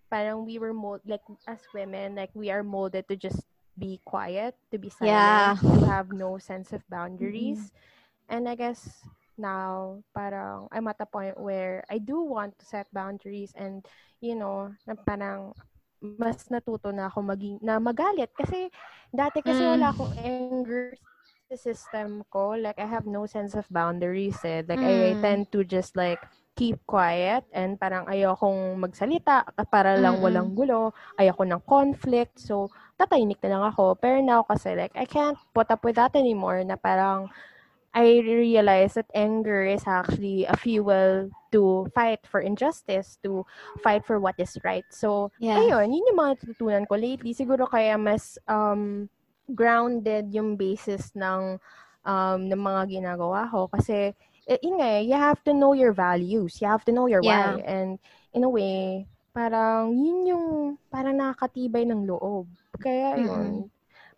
parang 0.09 0.45
we 0.45 0.59
were 0.61 0.74
mold 0.74 1.01
like 1.05 1.24
as 1.49 1.65
women 1.74 2.15
like 2.15 2.30
we 2.38 2.49
are 2.53 2.63
molded 2.63 3.07
to 3.09 3.15
just 3.17 3.45
be 3.78 3.97
quiet, 4.05 4.53
to 4.69 4.78
be 4.78 4.89
silent, 4.89 5.57
Yeah. 5.57 5.57
to 5.74 5.82
have 5.82 6.13
no 6.13 6.38
sense 6.38 6.74
of 6.74 6.86
boundaries. 6.89 7.74
And 8.30 8.47
I 8.47 8.55
guess 8.55 9.01
now 9.38 10.03
parang 10.13 10.69
I'm 10.71 10.88
at 10.88 11.01
a 11.01 11.09
point 11.09 11.39
where 11.41 11.84
I 11.89 11.97
do 11.97 12.21
want 12.21 12.59
to 12.59 12.65
set 12.65 12.86
boundaries 12.93 13.51
and 13.57 13.82
you 14.21 14.36
know, 14.38 14.71
na 14.86 14.93
parang 14.93 15.57
mas 16.01 16.45
natuto 16.51 16.93
na 16.93 17.09
ako 17.09 17.24
maging 17.26 17.57
na 17.63 17.80
magalit 17.82 18.30
kasi 18.36 18.69
dati 19.09 19.41
kasi 19.41 19.65
Mm. 19.65 19.71
wala 19.74 19.89
akong 19.89 20.13
anger 20.19 20.93
sa 21.52 21.56
system 21.60 22.24
ko 22.32 22.56
like 22.56 22.80
I 22.80 22.88
have 22.88 23.04
no 23.06 23.28
sense 23.28 23.54
of 23.54 23.68
boundaries 23.68 24.39
eh. 24.48 24.64
like 24.64 24.80
I 24.80 25.14
Mm. 25.14 25.22
tend 25.22 25.52
to 25.52 25.64
just 25.68 25.96
like 26.00 26.24
keep 26.56 26.80
quiet 26.88 27.44
and 27.52 27.76
parang 27.82 28.06
ayokong 28.08 28.80
magsalita 28.80 29.44
para 29.68 29.98
lang 30.00 30.22
Mm-mm. 30.22 30.24
walang 30.24 30.54
gulo 30.56 30.94
ayoko 31.20 31.44
ng 31.44 31.62
conflict 31.68 32.38
so 32.39 32.70
tatahimik 32.96 33.41
na 33.44 33.58
lang 33.60 33.64
ako 33.74 33.98
pero 34.00 34.22
now 34.24 34.46
kasi 34.46 34.72
like 34.78 34.94
I 34.96 35.04
can't 35.04 35.38
put 35.52 35.68
up 35.74 35.84
with 35.84 35.98
that 36.00 36.16
anymore 36.16 36.64
na 36.64 36.78
parang 36.80 37.28
I 37.94 38.26
realize 38.26 38.98
that 38.98 39.12
anger 39.14 39.66
is 39.70 39.86
actually 39.86 40.50
a 40.50 40.58
fuel 40.58 41.30
to 41.54 41.86
fight 41.94 42.26
for 42.26 42.41
injustice, 42.41 43.22
to 43.22 43.46
fight 43.86 44.02
for 44.02 44.18
what 44.18 44.34
is 44.41 44.58
right. 44.66 44.82
So, 44.89 45.30
Yeah. 45.38 45.62
ayun, 45.62 45.94
yun 45.94 46.10
yung 46.10 46.18
mga 46.18 46.41
natutunan 46.41 46.89
ko 46.89 46.98
lately. 46.98 47.38
Siguro 47.38 47.70
kaya 47.70 47.94
mas 48.02 48.41
um, 48.50 49.14
grounded 49.52 50.32
yung 50.34 50.56
basis 50.56 51.12
ng 51.18 51.58
um, 52.06 52.39
ng 52.48 52.62
mga 52.62 52.82
ginagawa 53.02 53.48
ko. 53.52 53.68
Kasi, 53.72 54.12
eh, 54.48 54.60
yun 54.64 54.80
nga, 54.80 54.88
eh, 55.00 55.04
you 55.08 55.16
have 55.18 55.39
to 55.44 55.52
know 55.56 55.74
your 55.74 55.91
values. 55.96 56.60
You 56.62 56.68
have 56.68 56.84
to 56.88 56.94
know 56.96 57.08
your 57.08 57.22
Yeah. 57.22 57.24
why. 57.24 57.64
And 57.64 58.00
in 58.36 58.44
a 58.44 58.52
way, 58.52 59.08
parang 59.36 59.96
yun 59.98 60.28
yung 60.30 60.46
parang 60.91 61.18
nakakatibay 61.20 61.88
ng 61.88 62.06
loob. 62.08 62.48
Kaya 62.84 63.18
yun, 63.24 63.72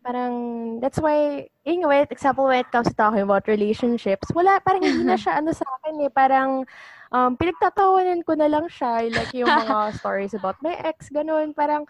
parang 0.05 0.33
that's 0.81 0.99
why 1.01 1.47
in 1.65 1.83
a 1.83 1.87
way, 1.89 2.05
example 2.09 2.45
when 2.45 2.61
it 2.61 2.69
comes 2.71 2.87
to 2.87 2.93
talking 2.95 3.25
about 3.25 3.47
relationships 3.49 4.29
wala 4.37 4.61
parang 4.61 4.85
hindi 4.85 5.01
na 5.01 5.17
siya 5.19 5.41
ano 5.41 5.49
sa 5.51 5.65
akin 5.81 6.05
eh 6.05 6.11
parang 6.13 6.61
um, 7.09 7.33
pinagtatawanan 7.33 8.21
ko 8.21 8.37
na 8.37 8.45
lang 8.45 8.69
siya 8.69 9.09
like 9.09 9.33
yung 9.33 9.57
mga 9.57 9.91
stories 9.97 10.37
about 10.37 10.55
my 10.61 10.77
ex 10.85 11.09
ganun 11.09 11.51
parang 11.57 11.89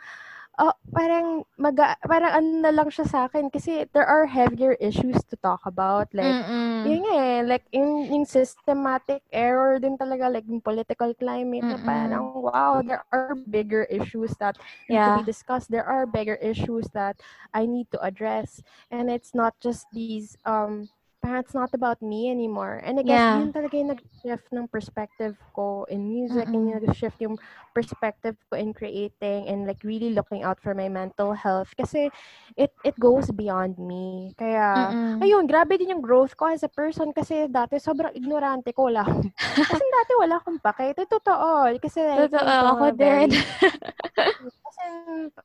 oh, 0.60 0.74
parang 0.93 1.43
maga, 1.60 1.95
parang 2.06 2.32
ano 2.38 2.49
na 2.64 2.72
lang 2.74 2.89
siya 2.91 3.06
sa 3.08 3.20
akin 3.28 3.49
kasi 3.51 3.86
there 3.93 4.06
are 4.08 4.26
heavier 4.28 4.74
issues 4.80 5.22
to 5.30 5.36
talk 5.41 5.64
about 5.68 6.08
like 6.14 6.39
Mm-mm. 6.39 6.86
yun 6.86 7.01
nga 7.06 7.16
eh, 7.18 7.41
like 7.45 7.66
in, 7.74 8.10
in 8.14 8.24
systematic 8.30 9.22
error 9.34 9.80
din 9.82 9.97
talaga, 9.97 10.30
like 10.32 10.45
in 10.47 10.62
political 10.62 11.14
climate 11.18 11.66
na 11.70 11.82
Mm-mm. 11.82 12.22
parang, 12.22 12.45
wow, 12.45 12.82
there 12.86 13.03
are 13.12 13.34
bigger 13.49 13.84
issues 13.89 14.38
that 14.39 14.56
need 14.89 14.91
Yeah. 14.91 15.06
to 15.06 15.12
be 15.12 15.24
discussed. 15.26 15.72
There 15.74 15.86
are 15.86 16.06
bigger 16.06 16.38
issues 16.38 16.88
that 16.93 17.18
I 17.53 17.66
need 17.66 17.89
to 17.93 17.99
address. 18.06 18.62
And 18.91 19.10
it's 19.10 19.34
not 19.34 19.58
just 19.60 19.89
these, 19.91 20.38
um, 20.45 20.89
parang 21.26 21.41
it's 21.41 21.57
not 21.57 21.73
about 21.73 21.97
me 22.05 22.30
anymore. 22.30 22.86
And 22.86 23.01
I 23.01 23.03
guess 23.03 23.26
Yeah. 23.26 23.34
yun 23.34 23.49
talaga 23.49 23.73
yung 23.73 23.89
nag-shift 23.97 24.53
ng 24.53 24.69
perspective 24.69 25.34
ko 25.57 25.89
in 25.89 26.05
music, 26.05 26.45
Mm-mm. 26.45 26.53
and 26.53 26.69
yung 26.69 26.78
nag-shift 26.86 27.17
yung 27.17 27.41
perspective 27.73 28.38
ko 28.47 28.61
in 28.61 28.78
creating 28.78 29.49
and 29.49 29.65
like 29.65 29.82
really 29.82 30.13
looking 30.13 30.45
out 30.45 30.61
for 30.61 30.78
my 30.78 30.86
mental 30.86 31.34
health. 31.34 31.73
Kasi 31.73 32.13
it 32.53 32.69
it 32.86 32.93
goes 33.01 33.34
beyond 33.34 33.82
me. 33.82 34.38
Kaya, 34.38 34.93
Mm-mm. 34.93 35.17
ayun, 35.19 35.49
grabe 35.49 35.82
din 35.82 35.97
yung 35.97 36.05
growth 36.05 36.38
ko 36.38 36.53
as 36.53 36.61
a 36.61 36.69
person 36.69 37.09
kasi 37.09 37.49
dati 37.49 37.82
sobrang 37.82 38.13
ignorante 38.13 38.69
ko. 38.69 38.86
Wala 38.93 39.01
akong, 39.01 39.34
kasi 39.71 39.82
dati 39.82 40.11
wala 40.21 40.36
akong 40.38 40.59
pake. 40.61 40.93
Ito 40.93 41.09
totoo. 41.09 41.73
Kasi 41.82 42.01
Totoo, 42.05 42.39
from 42.61 42.69
ako 42.69 42.86
din. 42.93 43.30
kasi 44.65 44.84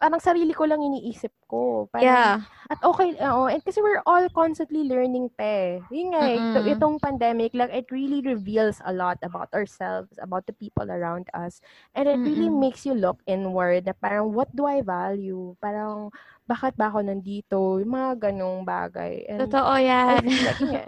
parang 0.00 0.20
sarili 0.20 0.52
ko 0.56 0.64
lang 0.66 0.82
iniisip 0.82 1.32
ko. 1.46 1.86
Parang, 1.92 2.04
Yeah. 2.04 2.40
At 2.70 2.78
okay, 2.82 3.14
oo. 3.18 3.46
And 3.50 3.62
kasi 3.62 3.82
we're 3.82 4.02
all 4.06 4.26
constantly 4.30 4.86
learning 4.86 5.30
pa 5.34 5.69
eh. 5.70 5.80
Yun 5.94 6.10
nga, 6.10 6.22
eh, 6.26 6.38
ito, 6.42 6.58
Mm-mm. 6.58 6.72
itong 6.74 6.96
pandemic, 6.98 7.54
like, 7.54 7.70
it 7.70 7.86
really 7.94 8.18
reveals 8.20 8.82
a 8.82 8.92
lot 8.92 9.18
about 9.22 9.46
ourselves, 9.54 10.10
about 10.18 10.46
the 10.50 10.56
people 10.56 10.90
around 10.90 11.30
us. 11.32 11.62
And 11.94 12.10
it 12.10 12.18
really 12.26 12.50
Mm-mm. 12.50 12.58
makes 12.58 12.82
you 12.82 12.94
look 12.98 13.22
inward 13.26 13.86
na 13.86 13.94
parang, 13.94 14.34
what 14.34 14.50
do 14.50 14.66
I 14.66 14.82
value? 14.82 15.54
Parang, 15.62 16.10
bakit 16.44 16.74
ba 16.74 16.90
ako 16.90 17.06
nandito? 17.06 17.78
Yung 17.78 17.94
mga 17.94 18.30
ganong 18.30 18.66
bagay. 18.66 19.24
And 19.30 19.46
Totoo 19.46 19.74
yan. 19.78 20.22
like, 20.26 20.60
yeah, 20.74 20.86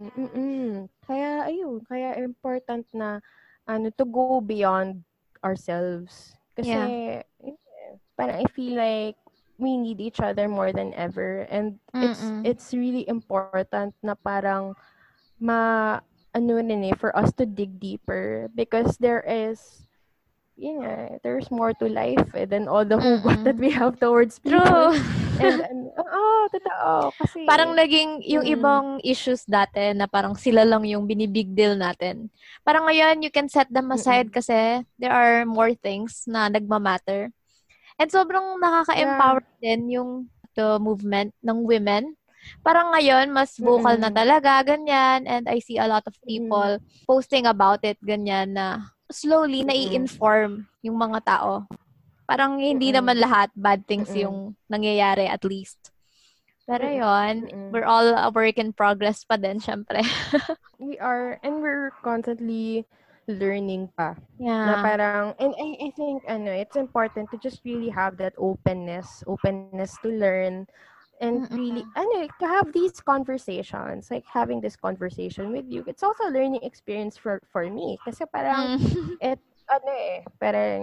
mm-mm. 0.00 0.88
Kaya, 1.04 1.46
ayun, 1.46 1.84
kaya 1.84 2.16
important 2.18 2.88
na, 2.96 3.20
ano, 3.68 3.92
to 3.94 4.04
go 4.08 4.40
beyond 4.40 5.04
ourselves. 5.44 6.34
Kasi, 6.56 6.72
eh, 6.72 7.22
parang 8.16 8.42
I 8.42 8.46
feel 8.50 8.74
like, 8.76 9.16
we 9.62 9.78
need 9.78 10.02
each 10.02 10.18
other 10.18 10.50
more 10.50 10.74
than 10.74 10.90
ever. 10.98 11.46
And 11.46 11.78
it's, 11.94 12.18
Mm-mm. 12.18 12.42
it's 12.42 12.74
really 12.74 13.06
important 13.08 13.94
na 14.02 14.18
parang, 14.18 14.74
ma, 15.38 16.02
ano 16.34 16.50
rin 16.58 16.82
eh, 16.82 16.98
for 16.98 17.14
us 17.14 17.30
to 17.38 17.46
dig 17.46 17.78
deeper. 17.78 18.50
Because 18.50 18.98
there 18.98 19.22
is, 19.22 19.86
yun 20.58 20.82
nga, 20.82 21.22
there's 21.22 21.48
more 21.50 21.72
to 21.78 21.86
life 21.86 22.34
eh, 22.34 22.44
than 22.44 22.66
all 22.66 22.84
the 22.84 22.98
hugot 22.98 23.40
that 23.46 23.56
we 23.56 23.70
have 23.70 24.02
towards 24.02 24.42
people. 24.42 24.60
True. 24.60 24.98
And, 25.40 25.62
and 25.70 25.80
oo, 25.96 26.24
totoo. 26.52 27.14
Kasi, 27.16 27.46
Parang 27.46 27.72
naging 27.72 28.20
yung 28.26 28.44
Mm. 28.44 28.54
ibang 28.58 28.86
issues 29.00 29.46
dati 29.48 29.94
na 29.96 30.04
parang 30.10 30.34
sila 30.36 30.66
lang 30.66 30.84
yung 30.84 31.06
binibig 31.08 31.54
deal 31.54 31.78
natin. 31.78 32.28
Parang 32.66 32.84
ngayon, 32.90 33.22
you 33.22 33.30
can 33.32 33.48
set 33.48 33.70
them 33.70 33.88
aside 33.94 34.28
kasi 34.28 34.82
there 34.98 35.14
are 35.14 35.46
more 35.46 35.72
things 35.72 36.26
na 36.28 36.50
nagmamatter. 36.50 37.30
And 38.00 38.08
sobrang 38.08 38.58
nakaka-empower 38.60 39.42
din 39.60 39.80
yung 39.92 40.10
the 40.56 40.76
movement 40.80 41.32
ng 41.40 41.64
women. 41.64 42.14
Parang 42.66 42.90
ngayon, 42.92 43.30
mas 43.30 43.54
vocal 43.56 43.96
na 43.96 44.10
Mm-mm. 44.10 44.18
talaga, 44.18 44.52
ganyan. 44.66 45.24
And 45.24 45.46
I 45.46 45.62
see 45.62 45.78
a 45.78 45.86
lot 45.86 46.02
of 46.06 46.14
people 46.26 46.78
posting 47.06 47.46
about 47.46 47.80
it, 47.86 47.96
ganyan, 48.02 48.58
na 48.58 48.92
slowly 49.12 49.62
Mm-mm. 49.62 49.68
nai-inform 49.70 50.66
yung 50.82 50.98
mga 50.98 51.22
tao. 51.22 51.64
Parang 52.26 52.58
hindi 52.58 52.90
Mm-mm. 52.90 52.98
naman 52.98 53.16
lahat 53.20 53.48
bad 53.54 53.86
things 53.86 54.10
Mm-mm. 54.10 54.22
yung 54.26 54.36
nangyayari 54.66 55.28
at 55.30 55.44
least. 55.44 55.78
Pero 56.66 56.86
yon 56.86 57.46
Mm-mm. 57.46 57.70
we're 57.70 57.86
all 57.86 58.14
a 58.14 58.30
work 58.30 58.56
in 58.58 58.72
progress 58.72 59.22
pa 59.26 59.36
din, 59.36 59.58
syempre. 59.58 60.02
we 60.78 60.98
are, 60.98 61.38
and 61.42 61.62
we're 61.62 61.90
constantly 62.02 62.86
learning 63.38 63.90
pa. 63.96 64.16
Yeah. 64.38 64.66
Na 64.66 64.76
parang, 64.78 65.34
and 65.40 65.54
I, 65.58 65.88
I 65.88 65.90
think, 65.96 66.22
ano, 66.28 66.50
it's 66.52 66.76
important 66.76 67.30
to 67.32 67.38
just 67.38 67.62
really 67.64 67.90
have 67.90 68.16
that 68.18 68.34
openness, 68.38 69.24
openness 69.26 69.98
to 70.02 70.08
learn, 70.10 70.66
and 71.20 71.30
Mm-mm. 71.32 71.50
really, 71.50 71.86
ano, 71.96 72.28
to 72.38 72.46
have 72.46 72.72
these 72.72 73.00
conversations, 73.00 74.10
like 74.10 74.24
having 74.26 74.60
this 74.60 74.76
conversation 74.76 75.52
with 75.52 75.66
you. 75.68 75.84
It's 75.86 76.02
also 76.02 76.24
a 76.28 76.30
learning 76.30 76.62
experience 76.62 77.16
for, 77.16 77.40
for 77.50 77.68
me. 77.68 77.98
Kasi 78.04 78.24
parang, 78.32 78.70
Mm. 78.70 79.18
it, 79.20 79.38
ano 79.70 79.90
eh, 79.92 80.22
parang, 80.40 80.82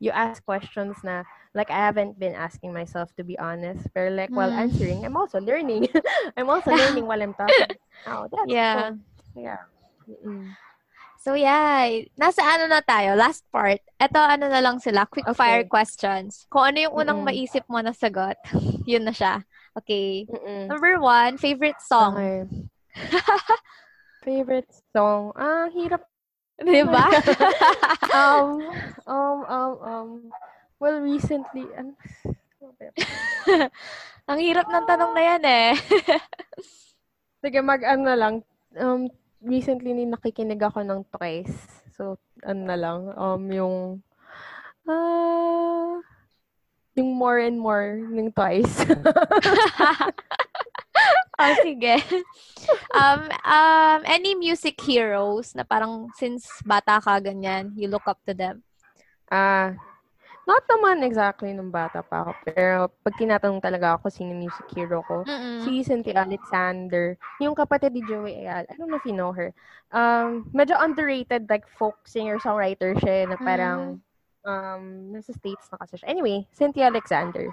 you 0.00 0.10
ask 0.10 0.44
questions 0.44 1.02
na, 1.04 1.24
like, 1.54 1.70
I 1.70 1.76
haven't 1.78 2.18
been 2.18 2.34
asking 2.34 2.72
myself, 2.72 3.14
to 3.16 3.24
be 3.24 3.38
honest. 3.38 3.88
Pero 3.94 4.10
like, 4.10 4.34
while 4.36 4.52
Mm. 4.52 4.52
answering, 4.52 5.04
I'm 5.04 5.16
also 5.16 5.40
learning. 5.40 5.88
I'm 6.36 6.48
also 6.50 6.72
learning 6.72 7.06
while 7.06 7.22
I'm 7.22 7.34
talking. 7.34 7.76
Oh, 8.06 8.28
that's 8.32 8.54
Yeah. 8.54 8.72
cool. 8.72 8.98
Yeah. 9.34 9.58
Mm-mm. 10.08 10.56
So 11.20 11.36
yeah, 11.36 11.84
nasa 12.16 12.40
ano 12.40 12.64
na 12.64 12.80
tayo, 12.80 13.12
last 13.12 13.44
part. 13.52 13.76
Ito 14.00 14.16
ano 14.16 14.48
na 14.48 14.64
lang 14.64 14.80
sila, 14.80 15.04
quick 15.04 15.28
Okay. 15.28 15.36
fire 15.36 15.64
questions. 15.68 16.48
Kung 16.48 16.64
ano 16.64 16.80
yung 16.80 16.96
unang 16.96 17.20
Mm-mm. 17.20 17.28
maisip 17.28 17.68
mo 17.68 17.76
na 17.84 17.92
sagot, 17.92 18.40
yun 18.88 19.04
na 19.04 19.12
siya. 19.12 19.44
Okay. 19.76 20.24
Mm-mm. 20.32 20.72
Number 20.72 20.96
one, 20.96 21.36
favorite 21.36 21.78
song. 21.84 22.16
Okay. 22.16 22.36
Favorite 24.24 24.68
song? 24.92 25.32
Ah, 25.36 25.68
hirap 25.72 26.04
Diba? 26.60 27.08
um, 28.20 28.60
um, 29.08 29.38
um, 29.48 29.72
um, 29.80 30.08
well, 30.76 31.00
recently, 31.00 31.64
ano, 31.72 31.96
Ang 34.28 34.38
hirap 34.44 34.68
ng 34.68 34.84
tanong 34.84 35.12
na 35.16 35.22
yan 35.24 35.42
eh. 35.48 35.72
sige, 37.40 37.64
mag-ano 37.64 38.02
na 38.04 38.16
lang, 38.20 38.34
um, 38.76 39.08
recently 39.40 39.96
ni 39.96 40.04
nakikinig 40.04 40.60
ako 40.60 40.84
ng 40.84 41.00
Twice. 41.12 41.56
So, 41.96 42.20
ano 42.44 42.60
na 42.64 42.76
lang, 42.76 43.00
um, 43.16 43.42
yung, 43.52 43.76
ah, 44.88 46.00
yung 46.96 47.10
more 47.16 47.40
and 47.40 47.56
more 47.56 48.00
ng 48.00 48.32
Twice. 48.32 48.84
oh, 51.40 51.54
sige. 51.64 51.96
Um, 52.92 53.20
um, 53.44 54.00
any 54.04 54.36
music 54.36 54.80
heroes 54.80 55.56
na 55.56 55.64
parang 55.64 56.08
since 56.16 56.48
bata 56.64 57.00
ka 57.00 57.20
ganyan, 57.20 57.72
you 57.76 57.88
look 57.88 58.04
up 58.04 58.20
to 58.28 58.36
them? 58.36 58.60
Ah, 59.32 59.76
not 60.46 60.64
naman 60.66 61.04
exactly 61.04 61.52
nung 61.52 61.70
bata 61.70 62.00
pa 62.00 62.24
ako. 62.24 62.30
Pero 62.44 62.76
pag 63.02 63.14
tinatanong 63.16 63.62
talaga 63.62 63.96
ako 63.96 64.08
sino 64.10 64.32
music 64.34 64.66
hero 64.74 65.04
ko, 65.04 65.22
Mm-mm. 65.24 65.62
si 65.62 65.84
Cynthia 65.84 66.24
Alexander, 66.24 67.14
yung 67.38 67.54
kapatid 67.54 67.92
ni 67.92 68.02
Joey 68.04 68.44
Ayala, 68.44 68.66
I 68.66 68.74
don't 68.76 68.88
know 68.90 68.98
if 68.98 69.06
you 69.06 69.14
know 69.14 69.30
her. 69.30 69.52
Um, 69.90 70.48
medyo 70.50 70.74
underrated, 70.78 71.46
like 71.50 71.66
folk 71.78 71.96
singer-songwriter 72.04 72.98
siya, 72.98 73.28
na 73.28 73.36
parang, 73.38 74.02
um, 74.42 74.82
nasa 75.12 75.30
States 75.36 75.68
na 75.70 75.78
kasi 75.78 76.00
siya. 76.00 76.08
Anyway, 76.08 76.46
Cynthia 76.50 76.88
Alexander. 76.88 77.46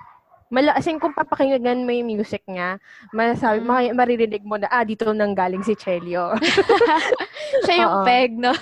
Mala, 0.47 0.71
as 0.79 0.87
in, 0.87 0.95
kung 0.95 1.11
papakinggan 1.11 1.83
mo 1.83 1.91
yung 1.91 2.07
music 2.07 2.39
niya, 2.47 2.79
masasabi, 3.11 3.67
Mm. 3.67 3.91
maririnig 3.99 4.43
mo 4.47 4.55
na, 4.55 4.71
ah, 4.71 4.87
dito 4.87 5.11
nang 5.11 5.35
galing 5.35 5.59
si 5.59 5.75
Chelio. 5.75 6.39
Siya 7.67 7.83
yung 7.83 7.95
peg, 8.07 8.31
no? 8.31 8.55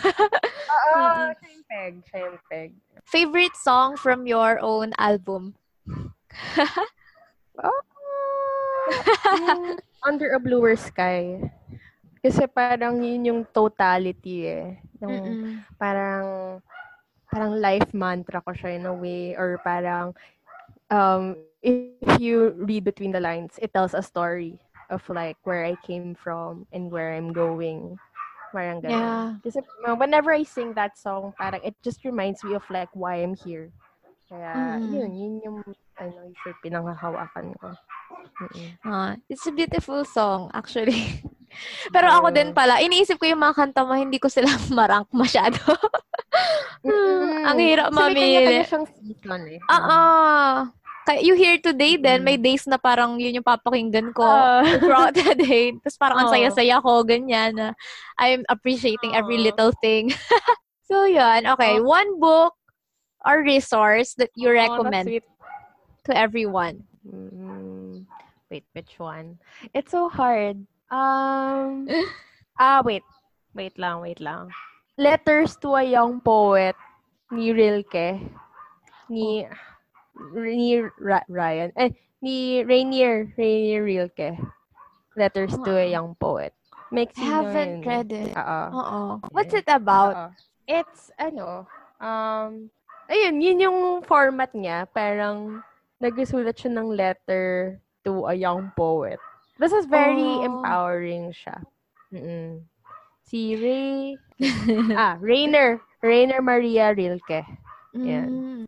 Oo, 0.65 1.31
siya 1.37 1.49
yung 1.51 1.65
peg, 1.69 1.93
yung 2.13 2.37
peg. 2.49 2.69
Favorite 3.05 3.55
song 3.57 3.97
from 3.97 4.25
your 4.25 4.57
own 4.61 4.93
album? 4.97 5.55
Yung 9.33 9.77
Under 10.05 10.37
a 10.37 10.39
Bluer 10.39 10.77
Sky. 10.77 11.41
Kasi 12.21 12.45
parang 12.49 13.01
yun 13.01 13.25
yung 13.25 13.41
totality 13.45 14.49
eh. 14.49 14.81
Yung 15.01 15.37
Mm-mm. 15.37 15.55
parang 15.77 16.25
parang 17.29 17.53
life 17.57 17.89
mantra 17.93 18.41
ko 18.41 18.53
siya 18.53 18.77
in 18.79 18.85
a 18.85 18.93
way 18.95 19.35
or 19.35 19.59
parang 19.65 20.13
um 20.93 21.35
if 21.65 22.15
you 22.21 22.53
read 22.61 22.85
between 22.85 23.11
the 23.11 23.19
lines 23.19 23.57
it 23.59 23.73
tells 23.73 23.91
a 23.97 24.01
story 24.05 24.55
of 24.93 25.01
like 25.09 25.35
where 25.43 25.65
I 25.65 25.75
came 25.83 26.13
from 26.15 26.69
and 26.71 26.87
where 26.93 27.11
I'm 27.11 27.33
going 27.33 27.97
parang 28.55 28.79
ganun. 28.79 28.95
Yeah. 28.95 29.25
Kasi 29.43 29.59
uh, 29.59 29.93
whenever 29.93 30.31
I 30.31 30.41
sing 30.41 30.71
that 30.73 30.95
song 30.95 31.35
parang 31.35 31.59
it 31.61 31.75
just 31.83 32.01
reminds 32.01 32.39
me 32.41 32.55
of 32.55 32.63
like 32.69 32.87
why 32.95 33.19
I'm 33.19 33.35
here 33.35 33.75
kaya 34.25 34.79
Mm. 34.81 34.89
yun 34.89 35.11
yun 35.13 35.33
yung 35.43 35.57
ano 35.95 36.17
yung 36.25 36.57
pinanghahawakan 36.59 37.51
ko 37.59 37.75
Mm-mm. 38.41 38.69
Ah, 38.81 39.15
it's 39.27 39.45
a 39.45 39.51
beautiful 39.51 40.01
song, 40.03 40.49
actually. 40.51 41.21
Pero 41.93 42.09
ako 42.09 42.31
din 42.31 42.51
pala, 42.51 42.79
iniisip 42.79 43.15
ko 43.15 43.25
yung 43.25 43.39
mga 43.39 43.55
kanta 43.55 43.81
mo, 43.81 43.93
hindi 43.93 44.17
ko 44.17 44.27
sila 44.27 44.49
marank 44.73 45.07
masyado. 45.11 45.59
Mm. 46.83 47.47
Ang 47.47 47.57
hirap 47.59 47.89
Kasi 47.89 47.97
may 47.97 48.13
kanya-kanya 48.13 48.41
mamili. 48.43 48.67
siyang 48.67 48.87
season 48.91 49.41
eh. 49.47 49.59
Oo. 49.63 50.01
Kaya 50.67 50.84
you 51.21 51.37
hear 51.37 51.61
today 51.61 51.97
then 52.01 52.25
may 52.25 52.37
days 52.37 52.65
na 52.65 52.81
parang 52.81 53.21
yun 53.21 53.37
yung 53.37 53.45
papakinggan 53.45 54.09
ko 54.15 54.25
Ah. 54.25 54.65
throughout 54.81 55.13
the 55.13 55.37
day. 55.37 55.77
Tapos 55.77 55.97
parang 56.01 56.17
ang 56.25 56.29
saya-saya 56.33 56.81
ko, 56.81 57.05
ganyan. 57.05 57.53
na 57.53 57.67
I'm 58.17 58.41
appreciating 58.49 59.13
every 59.13 59.37
little 59.37 59.69
thing. 59.85 60.09
so 60.89 61.05
yun, 61.05 61.45
okay. 61.53 61.77
Oo. 61.77 61.85
One 61.85 62.17
book 62.17 62.57
or 63.21 63.45
resource 63.45 64.17
that 64.17 64.33
you 64.33 64.49
Oh, 64.49 64.57
recommend 64.57 65.21
to 66.05 66.11
everyone. 66.13 66.85
Mm, 67.05 68.05
wait, 68.49 68.65
which 68.73 68.97
one? 68.97 69.37
It's 69.73 69.93
so 69.93 70.09
hard. 70.09 70.65
Um, 70.89 71.85
ah, 72.57 72.81
wait. 72.85 73.05
Wait 73.53 73.77
lang, 73.77 74.01
wait 74.01 74.21
lang. 74.21 74.49
Letters 74.97 75.57
to 75.61 75.75
a 75.75 75.83
Young 75.83 76.21
Poet 76.21 76.75
ni 77.29 77.51
Rilke. 77.51 78.21
Ni, 79.09 79.45
ni 80.33 80.81
Ra- 80.99 81.27
Ryan. 81.27 81.71
Eh, 81.75 81.91
ni 82.21 82.63
Rainier. 82.63 83.33
Rainier 83.37 83.83
Rilke. 83.83 84.39
Letters 85.15 85.55
to 85.63 85.71
a 85.75 85.87
Ah. 85.87 85.93
Young 85.99 86.15
Poet. 86.15 86.51
Makes 86.91 87.17
I 87.17 87.23
haven't 87.23 87.81
read 87.83 88.11
it. 88.11 88.35
Oo. 88.35 88.61
Oo. 88.71 89.01
What's 89.31 89.53
it 89.53 89.67
about? 89.67 90.15
Oo. 90.15 90.27
It's, 90.65 91.11
ano, 91.17 91.65
um, 92.01 92.67
ayun, 93.07 93.37
yun 93.39 93.59
yung 93.59 93.79
format 94.03 94.51
niya. 94.51 94.87
Parang, 94.89 95.61
nagsusulat 96.01 96.57
siya 96.57 96.75
ng 96.75 96.91
letter 96.91 97.79
to 98.03 98.27
a 98.27 98.35
young 98.35 98.69
poet. 98.75 99.17
This 99.57 99.71
is 99.71 99.87
very 99.87 100.19
Oh. 100.21 100.43
empowering 100.43 101.31
siya. 101.31 101.63
Mm-mm. 102.11 102.67
Si 103.25 103.55
Ray, 103.55 104.19
ah, 104.99 105.15
Rainer, 105.17 105.79
Rainer 106.03 106.43
Maria 106.43 106.91
Rilke. 106.91 107.41
Yan. 107.95 108.27
Mm. 108.29 108.65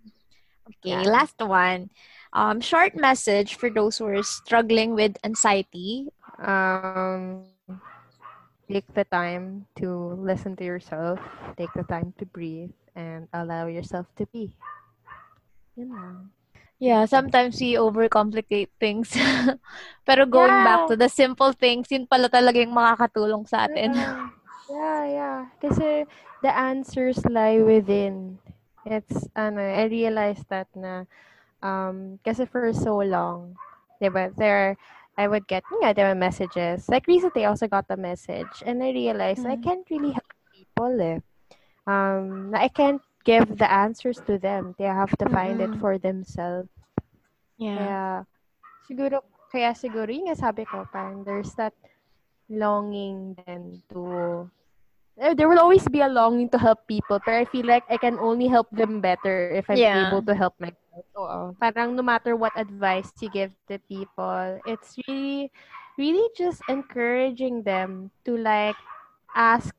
Okay, 0.82 1.04
Yeah. 1.04 1.04
last 1.06 1.40
one. 1.40 1.90
Um, 2.34 2.62
short 2.62 2.96
message 2.96 3.56
for 3.56 3.70
those 3.70 3.98
who 3.98 4.06
are 4.08 4.24
struggling 4.24 4.94
with 4.96 5.18
anxiety. 5.24 6.08
Um, 6.40 7.44
take 8.68 8.86
the 8.94 9.04
time 9.06 9.66
to 9.76 9.90
listen 10.20 10.56
to 10.58 10.64
yourself. 10.66 11.20
Take 11.58 11.74
the 11.74 11.84
time 11.84 12.14
to 12.20 12.26
breathe 12.26 12.72
and 12.96 13.28
allow 13.34 13.68
yourself 13.68 14.08
to 14.18 14.26
be. 14.28 14.52
You 15.76 15.86
know. 15.86 16.30
Yeah, 16.80 17.06
sometimes 17.06 17.60
we 17.62 17.74
overcomplicate 17.76 18.70
things. 18.80 19.14
Pero 20.06 20.26
going 20.26 20.62
back 20.64 20.86
to 20.88 20.96
the 20.96 21.10
simple 21.10 21.52
things, 21.54 21.90
yun 21.90 22.06
pala 22.08 22.30
talaga 22.30 22.62
yung 22.62 22.74
makakatulong 22.76 23.48
sa 23.50 23.66
atin. 23.66 23.94
Yeah, 23.94 24.28
yeah, 24.70 25.02
yeah. 25.08 25.40
Kasi 25.62 26.06
the 26.44 26.52
answers 26.52 27.26
lie 27.26 27.62
within. 27.62 28.40
It's, 28.88 29.28
ano, 29.36 29.62
I 29.62 29.86
realized 29.92 30.48
that 30.50 30.68
na, 30.76 31.04
um, 31.62 32.20
kasi 32.24 32.46
for 32.46 32.72
so 32.74 32.98
long, 33.04 33.58
diba, 34.02 34.32
there, 34.36 34.78
I 35.18 35.28
would 35.28 35.48
get, 35.48 35.64
yeah, 35.82 35.94
there 35.94 36.08
were 36.10 36.16
messages. 36.20 36.88
Like 36.90 37.08
recently, 37.08 37.46
I 37.46 37.50
also 37.50 37.68
got 37.68 37.86
a 37.90 37.98
message, 37.98 38.64
and 38.66 38.84
I 38.84 38.92
realized 38.92 39.46
I 39.46 39.56
Mm. 39.56 39.64
can't 39.64 39.88
really 39.90 40.12
help 40.16 40.34
people, 40.54 40.94
eh. 41.02 41.20
Um, 41.88 42.52
I 42.56 42.68
can't 42.70 43.02
give 43.24 43.58
the 43.58 43.70
answers 43.72 44.20
to 44.28 44.38
them. 44.38 44.76
They 44.78 44.86
have 44.86 45.12
to 45.18 45.30
find 45.30 45.62
it 45.62 45.72
Mm-mm. 45.72 45.80
for 45.80 45.98
themselves. 45.98 46.70
Yeah. 47.58 47.74
Kaya, 47.76 48.26
siguro, 48.88 49.24
kaya 49.52 49.72
siguro, 49.76 50.10
yun 50.12 50.28
nga 50.32 50.38
sabi 50.38 50.66
ko, 50.66 50.86
parang 50.92 51.24
there's 51.24 51.54
that 51.56 51.74
longing 52.50 53.36
then 53.46 53.82
to, 53.92 54.48
there 55.36 55.50
will 55.50 55.60
always 55.60 55.88
be 55.90 56.02
a 56.02 56.08
longing 56.10 56.50
to 56.50 56.58
help 56.58 56.88
people, 56.88 57.20
but 57.26 57.34
I 57.34 57.46
feel 57.46 57.66
like 57.66 57.84
I 57.90 57.98
can 57.98 58.18
only 58.20 58.48
help 58.48 58.70
them 58.72 59.02
better 59.02 59.50
if 59.52 59.70
I'm 59.70 59.80
Yeah. 59.80 60.08
able 60.08 60.22
to 60.24 60.34
help 60.36 60.54
myself. 60.60 61.06
Oo. 61.18 61.54
Parang 61.58 61.98
no 61.98 62.04
matter 62.06 62.36
what 62.38 62.54
advice 62.54 63.10
you 63.22 63.30
give 63.30 63.54
to 63.68 63.82
people, 63.90 64.62
it's 64.66 64.94
really, 65.08 65.50
really 65.98 66.28
just 66.38 66.62
encouraging 66.70 67.64
them 67.66 68.14
to 68.26 68.38
like 68.38 68.78
ask 69.34 69.74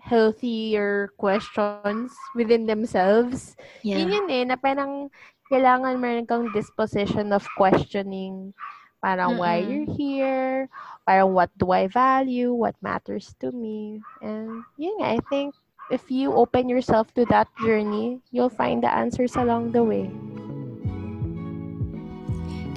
healthier 0.00 1.12
questions 1.20 2.16
within 2.34 2.66
themselves. 2.66 3.54
Yun 3.84 4.08
yun 4.08 4.26
eh, 4.32 4.44
na 4.48 4.56
parang 4.56 5.12
kailangan 5.52 6.00
meron 6.00 6.24
kang 6.26 6.48
disposition 6.56 7.30
of 7.36 7.44
questioning 7.60 8.56
parang 9.02 9.36
why 9.36 9.60
Mm-mm. 9.60 9.68
you're 9.68 9.90
here, 9.98 10.68
parang 11.04 11.34
what 11.34 11.50
do 11.58 11.74
I 11.74 11.90
value, 11.90 12.54
what 12.54 12.78
matters 12.80 13.34
to 13.42 13.50
me. 13.50 14.00
And 14.22 14.62
yun 14.78 15.02
nga, 15.02 15.18
I 15.18 15.18
think 15.28 15.54
if 15.90 16.08
you 16.08 16.32
open 16.32 16.70
yourself 16.70 17.12
to 17.18 17.26
that 17.26 17.50
journey, 17.60 18.22
you'll 18.30 18.54
find 18.54 18.82
the 18.82 18.88
answers 18.88 19.34
along 19.34 19.72
the 19.74 19.82
way. 19.82 20.06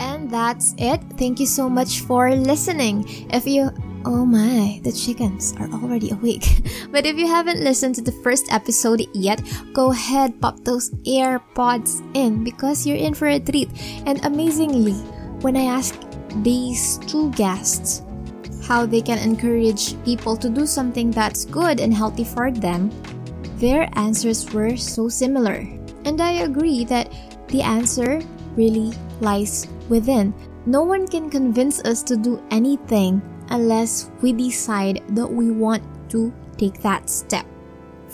And 0.01 0.28
that's 0.28 0.76
it. 0.78 0.99
Thank 1.15 1.39
you 1.39 1.47
so 1.47 1.69
much 1.69 2.01
for 2.01 2.34
listening. 2.36 3.05
If 3.32 3.47
you 3.47 3.71
Oh 4.05 4.21
my, 4.21 4.82
the 4.86 4.93
chickens 4.93 5.57
are 5.57 5.65
already 5.73 6.11
awake. 6.11 6.45
but 6.93 7.07
if 7.09 7.17
you 7.17 7.26
haven't 7.26 7.65
listened 7.65 7.95
to 7.95 8.05
the 8.05 8.13
first 8.21 8.53
episode 8.53 9.01
yet, 9.17 9.41
go 9.73 9.89
ahead, 9.89 10.39
pop 10.39 10.61
those 10.61 10.91
AirPods 11.09 12.05
in 12.13 12.43
because 12.43 12.86
you're 12.86 13.01
in 13.01 13.15
for 13.15 13.26
a 13.26 13.39
treat. 13.39 13.65
And 14.05 14.23
amazingly, 14.23 14.93
when 15.41 15.57
I 15.57 15.65
asked 15.65 16.05
these 16.43 16.97
two 17.07 17.31
guests 17.31 18.03
how 18.65 18.86
they 18.86 19.01
can 19.01 19.19
encourage 19.19 19.93
people 20.03 20.36
to 20.36 20.49
do 20.49 20.65
something 20.65 21.11
that's 21.11 21.45
good 21.45 21.79
and 21.79 21.93
healthy 21.93 22.23
for 22.23 22.51
them, 22.51 22.89
their 23.61 23.88
answers 23.93 24.51
were 24.51 24.75
so 24.75 25.07
similar. 25.07 25.67
And 26.03 26.19
I 26.19 26.43
agree 26.45 26.83
that 26.86 27.13
the 27.47 27.61
answer 27.61 28.21
really 28.55 28.93
lies 29.21 29.67
within. 29.88 30.33
No 30.65 30.83
one 30.83 31.07
can 31.07 31.29
convince 31.29 31.79
us 31.86 32.01
to 32.03 32.17
do 32.17 32.41
anything 32.49 33.21
unless 33.49 34.09
we 34.21 34.33
decide 34.33 35.03
that 35.09 35.27
we 35.27 35.51
want 35.51 35.83
to 36.09 36.33
take 36.57 36.81
that 36.81 37.09
step. 37.09 37.45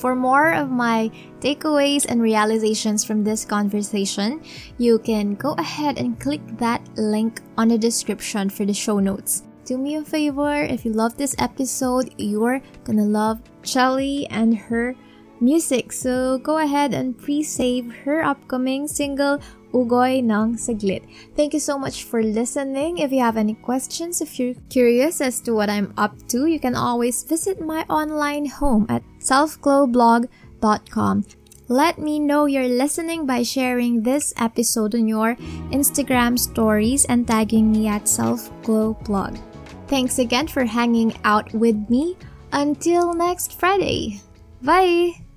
For 0.01 0.15
more 0.17 0.49
of 0.57 0.73
my 0.73 1.13
takeaways 1.45 2.09
and 2.09 2.25
realizations 2.25 3.05
from 3.05 3.23
this 3.23 3.45
conversation, 3.45 4.41
you 4.79 4.97
can 4.97 5.35
go 5.35 5.53
ahead 5.61 5.99
and 5.99 6.19
click 6.19 6.41
that 6.57 6.81
link 6.97 7.39
on 7.55 7.67
the 7.67 7.77
description 7.77 8.49
for 8.49 8.65
the 8.65 8.73
show 8.73 8.97
notes. 8.97 9.43
Do 9.63 9.77
me 9.77 9.97
a 9.97 10.01
favor, 10.01 10.65
if 10.65 10.85
you 10.85 10.91
love 10.91 11.17
this 11.17 11.35
episode, 11.37 12.15
you're 12.17 12.65
gonna 12.83 13.05
love 13.05 13.45
Shelly 13.61 14.25
and 14.33 14.57
her 14.57 14.95
music. 15.39 15.93
So 15.93 16.39
go 16.39 16.57
ahead 16.57 16.95
and 16.95 17.15
pre-save 17.15 17.93
her 18.01 18.25
upcoming 18.25 18.87
single 18.87 19.37
Ugoy 19.73 20.23
ng 20.23 20.57
Saglit. 20.59 21.03
Thank 21.35 21.53
you 21.53 21.59
so 21.59 21.77
much 21.79 22.03
for 22.03 22.23
listening. 22.23 22.99
If 22.99 23.11
you 23.11 23.19
have 23.19 23.37
any 23.37 23.55
questions, 23.55 24.21
if 24.21 24.39
you're 24.39 24.55
curious 24.69 25.21
as 25.21 25.41
to 25.47 25.53
what 25.53 25.69
I'm 25.69 25.93
up 25.97 26.27
to, 26.29 26.45
you 26.45 26.59
can 26.59 26.75
always 26.75 27.23
visit 27.23 27.59
my 27.59 27.83
online 27.89 28.45
home 28.45 28.85
at 28.89 29.03
selfglowblog.com. 29.19 31.25
Let 31.71 32.03
me 32.03 32.19
know 32.19 32.51
you're 32.51 32.67
listening 32.67 33.25
by 33.25 33.43
sharing 33.43 34.03
this 34.03 34.33
episode 34.35 34.93
on 34.93 35.07
your 35.07 35.37
Instagram 35.71 36.37
stories 36.37 37.05
and 37.05 37.25
tagging 37.25 37.71
me 37.71 37.87
at 37.87 38.11
selfglowblog. 38.11 39.39
Thanks 39.87 40.19
again 40.19 40.47
for 40.47 40.65
hanging 40.65 41.15
out 41.23 41.47
with 41.53 41.89
me. 41.89 42.17
Until 42.51 43.13
next 43.13 43.55
Friday. 43.55 44.19
Bye! 44.61 45.30